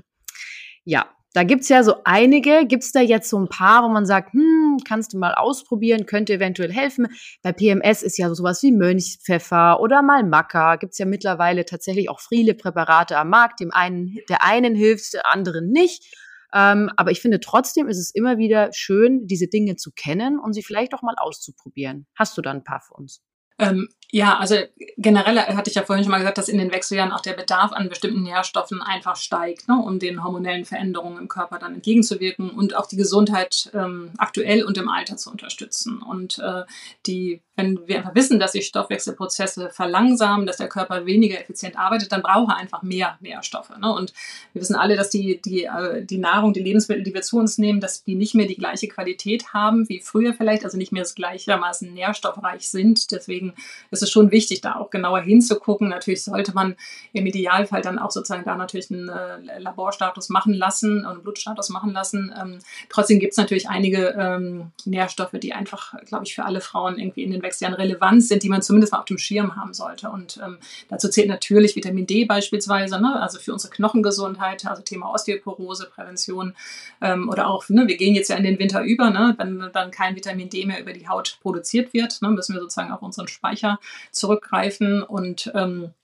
Ja, 0.84 1.06
da 1.32 1.44
gibt's 1.44 1.68
ja 1.68 1.82
so 1.82 1.96
einige. 2.04 2.66
Gibt's 2.66 2.92
da 2.92 3.00
jetzt 3.00 3.30
so 3.30 3.38
ein 3.38 3.48
paar, 3.48 3.84
wo 3.84 3.88
man 3.88 4.04
sagt, 4.04 4.32
hm, 4.32 4.78
kannst 4.86 5.12
du 5.12 5.18
mal 5.18 5.34
ausprobieren, 5.34 6.06
könnte 6.06 6.34
eventuell 6.34 6.72
helfen. 6.72 7.08
Bei 7.42 7.52
PMS 7.52 8.02
ist 8.02 8.18
ja 8.18 8.34
sowas 8.34 8.62
wie 8.62 8.72
Mönchspfeffer 8.72 9.80
oder 9.80 10.02
mal 10.02 10.24
Maca. 10.24 10.76
Gibt's 10.76 10.98
ja 10.98 11.06
mittlerweile 11.06 11.64
tatsächlich 11.64 12.10
auch 12.10 12.20
viele 12.20 12.54
Präparate 12.54 13.16
am 13.16 13.30
Markt. 13.30 13.60
Dem 13.60 13.70
einen, 13.70 14.18
der 14.28 14.42
einen 14.44 14.74
hilft, 14.74 15.14
der 15.14 15.30
anderen 15.30 15.70
nicht. 15.70 16.04
Ähm, 16.52 16.90
aber 16.96 17.12
ich 17.12 17.20
finde 17.20 17.38
trotzdem 17.38 17.88
ist 17.88 17.98
es 17.98 18.12
immer 18.12 18.38
wieder 18.38 18.72
schön, 18.72 19.26
diese 19.28 19.46
Dinge 19.46 19.76
zu 19.76 19.92
kennen 19.92 20.38
und 20.40 20.52
sie 20.52 20.64
vielleicht 20.64 20.94
auch 20.94 21.02
mal 21.02 21.14
auszuprobieren. 21.16 22.06
Hast 22.16 22.36
du 22.36 22.42
da 22.42 22.50
ein 22.50 22.64
paar 22.64 22.80
für 22.80 22.94
uns? 22.94 23.22
Ähm, 23.60 23.88
ja, 24.12 24.38
also 24.38 24.56
generell 24.96 25.38
hatte 25.38 25.70
ich 25.70 25.76
ja 25.76 25.82
vorhin 25.82 26.04
schon 26.04 26.10
mal 26.10 26.18
gesagt, 26.18 26.38
dass 26.38 26.48
in 26.48 26.58
den 26.58 26.72
Wechseljahren 26.72 27.12
auch 27.12 27.20
der 27.20 27.34
Bedarf 27.34 27.72
an 27.72 27.88
bestimmten 27.88 28.22
Nährstoffen 28.22 28.82
einfach 28.82 29.16
steigt, 29.16 29.68
ne, 29.68 29.80
um 29.80 29.98
den 30.00 30.24
hormonellen 30.24 30.64
Veränderungen 30.64 31.18
im 31.18 31.28
Körper 31.28 31.58
dann 31.58 31.74
entgegenzuwirken 31.74 32.50
und 32.50 32.74
auch 32.74 32.86
die 32.86 32.96
Gesundheit 32.96 33.70
ähm, 33.72 34.10
aktuell 34.18 34.64
und 34.64 34.76
im 34.78 34.88
Alter 34.88 35.16
zu 35.16 35.30
unterstützen. 35.30 36.02
Und 36.02 36.40
äh, 36.40 36.64
die, 37.06 37.40
wenn 37.54 37.86
wir 37.86 37.98
einfach 37.98 38.14
wissen, 38.16 38.40
dass 38.40 38.52
sich 38.52 38.66
Stoffwechselprozesse 38.66 39.70
verlangsamen, 39.70 40.46
dass 40.46 40.56
der 40.56 40.68
Körper 40.68 41.06
weniger 41.06 41.40
effizient 41.40 41.78
arbeitet, 41.78 42.10
dann 42.10 42.22
braucht 42.22 42.50
er 42.50 42.56
einfach 42.56 42.82
mehr 42.82 43.16
Nährstoffe. 43.20 43.76
Ne? 43.78 43.92
Und 43.92 44.12
wir 44.52 44.60
wissen 44.60 44.74
alle, 44.74 44.96
dass 44.96 45.10
die, 45.10 45.40
die, 45.40 45.64
äh, 45.64 46.04
die 46.04 46.18
Nahrung, 46.18 46.52
die 46.52 46.62
Lebensmittel, 46.62 47.04
die 47.04 47.14
wir 47.14 47.22
zu 47.22 47.38
uns 47.38 47.58
nehmen, 47.58 47.80
dass 47.80 48.02
die 48.02 48.16
nicht 48.16 48.34
mehr 48.34 48.46
die 48.46 48.56
gleiche 48.56 48.88
Qualität 48.88 49.52
haben 49.54 49.88
wie 49.88 50.00
früher 50.00 50.34
vielleicht, 50.34 50.64
also 50.64 50.76
nicht 50.76 50.90
mehr 50.90 51.04
gleichermaßen 51.14 51.92
nährstoffreich 51.94 52.68
sind. 52.68 53.12
Deswegen 53.12 53.54
ist 53.90 53.99
ist 54.02 54.10
schon 54.10 54.30
wichtig, 54.30 54.60
da 54.60 54.76
auch 54.76 54.90
genauer 54.90 55.20
hinzugucken. 55.20 55.88
Natürlich 55.88 56.24
sollte 56.24 56.52
man 56.54 56.76
im 57.12 57.26
Idealfall 57.26 57.82
dann 57.82 57.98
auch 57.98 58.10
sozusagen 58.10 58.44
da 58.44 58.56
natürlich 58.56 58.90
einen 58.90 59.08
äh, 59.08 59.58
Laborstatus 59.58 60.28
machen 60.28 60.54
lassen, 60.54 61.04
einen 61.04 61.22
Blutstatus 61.22 61.68
machen 61.70 61.92
lassen. 61.92 62.32
Ähm, 62.40 62.58
trotzdem 62.88 63.18
gibt 63.18 63.32
es 63.32 63.36
natürlich 63.36 63.68
einige 63.68 64.14
ähm, 64.18 64.72
Nährstoffe, 64.84 65.34
die 65.34 65.52
einfach, 65.52 65.94
glaube 66.06 66.24
ich, 66.24 66.34
für 66.34 66.44
alle 66.44 66.60
Frauen 66.60 66.98
irgendwie 66.98 67.22
in 67.22 67.30
den 67.30 67.42
Wechseljahren 67.42 67.76
relevant 67.76 68.24
sind, 68.24 68.42
die 68.42 68.48
man 68.48 68.62
zumindest 68.62 68.92
mal 68.92 69.00
auf 69.00 69.04
dem 69.04 69.18
Schirm 69.18 69.56
haben 69.56 69.74
sollte. 69.74 70.10
Und 70.10 70.40
ähm, 70.44 70.58
dazu 70.88 71.08
zählt 71.08 71.28
natürlich 71.28 71.76
Vitamin 71.76 72.06
D 72.06 72.24
beispielsweise, 72.24 73.00
ne? 73.00 73.20
also 73.20 73.38
für 73.38 73.52
unsere 73.52 73.72
Knochengesundheit, 73.72 74.66
also 74.66 74.82
Thema 74.82 75.12
Osteoporose, 75.12 75.90
Prävention 75.94 76.54
ähm, 77.00 77.28
oder 77.28 77.48
auch, 77.48 77.68
ne, 77.68 77.86
wir 77.86 77.96
gehen 77.96 78.14
jetzt 78.14 78.28
ja 78.28 78.36
in 78.36 78.44
den 78.44 78.58
Winter 78.58 78.82
über, 78.82 79.10
ne? 79.10 79.34
wenn 79.38 79.70
dann 79.72 79.90
kein 79.90 80.16
Vitamin 80.16 80.48
D 80.48 80.64
mehr 80.66 80.80
über 80.80 80.92
die 80.92 81.08
Haut 81.08 81.38
produziert 81.42 81.92
wird, 81.92 82.20
ne? 82.22 82.30
müssen 82.30 82.54
wir 82.54 82.60
sozusagen 82.60 82.92
auf 82.92 83.02
unseren 83.02 83.28
Speicher 83.28 83.78
zurückgreifen 84.10 85.02
und 85.02 85.50
ähm, 85.54 85.94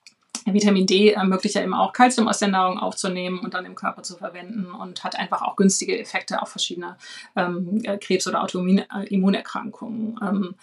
Vitamin 0.54 0.87
D 0.87 1.11
ermöglicht 1.11 1.54
ja 1.54 1.62
eben 1.62 1.74
auch 1.74 1.92
Kalzium 1.92 2.28
aus 2.28 2.38
der 2.38 2.48
Nahrung 2.48 2.78
aufzunehmen 2.78 3.40
und 3.40 3.54
dann 3.54 3.64
im 3.64 3.74
Körper 3.74 4.02
zu 4.02 4.16
verwenden 4.16 4.70
und 4.72 5.04
hat 5.04 5.18
einfach 5.18 5.42
auch 5.42 5.56
günstige 5.56 5.98
Effekte 5.98 6.42
auf 6.42 6.50
verschiedene 6.50 6.96
ähm, 7.35 7.82
Krebs- 8.00 8.26
oder 8.26 8.42
Autoimmunerkrankungen. 8.42 10.18
Ähm, 10.22 10.54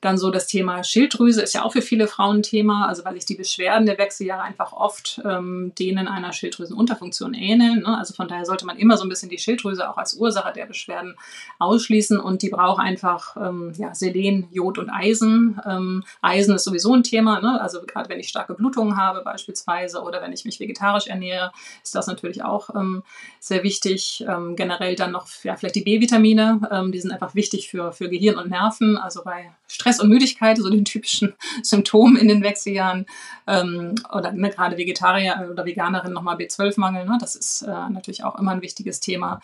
dann 0.00 0.18
so 0.18 0.30
das 0.30 0.46
Thema 0.46 0.84
Schilddrüse 0.84 1.42
ist 1.42 1.54
ja 1.54 1.62
auch 1.64 1.72
für 1.72 1.82
viele 1.82 2.08
Frauen 2.08 2.38
ein 2.38 2.42
Thema, 2.42 2.88
also 2.88 3.04
weil 3.04 3.14
sich 3.14 3.24
die 3.24 3.34
Beschwerden 3.34 3.86
der 3.86 3.98
Wechseljahre 3.98 4.42
einfach 4.42 4.72
oft 4.72 5.20
ähm, 5.24 5.72
denen 5.78 6.08
einer 6.08 6.32
Schilddrüsenunterfunktion 6.32 7.34
ähneln. 7.34 7.80
Ne? 7.80 7.98
Also 7.98 8.14
von 8.14 8.28
daher 8.28 8.44
sollte 8.44 8.66
man 8.66 8.78
immer 8.78 8.96
so 8.96 9.04
ein 9.04 9.08
bisschen 9.08 9.28
die 9.28 9.38
Schilddrüse 9.38 9.88
auch 9.88 9.96
als 9.96 10.14
Ursache 10.14 10.52
der 10.52 10.66
Beschwerden 10.66 11.16
ausschließen 11.58 12.18
und 12.18 12.42
die 12.42 12.50
braucht 12.50 12.80
einfach 12.80 13.36
ähm, 13.36 13.72
ja, 13.76 13.94
Selen, 13.94 14.48
Jod 14.50 14.78
und 14.78 14.90
Eisen. 14.90 15.60
Ähm, 15.66 16.04
Eisen 16.20 16.54
ist 16.54 16.64
sowieso 16.64 16.94
ein 16.94 17.02
Thema, 17.02 17.40
ne? 17.40 17.60
also 17.60 17.82
gerade 17.86 18.08
wenn 18.08 18.20
ich 18.20 18.28
starke 18.28 18.54
Blutungen 18.54 18.96
habe, 18.96 19.22
beispielsweise 19.32 20.02
oder 20.02 20.22
wenn 20.22 20.32
ich 20.32 20.44
mich 20.44 20.60
vegetarisch 20.60 21.06
ernähre, 21.06 21.52
ist 21.82 21.94
das 21.94 22.06
natürlich 22.06 22.44
auch 22.44 22.70
ähm, 22.74 23.02
sehr 23.40 23.62
wichtig. 23.62 24.24
Ähm, 24.28 24.56
generell 24.56 24.94
dann 24.94 25.12
noch 25.12 25.26
ja, 25.42 25.56
vielleicht 25.56 25.74
die 25.76 25.82
B-Vitamine, 25.82 26.60
ähm, 26.70 26.92
die 26.92 27.00
sind 27.00 27.12
einfach 27.12 27.34
wichtig 27.34 27.70
für, 27.70 27.92
für 27.92 28.08
Gehirn 28.08 28.36
und 28.36 28.50
Nerven, 28.50 28.98
also 28.98 29.24
bei 29.24 29.50
Stress 29.66 30.00
und 30.00 30.10
Müdigkeit, 30.10 30.58
so 30.58 30.68
den 30.68 30.84
typischen 30.84 31.34
Symptomen 31.62 32.16
in 32.16 32.28
den 32.28 32.42
Wechseljahren 32.42 33.06
ähm, 33.46 33.94
oder 34.12 34.32
ne, 34.32 34.50
gerade 34.50 34.76
Vegetarier 34.76 35.48
oder 35.50 35.64
Veganerin 35.64 36.12
nochmal 36.12 36.36
B12-Mangel, 36.36 37.06
ne, 37.06 37.18
das 37.20 37.34
ist 37.34 37.62
äh, 37.62 37.88
natürlich 37.90 38.24
auch 38.24 38.38
immer 38.38 38.52
ein 38.52 38.62
wichtiges 38.62 39.00
Thema. 39.00 39.40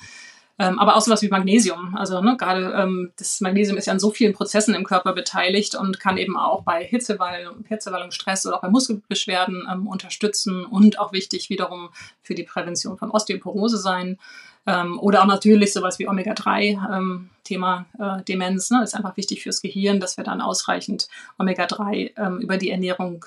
Ähm, 0.61 0.79
aber 0.79 0.97
auch 0.97 1.01
sowas 1.01 1.23
wie 1.23 1.29
Magnesium. 1.29 1.97
Also 1.97 2.21
ne, 2.21 2.37
gerade 2.37 2.73
ähm, 2.77 3.13
das 3.17 3.41
Magnesium 3.41 3.77
ist 3.77 3.87
ja 3.87 3.93
an 3.93 4.01
so 4.01 4.11
vielen 4.11 4.33
Prozessen 4.33 4.75
im 4.75 4.85
Körper 4.85 5.13
beteiligt 5.13 5.77
und 5.77 6.01
kann 6.01 6.19
eben 6.19 6.37
auch 6.37 6.65
bei 6.65 6.85
Hitzewallung, 6.85 7.65
Hitzewallung 7.69 8.11
Stress 8.11 8.45
oder 8.45 8.57
auch 8.57 8.63
bei 8.63 8.69
Muskelbeschwerden 8.69 9.69
ähm, 9.71 9.87
unterstützen 9.87 10.65
und 10.65 10.99
auch 10.99 11.13
wichtig 11.13 11.49
wiederum 11.49 11.91
für 12.23 12.35
die 12.35 12.43
Prävention 12.43 12.99
von 12.99 13.11
Osteoporose 13.11 13.79
sein. 13.79 14.19
Ähm, 14.67 14.99
oder 14.99 15.23
auch 15.23 15.27
natürlich 15.27 15.73
sowas 15.73 16.01
wie 16.01 16.09
Omega-3, 16.09 16.97
ähm, 16.97 17.31
Thema 17.45 17.87
äh, 17.99 18.25
Demenz, 18.25 18.71
ne, 18.71 18.83
ist 18.83 18.97
einfach 18.97 19.17
wichtig 19.17 19.45
fürs 19.45 19.63
Gehirn, 19.63 20.01
dass 20.01 20.17
wir 20.17 20.25
dann 20.25 20.41
ausreichend 20.41 21.09
Omega-3 21.39 22.19
ähm, 22.19 22.39
über 22.41 22.59
die 22.59 22.71
Ernährung 22.71 23.25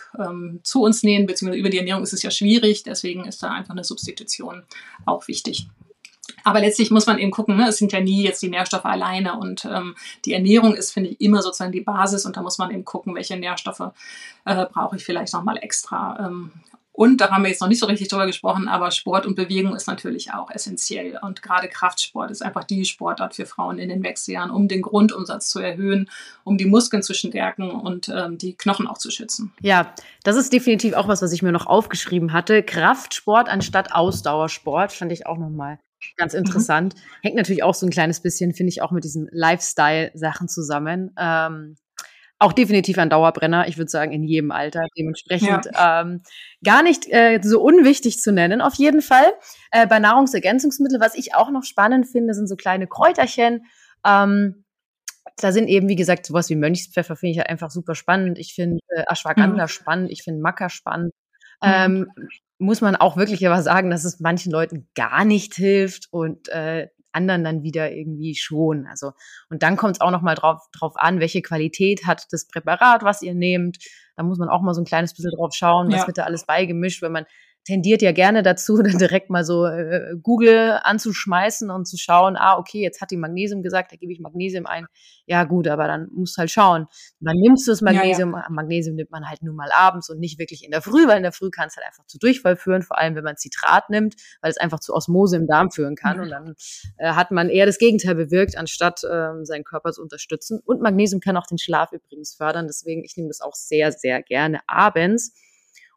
zu 0.63 0.83
uns 0.83 1.01
nehmen, 1.01 1.25
beziehungsweise 1.25 1.59
über 1.59 1.69
die 1.69 1.77
Ernährung 1.77 2.03
ist 2.03 2.13
es 2.13 2.23
ja 2.23 2.29
schwierig, 2.29 2.83
deswegen 2.83 3.25
ist 3.25 3.41
da 3.41 3.51
einfach 3.51 3.71
eine 3.71 3.85
Substitution 3.85 4.63
auch 5.05 5.27
wichtig. 5.27 5.67
Aber 6.43 6.59
letztlich 6.59 6.91
muss 6.91 7.07
man 7.07 7.19
eben 7.19 7.31
gucken, 7.31 7.57
ne? 7.57 7.67
es 7.67 7.77
sind 7.77 7.91
ja 7.91 8.01
nie 8.01 8.23
jetzt 8.23 8.41
die 8.41 8.49
Nährstoffe 8.49 8.85
alleine 8.85 9.37
und 9.37 9.65
ähm, 9.65 9.95
die 10.25 10.33
Ernährung 10.33 10.73
ist, 10.75 10.91
finde 10.91 11.09
ich, 11.09 11.21
immer 11.21 11.41
sozusagen 11.41 11.71
die 11.71 11.81
Basis 11.81 12.25
und 12.25 12.37
da 12.37 12.41
muss 12.41 12.57
man 12.57 12.71
eben 12.71 12.85
gucken, 12.85 13.15
welche 13.15 13.37
Nährstoffe 13.37 13.91
äh, 14.45 14.65
brauche 14.65 14.95
ich 14.95 15.03
vielleicht 15.03 15.33
nochmal 15.33 15.57
extra. 15.57 16.25
Ähm, 16.25 16.51
und 16.93 17.21
da 17.21 17.31
haben 17.31 17.43
wir 17.43 17.49
jetzt 17.49 17.61
noch 17.61 17.69
nicht 17.69 17.79
so 17.79 17.85
richtig 17.85 18.09
drüber 18.09 18.27
gesprochen, 18.27 18.67
aber 18.67 18.91
Sport 18.91 19.25
und 19.25 19.35
Bewegung 19.35 19.75
ist 19.75 19.87
natürlich 19.87 20.33
auch 20.33 20.51
essentiell. 20.51 21.17
Und 21.21 21.41
gerade 21.41 21.69
Kraftsport 21.69 22.29
ist 22.31 22.43
einfach 22.43 22.65
die 22.65 22.83
Sportart 22.83 23.33
für 23.33 23.45
Frauen 23.45 23.79
in 23.79 23.87
den 23.87 24.03
Wechseljahren, 24.03 24.51
um 24.51 24.67
den 24.67 24.81
Grundumsatz 24.81 25.49
zu 25.49 25.59
erhöhen, 25.59 26.09
um 26.43 26.57
die 26.57 26.65
Muskeln 26.65 27.01
zu 27.01 27.13
stärken 27.13 27.71
und 27.71 28.09
ähm, 28.09 28.37
die 28.37 28.55
Knochen 28.55 28.87
auch 28.87 28.97
zu 28.97 29.09
schützen. 29.09 29.53
Ja, 29.61 29.95
das 30.23 30.35
ist 30.35 30.51
definitiv 30.51 30.93
auch 30.93 31.07
was, 31.07 31.21
was 31.21 31.31
ich 31.31 31.41
mir 31.41 31.53
noch 31.53 31.65
aufgeschrieben 31.65 32.33
hatte. 32.33 32.61
Kraftsport 32.61 33.47
anstatt 33.47 33.93
Ausdauersport 33.93 34.91
fand 34.91 35.13
ich 35.13 35.25
auch 35.25 35.37
nochmal 35.37 35.79
Ganz 36.17 36.33
mhm. 36.33 36.39
interessant. 36.39 36.95
Mhm. 36.95 36.99
Hängt 37.23 37.35
natürlich 37.35 37.63
auch 37.63 37.75
so 37.75 37.85
ein 37.85 37.91
kleines 37.91 38.21
bisschen, 38.21 38.53
finde 38.53 38.69
ich, 38.69 38.81
auch 38.81 38.91
mit 38.91 39.03
diesen 39.03 39.27
Lifestyle-Sachen 39.31 40.47
zusammen. 40.47 41.11
Ähm, 41.17 41.77
auch 42.41 42.53
definitiv 42.53 42.97
ein 42.97 43.11
Dauerbrenner, 43.11 43.67
ich 43.67 43.77
würde 43.77 43.91
sagen, 43.91 44.11
in 44.11 44.23
jedem 44.23 44.51
Alter. 44.51 44.87
Dementsprechend 44.97 45.67
ja. 45.73 46.01
ähm, 46.01 46.21
gar 46.63 46.81
nicht 46.81 47.07
äh, 47.07 47.39
so 47.43 47.61
unwichtig 47.61 48.19
zu 48.19 48.31
nennen. 48.31 48.61
Auf 48.61 48.73
jeden 48.75 49.01
Fall 49.01 49.31
äh, 49.71 49.85
bei 49.85 49.99
Nahrungsergänzungsmitteln, 49.99 50.99
was 50.99 51.13
ich 51.13 51.35
auch 51.35 51.51
noch 51.51 51.63
spannend 51.63 52.07
finde, 52.07 52.33
sind 52.33 52.47
so 52.47 52.55
kleine 52.55 52.87
Kräuterchen. 52.87 53.65
Ähm, 54.03 54.65
da 55.37 55.51
sind 55.51 55.67
eben, 55.67 55.87
wie 55.87 55.95
gesagt, 55.95 56.25
sowas 56.25 56.49
wie 56.49 56.55
Mönchspfeffer 56.55 57.15
finde 57.15 57.31
ich 57.31 57.37
ja 57.37 57.43
einfach 57.43 57.69
super 57.69 57.93
spannend. 57.93 58.39
Ich 58.39 58.55
finde 58.55 58.79
äh, 58.87 59.03
Ashwagandha 59.07 59.65
mhm. 59.65 59.67
spannend, 59.67 60.11
ich 60.11 60.23
finde 60.23 60.41
Maca 60.41 60.69
spannend. 60.69 61.13
Mhm. 61.63 61.71
Ähm, 61.71 62.11
muss 62.61 62.81
man 62.81 62.95
auch 62.95 63.17
wirklich 63.17 63.45
aber 63.45 63.61
sagen, 63.61 63.89
dass 63.89 64.05
es 64.05 64.19
manchen 64.19 64.51
Leuten 64.51 64.87
gar 64.95 65.25
nicht 65.25 65.55
hilft 65.55 66.07
und 66.11 66.47
äh, 66.49 66.87
anderen 67.11 67.43
dann 67.43 67.63
wieder 67.63 67.91
irgendwie 67.91 68.35
schon. 68.35 68.87
Also 68.87 69.11
und 69.49 69.63
dann 69.63 69.77
kommt 69.77 69.97
es 69.97 70.01
auch 70.01 70.11
noch 70.11 70.21
mal 70.21 70.35
drauf, 70.35 70.61
drauf 70.71 70.93
an, 70.95 71.19
welche 71.19 71.41
Qualität 71.41 72.05
hat 72.05 72.27
das 72.31 72.47
Präparat, 72.47 73.03
was 73.03 73.21
ihr 73.21 73.33
nehmt. 73.33 73.77
Da 74.15 74.23
muss 74.23 74.37
man 74.37 74.49
auch 74.49 74.61
mal 74.61 74.73
so 74.73 74.81
ein 74.81 74.85
kleines 74.85 75.13
bisschen 75.13 75.31
drauf 75.35 75.53
schauen, 75.53 75.91
was 75.91 76.01
ja. 76.01 76.07
wird 76.07 76.17
da 76.19 76.23
alles 76.23 76.45
beigemischt, 76.45 77.01
wenn 77.01 77.11
man 77.11 77.25
tendiert 77.65 78.01
ja 78.01 78.11
gerne 78.11 78.43
dazu, 78.43 78.77
dann 78.83 78.97
direkt 78.97 79.29
mal 79.29 79.43
so 79.43 79.65
äh, 79.65 80.15
Google 80.21 80.79
anzuschmeißen 80.83 81.69
und 81.69 81.85
zu 81.85 81.97
schauen, 81.97 82.35
ah, 82.35 82.57
okay, 82.57 82.81
jetzt 82.81 83.01
hat 83.01 83.11
die 83.11 83.17
Magnesium 83.17 83.61
gesagt, 83.61 83.91
da 83.91 83.95
gebe 83.95 84.11
ich 84.11 84.19
Magnesium 84.19 84.65
ein. 84.65 84.87
Ja, 85.25 85.43
gut, 85.43 85.67
aber 85.67 85.87
dann 85.87 86.09
musst 86.11 86.37
halt 86.37 86.51
schauen. 86.51 86.87
dann 87.19 87.37
nimmst 87.37 87.67
du 87.67 87.71
das 87.71 87.81
Magnesium. 87.81 88.31
Ja, 88.33 88.39
ja. 88.39 88.49
Magnesium 88.49 88.95
nimmt 88.95 89.11
man 89.11 89.29
halt 89.29 89.43
nur 89.43 89.53
mal 89.53 89.69
abends 89.71 90.09
und 90.09 90.19
nicht 90.19 90.39
wirklich 90.39 90.63
in 90.63 90.71
der 90.71 90.81
Früh, 90.81 91.07
weil 91.07 91.17
in 91.17 91.23
der 91.23 91.31
Früh 91.31 91.49
kann 91.49 91.67
es 91.67 91.75
halt 91.75 91.85
einfach 91.85 92.05
zu 92.07 92.17
Durchfall 92.17 92.55
führen, 92.55 92.81
vor 92.81 92.97
allem 92.97 93.15
wenn 93.15 93.23
man 93.23 93.37
Zitrat 93.37 93.89
nimmt, 93.89 94.15
weil 94.41 94.51
es 94.51 94.57
einfach 94.57 94.79
zu 94.79 94.93
Osmose 94.93 95.37
im 95.37 95.47
Darm 95.47 95.71
führen 95.71 95.95
kann. 95.95 96.17
Mhm. 96.17 96.23
Und 96.23 96.29
dann 96.29 96.55
äh, 96.97 97.11
hat 97.11 97.31
man 97.31 97.49
eher 97.49 97.65
das 97.65 97.77
Gegenteil 97.77 98.15
bewirkt, 98.15 98.57
anstatt 98.57 99.03
äh, 99.03 99.43
seinen 99.43 99.63
Körper 99.63 99.91
zu 99.91 100.01
unterstützen. 100.01 100.59
Und 100.65 100.81
Magnesium 100.81 101.21
kann 101.21 101.37
auch 101.37 101.47
den 101.47 101.57
Schlaf 101.57 101.91
übrigens 101.91 102.35
fördern. 102.35 102.67
Deswegen, 102.67 103.03
ich 103.03 103.15
nehme 103.15 103.29
das 103.29 103.41
auch 103.41 103.53
sehr, 103.53 103.91
sehr 103.91 104.21
gerne 104.23 104.59
abends 104.67 105.33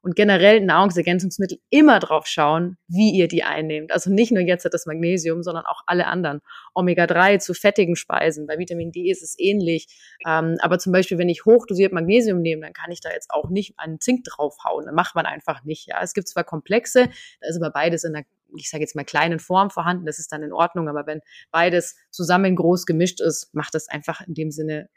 und 0.04 0.14
generell 0.16 0.60
Nahrungsergänzungsmittel 0.60 1.58
immer 1.70 1.98
drauf 1.98 2.26
schauen, 2.26 2.76
wie 2.88 3.10
ihr 3.12 3.26
die 3.26 3.42
einnehmt. 3.42 3.90
Also 3.90 4.10
nicht 4.10 4.32
nur 4.32 4.42
jetzt 4.42 4.66
das 4.66 4.84
Magnesium, 4.84 5.42
sondern 5.42 5.64
auch 5.64 5.80
alle 5.86 6.06
anderen. 6.06 6.40
Omega-3 6.74 7.38
zu 7.38 7.54
fettigen 7.54 7.96
Speisen. 7.96 8.46
Bei 8.46 8.58
Vitamin 8.58 8.92
D 8.92 9.10
ist 9.10 9.22
es 9.22 9.34
ähnlich. 9.38 9.86
Ähm, 10.26 10.56
aber 10.60 10.78
zum 10.78 10.92
Beispiel, 10.92 11.16
wenn 11.16 11.30
ich 11.30 11.46
hochdosiert 11.46 11.94
Magnesium 11.94 12.42
nehme, 12.42 12.60
dann 12.60 12.74
kann 12.74 12.90
ich 12.90 13.00
da 13.00 13.10
jetzt 13.12 13.30
auch 13.30 13.48
nicht 13.48 13.78
einen 13.78 13.98
Zink 13.98 14.24
draufhauen. 14.24 14.84
Das 14.84 14.94
macht 14.94 15.14
man 15.14 15.24
einfach 15.24 15.64
nicht. 15.64 15.86
Ja, 15.88 16.02
es 16.02 16.12
gibt 16.12 16.28
zwar 16.28 16.44
Komplexe, 16.44 17.08
da 17.40 17.48
ist 17.48 17.56
aber 17.56 17.70
beides 17.70 18.04
in 18.04 18.14
einer 18.14 18.26
ich 18.56 18.70
sage 18.70 18.82
jetzt 18.82 18.96
mal 18.96 19.04
kleinen 19.04 19.38
Form 19.38 19.70
vorhanden, 19.70 20.06
das 20.06 20.18
ist 20.18 20.32
dann 20.32 20.42
in 20.42 20.52
Ordnung, 20.52 20.88
aber 20.88 21.06
wenn 21.06 21.20
beides 21.50 21.96
zusammen 22.10 22.56
groß 22.56 22.86
gemischt 22.86 23.20
ist, 23.20 23.54
macht 23.54 23.74
das 23.74 23.88
einfach 23.88 24.20
in 24.26 24.34
dem 24.34 24.50
Sinne 24.50 24.88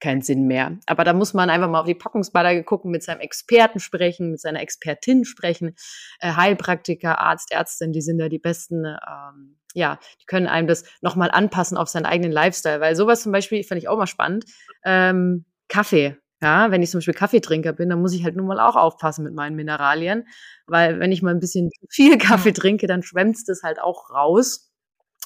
keinen 0.00 0.22
Sinn 0.22 0.46
mehr. 0.46 0.78
Aber 0.86 1.04
da 1.04 1.12
muss 1.12 1.34
man 1.34 1.50
einfach 1.50 1.68
mal 1.68 1.80
auf 1.80 1.86
die 1.86 1.94
Packungsbeilage 1.94 2.64
gucken, 2.64 2.90
mit 2.90 3.02
seinem 3.02 3.20
Experten 3.20 3.80
sprechen, 3.80 4.30
mit 4.30 4.40
seiner 4.40 4.60
Expertin 4.60 5.24
sprechen, 5.24 5.74
äh, 6.20 6.32
Heilpraktiker, 6.32 7.18
Arzt, 7.18 7.52
Ärztin, 7.52 7.92
die 7.92 8.00
sind 8.00 8.18
da 8.18 8.28
die 8.28 8.38
besten, 8.38 8.84
ähm, 8.84 9.58
ja, 9.74 9.98
die 10.20 10.26
können 10.26 10.46
einem 10.46 10.68
das 10.68 10.84
nochmal 11.00 11.30
anpassen 11.30 11.76
auf 11.76 11.88
seinen 11.88 12.06
eigenen 12.06 12.32
Lifestyle, 12.32 12.80
weil 12.80 12.96
sowas 12.96 13.22
zum 13.22 13.32
Beispiel 13.32 13.62
fand 13.64 13.80
ich 13.80 13.88
auch 13.88 13.98
mal 13.98 14.06
spannend, 14.06 14.44
ähm, 14.84 15.44
Kaffee. 15.68 16.16
Ja, 16.40 16.70
wenn 16.70 16.82
ich 16.82 16.90
zum 16.90 16.98
Beispiel 16.98 17.14
Kaffeetrinker 17.14 17.72
bin, 17.72 17.88
dann 17.88 18.00
muss 18.00 18.14
ich 18.14 18.22
halt 18.22 18.36
nun 18.36 18.46
mal 18.46 18.60
auch 18.60 18.76
aufpassen 18.76 19.24
mit 19.24 19.34
meinen 19.34 19.56
Mineralien, 19.56 20.24
weil 20.66 21.00
wenn 21.00 21.10
ich 21.10 21.20
mal 21.20 21.34
ein 21.34 21.40
bisschen 21.40 21.70
viel 21.90 22.16
Kaffee 22.18 22.52
trinke, 22.52 22.86
dann 22.86 23.02
schwemmt 23.02 23.36
das 23.48 23.62
halt 23.62 23.80
auch 23.80 24.10
raus. 24.10 24.70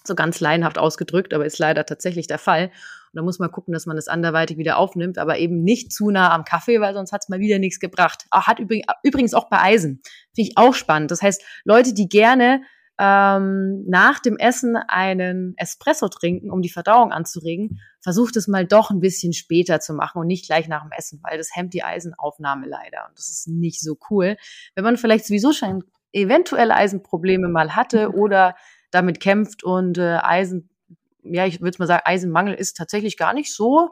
So 0.05 0.15
ganz 0.15 0.41
laienhaft 0.41 0.79
ausgedrückt, 0.79 1.33
aber 1.35 1.47
ist 1.47 1.59
leider 1.59 1.85
tatsächlich 1.85 2.27
der 2.27 2.39
Fall. 2.39 2.67
Und 2.67 3.17
da 3.19 3.23
muss 3.23 3.39
man 3.39 3.53
gucken, 3.53 3.73
dass 3.75 3.87
man 3.87 3.95
das 3.95 4.09
anderweitig 4.09 4.57
wieder 4.57 4.79
aufnimmt, 4.79 5.19
aber 5.19 5.39
eben 5.39 5.63
nicht 5.63 5.93
zu 5.93 6.11
nah 6.11 6.33
am 6.33 6.45
Kaffee, 6.45 6.81
weil 6.81 6.95
sonst 6.95 7.13
hat 7.13 7.23
es 7.23 7.29
mal 7.29 7.41
wieder 7.41 7.59
nichts 7.59 7.79
gebracht. 7.79 8.25
Hat 8.33 8.59
übrigens 8.59 9.35
auch 9.35 9.49
bei 9.51 9.61
Eisen. 9.61 10.01
Finde 10.35 10.51
ich 10.51 10.57
auch 10.57 10.75
spannend. 10.75 11.11
Das 11.11 11.21
heißt, 11.21 11.43
Leute, 11.65 11.93
die 11.93 12.09
gerne 12.09 12.63
ähm, 13.05 13.85
nach 13.89 14.21
dem 14.21 14.37
Essen 14.37 14.77
einen 14.77 15.55
Espresso 15.57 16.07
trinken, 16.07 16.53
um 16.53 16.63
die 16.63 16.69
Verdauung 16.69 17.11
anzuregen, 17.11 17.81
versucht 18.01 18.37
es 18.37 18.47
mal 18.47 18.65
doch 18.65 18.91
ein 18.91 19.01
bisschen 19.01 19.33
später 19.33 19.81
zu 19.81 19.93
machen 19.93 20.21
und 20.21 20.29
nicht 20.29 20.47
gleich 20.47 20.69
nach 20.69 20.83
dem 20.83 20.93
Essen, 20.93 21.19
weil 21.25 21.37
das 21.37 21.51
hemmt 21.53 21.75
die 21.75 21.83
Eisenaufnahme 21.83 22.69
leider. 22.69 23.09
Und 23.09 23.19
das 23.19 23.29
ist 23.29 23.49
nicht 23.49 23.81
so 23.81 23.97
cool. 24.09 24.37
Wenn 24.77 24.85
man 24.85 24.97
vielleicht 24.97 25.27
sowieso 25.27 25.53
schon 25.53 25.83
eventuell 26.13 26.71
Eisenprobleme 26.71 27.49
mal 27.49 27.75
hatte 27.75 28.13
oder 28.13 28.55
damit 28.93 29.19
kämpft 29.19 29.65
und 29.65 29.99
äh, 29.99 30.19
Eisen 30.23 30.69
ja, 31.25 31.47
ich 31.47 31.61
würde 31.61 31.79
mal 31.79 31.87
sagen, 31.87 32.03
Eisenmangel 32.05 32.55
ist 32.55 32.77
tatsächlich 32.77 33.17
gar 33.17 33.33
nicht 33.33 33.55
so 33.55 33.91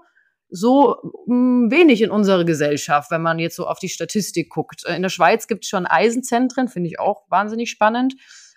so 0.52 0.96
mh, 1.26 1.34
hm, 1.34 1.70
wenig 1.70 2.02
in 2.02 2.10
unserer 2.10 2.44
Gesellschaft, 2.44 3.10
wenn 3.10 3.22
man 3.22 3.38
jetzt 3.38 3.56
so 3.56 3.66
auf 3.66 3.78
die 3.78 3.88
Statistik 3.88 4.50
guckt. 4.50 4.84
In 4.84 5.02
der 5.02 5.08
Schweiz 5.08 5.46
gibt 5.46 5.64
es 5.64 5.70
schon 5.70 5.86
Eisenzentren, 5.86 6.68
finde 6.68 6.88
ich 6.88 6.98
auch 6.98 7.22
wahnsinnig 7.28 7.70
spannend. 7.70 8.14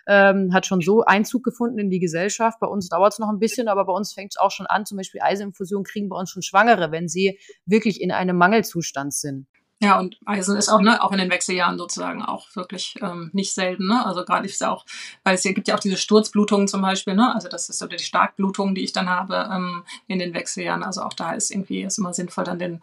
Ähm, 0.08 0.54
hat 0.54 0.66
schon 0.66 0.82
so 0.82 1.04
Einzug 1.06 1.44
gefunden 1.44 1.80
in 1.80 1.90
die 1.90 2.00
Gesellschaft. 2.00 2.60
Bei 2.60 2.68
uns 2.68 2.90
dauert 2.90 3.14
es 3.14 3.20
noch 3.20 3.30
ein 3.30 3.40
bisschen, 3.40 3.68
aber 3.68 3.86
bei 3.86 3.94
uns 3.94 4.14
fängt 4.14 4.34
es 4.34 4.38
auch 4.38 4.52
schon 4.52 4.68
an. 4.68 4.86
Zum 4.86 4.98
Beispiel 4.98 5.22
Eiseninfusion 5.22 5.84
kriegen 5.84 6.10
bei 6.10 6.18
uns 6.18 6.30
schon 6.30 6.42
Schwangere, 6.42 6.92
wenn 6.92 7.08
sie 7.08 7.40
wirklich 7.66 8.02
in 8.02 8.12
einem 8.12 8.38
Mangelzustand 8.38 9.14
sind. 9.14 9.48
Ja, 9.84 10.00
und 10.00 10.18
Eisen 10.26 10.56
ist 10.56 10.70
auch, 10.70 10.80
ne, 10.80 11.04
auch 11.04 11.12
in 11.12 11.18
den 11.18 11.30
Wechseljahren 11.30 11.78
sozusagen 11.78 12.24
auch 12.24 12.48
wirklich 12.56 12.96
ähm, 13.02 13.32
nicht 13.34 13.54
selten. 13.54 13.88
Ne? 13.88 14.06
Also 14.06 14.24
gerade 14.24 14.46
ist 14.46 14.62
ja 14.62 14.72
auch, 14.72 14.86
weil 15.26 15.36
es 15.36 15.44
ja 15.44 15.52
gibt 15.52 15.68
ja 15.68 15.76
auch 15.76 15.80
diese 15.82 15.98
Sturzblutungen 15.98 16.70
zum 16.70 16.82
Beispiel, 16.82 17.16
ne? 17.16 17.36
Also 17.36 17.50
das 17.50 17.68
ist 17.68 17.80
so 17.80 17.88
die 17.88 18.00
Starkblutung, 18.00 18.76
die 18.76 18.84
ich 18.86 18.94
dann 18.94 19.10
habe 19.10 19.50
ähm, 19.52 19.84
in 20.08 20.20
den 20.20 20.34
Wechseljahren. 20.34 20.84
Also 20.84 21.02
auch 21.02 21.12
da 21.12 21.34
ist 21.34 21.52
irgendwie 21.52 21.82
ist 21.84 21.98
immer 21.98 22.14
sinnvoll, 22.14 22.46
dann 22.46 22.60
den 22.60 22.82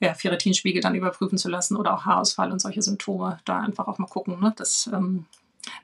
ja, 0.00 0.12
Ferritinspiegel 0.12 0.82
dann 0.82 0.96
überprüfen 0.96 1.38
zu 1.38 1.48
lassen 1.48 1.76
oder 1.76 1.94
auch 1.94 2.04
Haarausfall 2.04 2.50
und 2.50 2.60
solche 2.60 2.82
Symptome. 2.82 3.38
Da 3.44 3.60
einfach 3.60 3.86
auch 3.86 3.98
mal 3.98 4.08
gucken, 4.08 4.40
ne? 4.40 4.52
Das 4.56 4.90
ähm, 4.92 5.26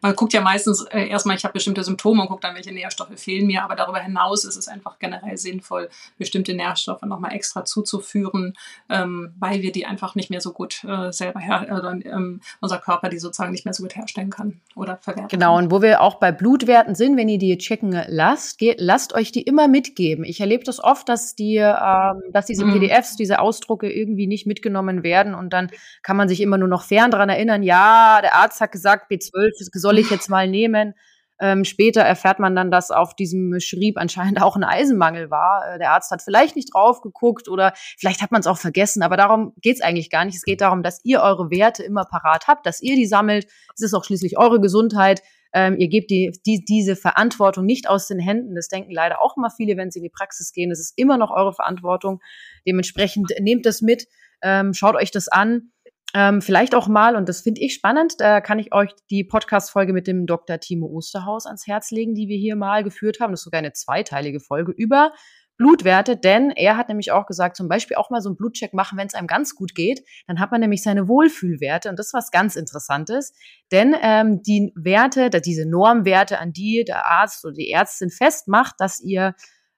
man 0.00 0.14
guckt 0.14 0.32
ja 0.32 0.40
meistens 0.40 0.82
äh, 0.90 1.08
erstmal, 1.08 1.36
ich 1.36 1.44
habe 1.44 1.52
bestimmte 1.52 1.82
Symptome 1.84 2.22
und 2.22 2.28
guckt 2.28 2.44
dann, 2.44 2.54
welche 2.54 2.72
Nährstoffe 2.72 3.16
fehlen 3.16 3.46
mir. 3.46 3.62
Aber 3.62 3.76
darüber 3.76 3.98
hinaus 3.98 4.44
ist 4.44 4.56
es 4.56 4.68
einfach 4.68 4.98
generell 4.98 5.36
sinnvoll, 5.36 5.88
bestimmte 6.18 6.54
Nährstoffe 6.54 7.02
nochmal 7.02 7.32
extra 7.32 7.64
zuzuführen, 7.64 8.56
ähm, 8.88 9.34
weil 9.38 9.62
wir 9.62 9.72
die 9.72 9.86
einfach 9.86 10.14
nicht 10.14 10.30
mehr 10.30 10.40
so 10.40 10.52
gut 10.52 10.84
äh, 10.84 11.12
selber 11.12 11.40
her, 11.40 11.66
oder 11.76 11.92
ähm, 11.92 12.40
unser 12.60 12.78
Körper 12.78 13.08
die 13.08 13.18
sozusagen 13.18 13.52
nicht 13.52 13.64
mehr 13.64 13.74
so 13.74 13.82
gut 13.82 13.96
herstellen 13.96 14.30
kann 14.30 14.60
oder 14.74 14.98
verwerten. 14.98 15.28
Genau, 15.28 15.56
und 15.58 15.70
wo 15.70 15.82
wir 15.82 16.00
auch 16.00 16.16
bei 16.16 16.32
Blutwerten 16.32 16.94
sind, 16.94 17.16
wenn 17.16 17.28
ihr 17.28 17.38
die 17.38 17.56
checken 17.58 18.00
lasst, 18.08 18.58
geht, 18.58 18.80
lasst 18.80 19.14
euch 19.14 19.32
die 19.32 19.42
immer 19.42 19.68
mitgeben. 19.68 20.24
Ich 20.24 20.40
erlebe 20.40 20.64
das 20.64 20.82
oft, 20.82 21.08
dass 21.08 21.34
die, 21.34 21.56
ähm, 21.56 22.22
dass 22.32 22.46
diese 22.46 22.64
mhm. 22.64 22.74
PDFs, 22.74 23.16
diese 23.16 23.40
Ausdrucke 23.40 23.90
irgendwie 23.90 24.26
nicht 24.26 24.46
mitgenommen 24.46 25.02
werden 25.02 25.34
und 25.34 25.52
dann 25.52 25.70
kann 26.02 26.16
man 26.16 26.28
sich 26.28 26.40
immer 26.40 26.58
nur 26.58 26.68
noch 26.68 26.82
fern 26.82 27.10
daran 27.10 27.28
erinnern, 27.28 27.62
ja, 27.62 28.20
der 28.22 28.34
Arzt 28.34 28.60
hat 28.60 28.72
gesagt, 28.72 29.10
B12 29.10 29.65
soll 29.72 29.98
ich 29.98 30.10
jetzt 30.10 30.28
mal 30.28 30.48
nehmen. 30.48 30.94
Ähm, 31.38 31.64
später 31.64 32.00
erfährt 32.00 32.38
man 32.38 32.56
dann, 32.56 32.70
dass 32.70 32.90
auf 32.90 33.14
diesem 33.14 33.60
Schrieb 33.60 33.98
anscheinend 33.98 34.40
auch 34.40 34.56
ein 34.56 34.64
Eisenmangel 34.64 35.30
war. 35.30 35.74
Äh, 35.74 35.78
der 35.78 35.92
Arzt 35.92 36.10
hat 36.10 36.22
vielleicht 36.22 36.56
nicht 36.56 36.72
drauf 36.74 37.02
geguckt 37.02 37.48
oder 37.48 37.74
vielleicht 37.98 38.22
hat 38.22 38.32
man 38.32 38.40
es 38.40 38.46
auch 38.46 38.56
vergessen, 38.58 39.02
aber 39.02 39.16
darum 39.16 39.52
geht 39.60 39.76
es 39.76 39.82
eigentlich 39.82 40.10
gar 40.10 40.24
nicht. 40.24 40.36
Es 40.36 40.44
geht 40.44 40.62
darum, 40.62 40.82
dass 40.82 41.00
ihr 41.04 41.20
eure 41.20 41.50
Werte 41.50 41.82
immer 41.82 42.04
parat 42.04 42.46
habt, 42.46 42.64
dass 42.64 42.80
ihr 42.80 42.96
die 42.96 43.06
sammelt. 43.06 43.46
Es 43.74 43.82
ist 43.82 43.92
auch 43.92 44.04
schließlich 44.04 44.38
eure 44.38 44.60
Gesundheit. 44.60 45.22
Ähm, 45.52 45.76
ihr 45.78 45.88
gebt 45.88 46.10
die, 46.10 46.32
die, 46.46 46.64
diese 46.64 46.96
Verantwortung 46.96 47.66
nicht 47.66 47.88
aus 47.88 48.06
den 48.06 48.18
Händen. 48.18 48.54
Das 48.54 48.68
denken 48.68 48.92
leider 48.92 49.22
auch 49.22 49.36
immer 49.36 49.50
viele, 49.50 49.76
wenn 49.76 49.90
sie 49.90 49.98
in 49.98 50.04
die 50.04 50.10
Praxis 50.10 50.52
gehen. 50.52 50.70
Das 50.70 50.80
ist 50.80 50.94
immer 50.96 51.18
noch 51.18 51.30
eure 51.30 51.52
Verantwortung. 51.52 52.20
Dementsprechend 52.66 53.32
nehmt 53.40 53.66
das 53.66 53.82
mit, 53.82 54.06
ähm, 54.42 54.72
schaut 54.72 54.96
euch 54.96 55.10
das 55.10 55.28
an 55.28 55.70
ähm, 56.18 56.40
vielleicht 56.40 56.74
auch 56.74 56.88
mal, 56.88 57.14
und 57.14 57.28
das 57.28 57.42
finde 57.42 57.60
ich 57.60 57.74
spannend, 57.74 58.14
da 58.20 58.40
kann 58.40 58.58
ich 58.58 58.72
euch 58.72 58.90
die 59.10 59.22
Podcast-Folge 59.22 59.92
mit 59.92 60.06
dem 60.06 60.24
Dr. 60.24 60.58
Timo 60.58 60.86
Osterhaus 60.86 61.44
ans 61.44 61.66
Herz 61.66 61.90
legen, 61.90 62.14
die 62.14 62.26
wir 62.26 62.38
hier 62.38 62.56
mal 62.56 62.82
geführt 62.82 63.20
haben. 63.20 63.32
Das 63.32 63.40
ist 63.40 63.44
sogar 63.44 63.58
eine 63.58 63.74
zweiteilige 63.74 64.40
Folge 64.40 64.72
über 64.72 65.12
Blutwerte, 65.58 66.16
denn 66.16 66.52
er 66.52 66.78
hat 66.78 66.88
nämlich 66.88 67.12
auch 67.12 67.26
gesagt, 67.26 67.56
zum 67.56 67.68
Beispiel 67.68 67.98
auch 67.98 68.08
mal 68.08 68.22
so 68.22 68.30
einen 68.30 68.36
Blutcheck 68.36 68.72
machen, 68.72 68.96
wenn 68.96 69.08
es 69.08 69.14
einem 69.14 69.26
ganz 69.26 69.54
gut 69.54 69.74
geht, 69.74 70.04
dann 70.26 70.40
hat 70.40 70.52
man 70.52 70.62
nämlich 70.62 70.82
seine 70.82 71.06
Wohlfühlwerte 71.06 71.90
und 71.90 71.98
das 71.98 72.06
ist 72.06 72.14
was 72.14 72.30
ganz 72.30 72.56
Interessantes, 72.56 73.34
denn 73.70 73.94
ähm, 74.00 74.40
die 74.42 74.72
Werte, 74.74 75.28
diese 75.28 75.68
Normwerte, 75.68 76.38
an 76.38 76.52
die 76.54 76.84
der 76.86 77.10
Arzt 77.10 77.44
oder 77.44 77.54
die 77.54 77.70
Ärztin 77.70 78.08
festmacht, 78.08 78.76
dass 78.78 79.00
ihr 79.00 79.34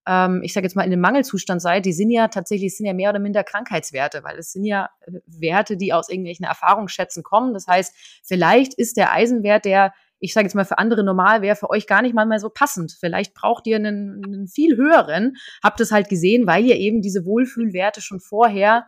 ähm, 0.09 0.41
ich 0.43 0.55
sage 0.55 0.67
jetzt 0.67 0.75
mal, 0.75 0.85
in 0.85 0.93
einem 0.93 1.03
Mangelzustand 1.03 1.61
seid, 1.61 1.85
die 1.85 1.93
sind 1.93 2.11
ja 2.11 2.29
tatsächlich, 2.29 2.75
sind 2.75 2.87
ja 2.87 2.95
mehr 2.95 3.11
oder 3.11 3.19
minder 3.19 3.45
Krankheitswerte, 3.45 4.25
weil 4.25 4.39
es 4.39 4.53
sind 4.53 4.65
ja 4.65 4.89
äh, 5.03 5.13
Werte, 5.27 5.77
die 5.77 5.93
aus 5.93 6.09
irgendwelchen 6.09 6.47
Erfahrungsschätzen 6.47 7.23
kommen. 7.23 7.53
Das 7.53 7.67
heißt, 7.67 7.95
vielleicht 8.25 8.75
ist 8.75 8.97
der 8.97 9.13
Eisenwert, 9.13 9.67
der 9.67 9.93
ich 10.21 10.33
sage 10.33 10.47
jetzt 10.47 10.55
mal, 10.55 10.65
für 10.65 10.79
andere 10.79 11.05
normal 11.05 11.43
wäre, 11.43 11.55
für 11.55 11.71
euch 11.71 11.87
gar 11.87 12.03
nicht 12.03 12.13
mal 12.13 12.27
mehr 12.27 12.41
so 12.41 12.51
passend. 12.51 12.97
Vielleicht 12.99 13.35
braucht 13.35 13.69
ihr 13.69 13.77
einen, 13.77 14.21
einen 14.25 14.49
viel 14.49 14.77
höheren, 14.77 15.37
habt 15.63 15.81
es 15.81 15.93
halt 15.93 16.09
gesehen, 16.09 16.45
weil 16.49 16.65
ihr 16.65 16.75
eben 16.75 17.03
diese 17.03 17.25
Wohlfühlwerte 17.25 18.01
schon 18.01 18.19
vorher 18.19 18.87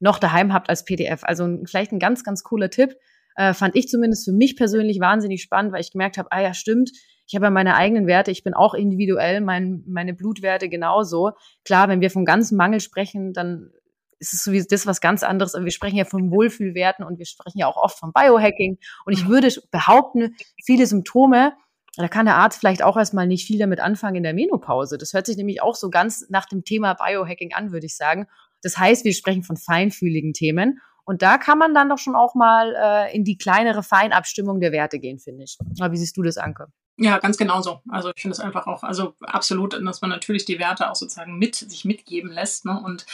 noch 0.00 0.18
daheim 0.18 0.54
habt 0.54 0.70
als 0.70 0.86
PDF. 0.86 1.24
Also 1.24 1.58
vielleicht 1.66 1.92
ein 1.92 1.98
ganz, 1.98 2.24
ganz 2.24 2.42
cooler 2.42 2.70
Tipp. 2.70 2.96
Äh, 3.36 3.52
fand 3.52 3.76
ich 3.76 3.88
zumindest 3.88 4.24
für 4.24 4.32
mich 4.32 4.56
persönlich 4.56 4.98
wahnsinnig 4.98 5.42
spannend, 5.42 5.72
weil 5.72 5.82
ich 5.82 5.92
gemerkt 5.92 6.16
habe, 6.16 6.32
ah 6.32 6.40
ja, 6.40 6.54
stimmt, 6.54 6.90
ich 7.32 7.36
habe 7.36 7.46
ja 7.46 7.50
meine 7.50 7.76
eigenen 7.76 8.06
Werte, 8.06 8.30
ich 8.30 8.44
bin 8.44 8.52
auch 8.52 8.74
individuell, 8.74 9.40
mein, 9.40 9.82
meine 9.86 10.12
Blutwerte 10.12 10.68
genauso. 10.68 11.30
Klar, 11.64 11.88
wenn 11.88 12.02
wir 12.02 12.10
von 12.10 12.26
ganzem 12.26 12.58
Mangel 12.58 12.78
sprechen, 12.80 13.32
dann 13.32 13.70
ist 14.18 14.34
es 14.34 14.44
sowieso 14.44 14.66
das 14.68 14.86
was 14.86 15.00
ganz 15.00 15.22
anderes. 15.22 15.54
Aber 15.54 15.64
wir 15.64 15.72
sprechen 15.72 15.96
ja 15.96 16.04
von 16.04 16.30
Wohlfühlwerten 16.30 17.02
und 17.06 17.18
wir 17.18 17.24
sprechen 17.24 17.56
ja 17.56 17.68
auch 17.68 17.78
oft 17.78 17.98
von 17.98 18.12
Biohacking. 18.12 18.76
Und 19.06 19.12
ich 19.14 19.24
mhm. 19.24 19.30
würde 19.30 19.48
behaupten, 19.70 20.36
viele 20.62 20.86
Symptome, 20.86 21.54
da 21.96 22.06
kann 22.08 22.26
der 22.26 22.36
Arzt 22.36 22.60
vielleicht 22.60 22.82
auch 22.82 22.98
erstmal 22.98 23.26
nicht 23.26 23.46
viel 23.46 23.58
damit 23.58 23.80
anfangen 23.80 24.16
in 24.16 24.24
der 24.24 24.34
Menopause. 24.34 24.98
Das 24.98 25.14
hört 25.14 25.24
sich 25.24 25.38
nämlich 25.38 25.62
auch 25.62 25.74
so 25.74 25.88
ganz 25.88 26.26
nach 26.28 26.44
dem 26.44 26.64
Thema 26.64 26.92
Biohacking 26.92 27.54
an, 27.54 27.72
würde 27.72 27.86
ich 27.86 27.96
sagen. 27.96 28.26
Das 28.60 28.76
heißt, 28.76 29.06
wir 29.06 29.14
sprechen 29.14 29.42
von 29.42 29.56
feinfühligen 29.56 30.34
Themen. 30.34 30.80
Und 31.06 31.22
da 31.22 31.38
kann 31.38 31.56
man 31.56 31.72
dann 31.72 31.88
doch 31.88 31.98
schon 31.98 32.14
auch 32.14 32.34
mal 32.34 32.74
äh, 32.76 33.16
in 33.16 33.24
die 33.24 33.38
kleinere 33.38 33.82
Feinabstimmung 33.82 34.60
der 34.60 34.70
Werte 34.70 34.98
gehen, 34.98 35.18
finde 35.18 35.44
ich. 35.44 35.56
Aber 35.80 35.94
wie 35.94 35.96
siehst 35.96 36.18
du 36.18 36.22
das, 36.22 36.36
Anke? 36.36 36.66
Ja, 36.98 37.18
ganz 37.18 37.38
genauso. 37.38 37.80
Also 37.88 38.12
ich 38.14 38.20
finde 38.20 38.34
es 38.34 38.40
einfach 38.40 38.66
auch, 38.66 38.82
also 38.82 39.14
absolut, 39.22 39.72
dass 39.72 40.02
man 40.02 40.10
natürlich 40.10 40.44
die 40.44 40.58
Werte 40.58 40.90
auch 40.90 40.94
sozusagen 40.94 41.38
mit 41.38 41.54
sich 41.56 41.84
mitgeben 41.84 42.30
lässt 42.30 42.66
ne? 42.66 42.80
und 42.84 43.06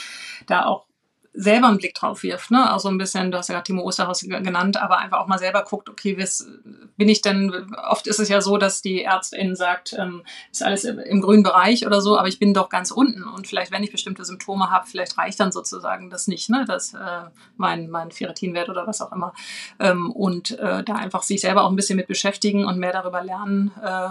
da 0.47 0.65
auch 0.65 0.85
selber 1.33 1.67
einen 1.67 1.77
Blick 1.77 1.93
drauf 1.93 2.23
wirft, 2.23 2.51
ne? 2.51 2.73
Auch 2.73 2.79
so 2.79 2.89
ein 2.89 2.97
bisschen, 2.97 3.31
du 3.31 3.37
hast 3.37 3.49
ja 3.49 3.55
gerade 3.55 3.65
Timo 3.65 3.83
Osterhaus 3.83 4.21
genannt, 4.21 4.77
aber 4.77 4.97
einfach 4.97 5.19
auch 5.19 5.27
mal 5.27 5.37
selber 5.37 5.63
guckt, 5.63 5.89
okay, 5.89 6.17
was 6.17 6.47
bin 6.97 7.07
ich 7.07 7.21
denn, 7.21 7.71
oft 7.89 8.07
ist 8.07 8.19
es 8.19 8.29
ja 8.29 8.41
so, 8.41 8.57
dass 8.57 8.81
die 8.81 9.03
Ärztin 9.03 9.55
sagt, 9.55 9.93
ähm, 9.97 10.23
ist 10.51 10.63
alles 10.63 10.83
im 10.85 11.21
grünen 11.21 11.43
Bereich 11.43 11.85
oder 11.85 12.01
so, 12.01 12.17
aber 12.17 12.27
ich 12.27 12.39
bin 12.39 12.53
doch 12.53 12.69
ganz 12.69 12.91
unten 12.91 13.23
und 13.23 13.47
vielleicht, 13.47 13.71
wenn 13.71 13.83
ich 13.83 13.91
bestimmte 13.91 14.25
Symptome 14.25 14.69
habe, 14.69 14.87
vielleicht 14.87 15.17
reicht 15.17 15.39
dann 15.39 15.51
sozusagen 15.51 16.09
das 16.09 16.27
nicht, 16.27 16.49
ne? 16.49 16.65
Das, 16.67 16.93
äh, 16.93 17.29
mein, 17.57 17.89
mein 17.89 18.11
Ferritinwert 18.11 18.69
oder 18.69 18.87
was 18.87 19.01
auch 19.01 19.11
immer. 19.11 19.33
Ähm, 19.79 20.11
und 20.11 20.57
äh, 20.57 20.83
da 20.83 20.95
einfach 20.95 21.23
sich 21.23 21.41
selber 21.41 21.63
auch 21.63 21.69
ein 21.69 21.75
bisschen 21.75 21.97
mit 21.97 22.07
beschäftigen 22.07 22.65
und 22.65 22.79
mehr 22.79 22.93
darüber 22.93 23.23
lernen, 23.23 23.71
äh, 23.83 24.09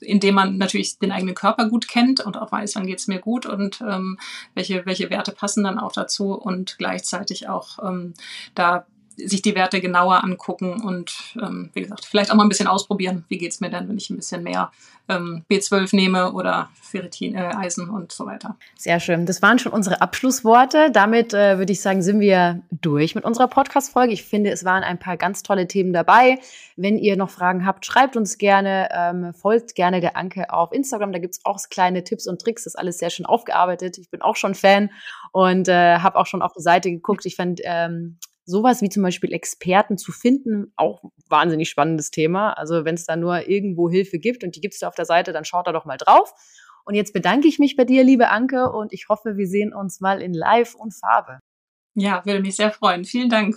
indem 0.00 0.34
man 0.34 0.58
natürlich 0.58 0.98
den 0.98 1.12
eigenen 1.12 1.34
Körper 1.34 1.68
gut 1.68 1.88
kennt 1.88 2.20
und 2.20 2.36
auch 2.36 2.52
weiß, 2.52 2.76
wann 2.76 2.86
geht 2.86 2.98
es 2.98 3.08
mir 3.08 3.18
gut 3.18 3.46
und 3.46 3.80
ähm, 3.80 4.18
welche, 4.54 4.84
welche 4.86 5.10
Werte 5.10 5.32
passen 5.32 5.64
dann 5.64 5.78
auch 5.78 5.92
dazu 5.92 6.32
und 6.34 6.76
gleichzeitig 6.78 7.48
auch 7.48 7.78
ähm, 7.82 8.14
da 8.54 8.86
sich 9.16 9.42
die 9.42 9.54
Werte 9.54 9.80
genauer 9.80 10.22
angucken 10.22 10.82
und 10.82 11.34
ähm, 11.40 11.70
wie 11.74 11.82
gesagt, 11.82 12.04
vielleicht 12.04 12.30
auch 12.30 12.34
mal 12.34 12.44
ein 12.44 12.48
bisschen 12.48 12.68
ausprobieren, 12.68 13.24
wie 13.28 13.38
geht 13.38 13.52
es 13.52 13.60
mir 13.60 13.70
dann, 13.70 13.88
wenn 13.88 13.96
ich 13.96 14.10
ein 14.10 14.16
bisschen 14.16 14.42
mehr 14.42 14.70
ähm, 15.08 15.44
B12 15.50 15.94
nehme 15.94 16.32
oder 16.32 16.68
Ferritin, 16.82 17.34
äh, 17.34 17.52
Eisen 17.54 17.88
und 17.90 18.12
so 18.12 18.26
weiter. 18.26 18.56
Sehr 18.76 19.00
schön. 19.00 19.26
Das 19.26 19.42
waren 19.42 19.58
schon 19.58 19.72
unsere 19.72 20.00
Abschlussworte. 20.00 20.90
Damit 20.90 21.34
äh, 21.34 21.58
würde 21.58 21.72
ich 21.72 21.80
sagen, 21.80 22.02
sind 22.02 22.20
wir 22.20 22.62
durch 22.70 23.14
mit 23.14 23.24
unserer 23.24 23.48
Podcast-Folge. 23.48 24.12
Ich 24.12 24.24
finde, 24.24 24.50
es 24.50 24.64
waren 24.64 24.82
ein 24.82 24.98
paar 24.98 25.16
ganz 25.16 25.42
tolle 25.42 25.68
Themen 25.68 25.92
dabei. 25.92 26.38
Wenn 26.76 26.98
ihr 26.98 27.16
noch 27.16 27.30
Fragen 27.30 27.66
habt, 27.66 27.86
schreibt 27.86 28.16
uns 28.16 28.38
gerne, 28.38 28.88
ähm, 28.92 29.34
folgt 29.34 29.74
gerne 29.74 30.00
der 30.00 30.16
Anke 30.16 30.52
auf 30.52 30.72
Instagram. 30.72 31.12
Da 31.12 31.18
gibt's 31.18 31.40
auch 31.44 31.58
kleine 31.70 32.04
Tipps 32.04 32.26
und 32.26 32.40
Tricks. 32.40 32.64
Das 32.64 32.74
ist 32.74 32.78
alles 32.78 32.98
sehr 32.98 33.10
schön 33.10 33.26
aufgearbeitet. 33.26 33.98
Ich 33.98 34.10
bin 34.10 34.22
auch 34.22 34.36
schon 34.36 34.54
Fan 34.54 34.90
und 35.32 35.68
äh, 35.68 35.98
habe 35.98 36.18
auch 36.18 36.26
schon 36.26 36.42
auf 36.42 36.52
die 36.52 36.62
Seite 36.62 36.90
geguckt. 36.90 37.26
Ich 37.26 37.36
fand 37.36 37.60
ähm, 37.64 38.18
sowas 38.46 38.80
wie 38.80 38.88
zum 38.88 39.02
Beispiel 39.02 39.32
Experten 39.32 39.98
zu 39.98 40.12
finden, 40.12 40.72
auch 40.76 41.02
wahnsinnig 41.28 41.68
spannendes 41.68 42.10
Thema. 42.10 42.52
Also 42.52 42.84
wenn 42.84 42.94
es 42.94 43.04
da 43.04 43.16
nur 43.16 43.48
irgendwo 43.48 43.90
Hilfe 43.90 44.18
gibt 44.18 44.44
und 44.44 44.56
die 44.56 44.60
gibt 44.60 44.74
es 44.74 44.80
da 44.80 44.88
auf 44.88 44.94
der 44.94 45.04
Seite, 45.04 45.32
dann 45.32 45.44
schaut 45.44 45.66
da 45.66 45.72
doch 45.72 45.84
mal 45.84 45.98
drauf. 45.98 46.32
Und 46.84 46.94
jetzt 46.94 47.12
bedanke 47.12 47.48
ich 47.48 47.58
mich 47.58 47.76
bei 47.76 47.84
dir, 47.84 48.04
liebe 48.04 48.28
Anke, 48.28 48.70
und 48.70 48.92
ich 48.92 49.08
hoffe, 49.08 49.36
wir 49.36 49.48
sehen 49.48 49.74
uns 49.74 50.00
mal 50.00 50.22
in 50.22 50.32
Live 50.32 50.76
und 50.76 50.94
Farbe. 50.94 51.40
Ja, 51.94 52.24
würde 52.24 52.40
mich 52.40 52.54
sehr 52.54 52.70
freuen. 52.70 53.04
Vielen 53.04 53.28
Dank. 53.28 53.56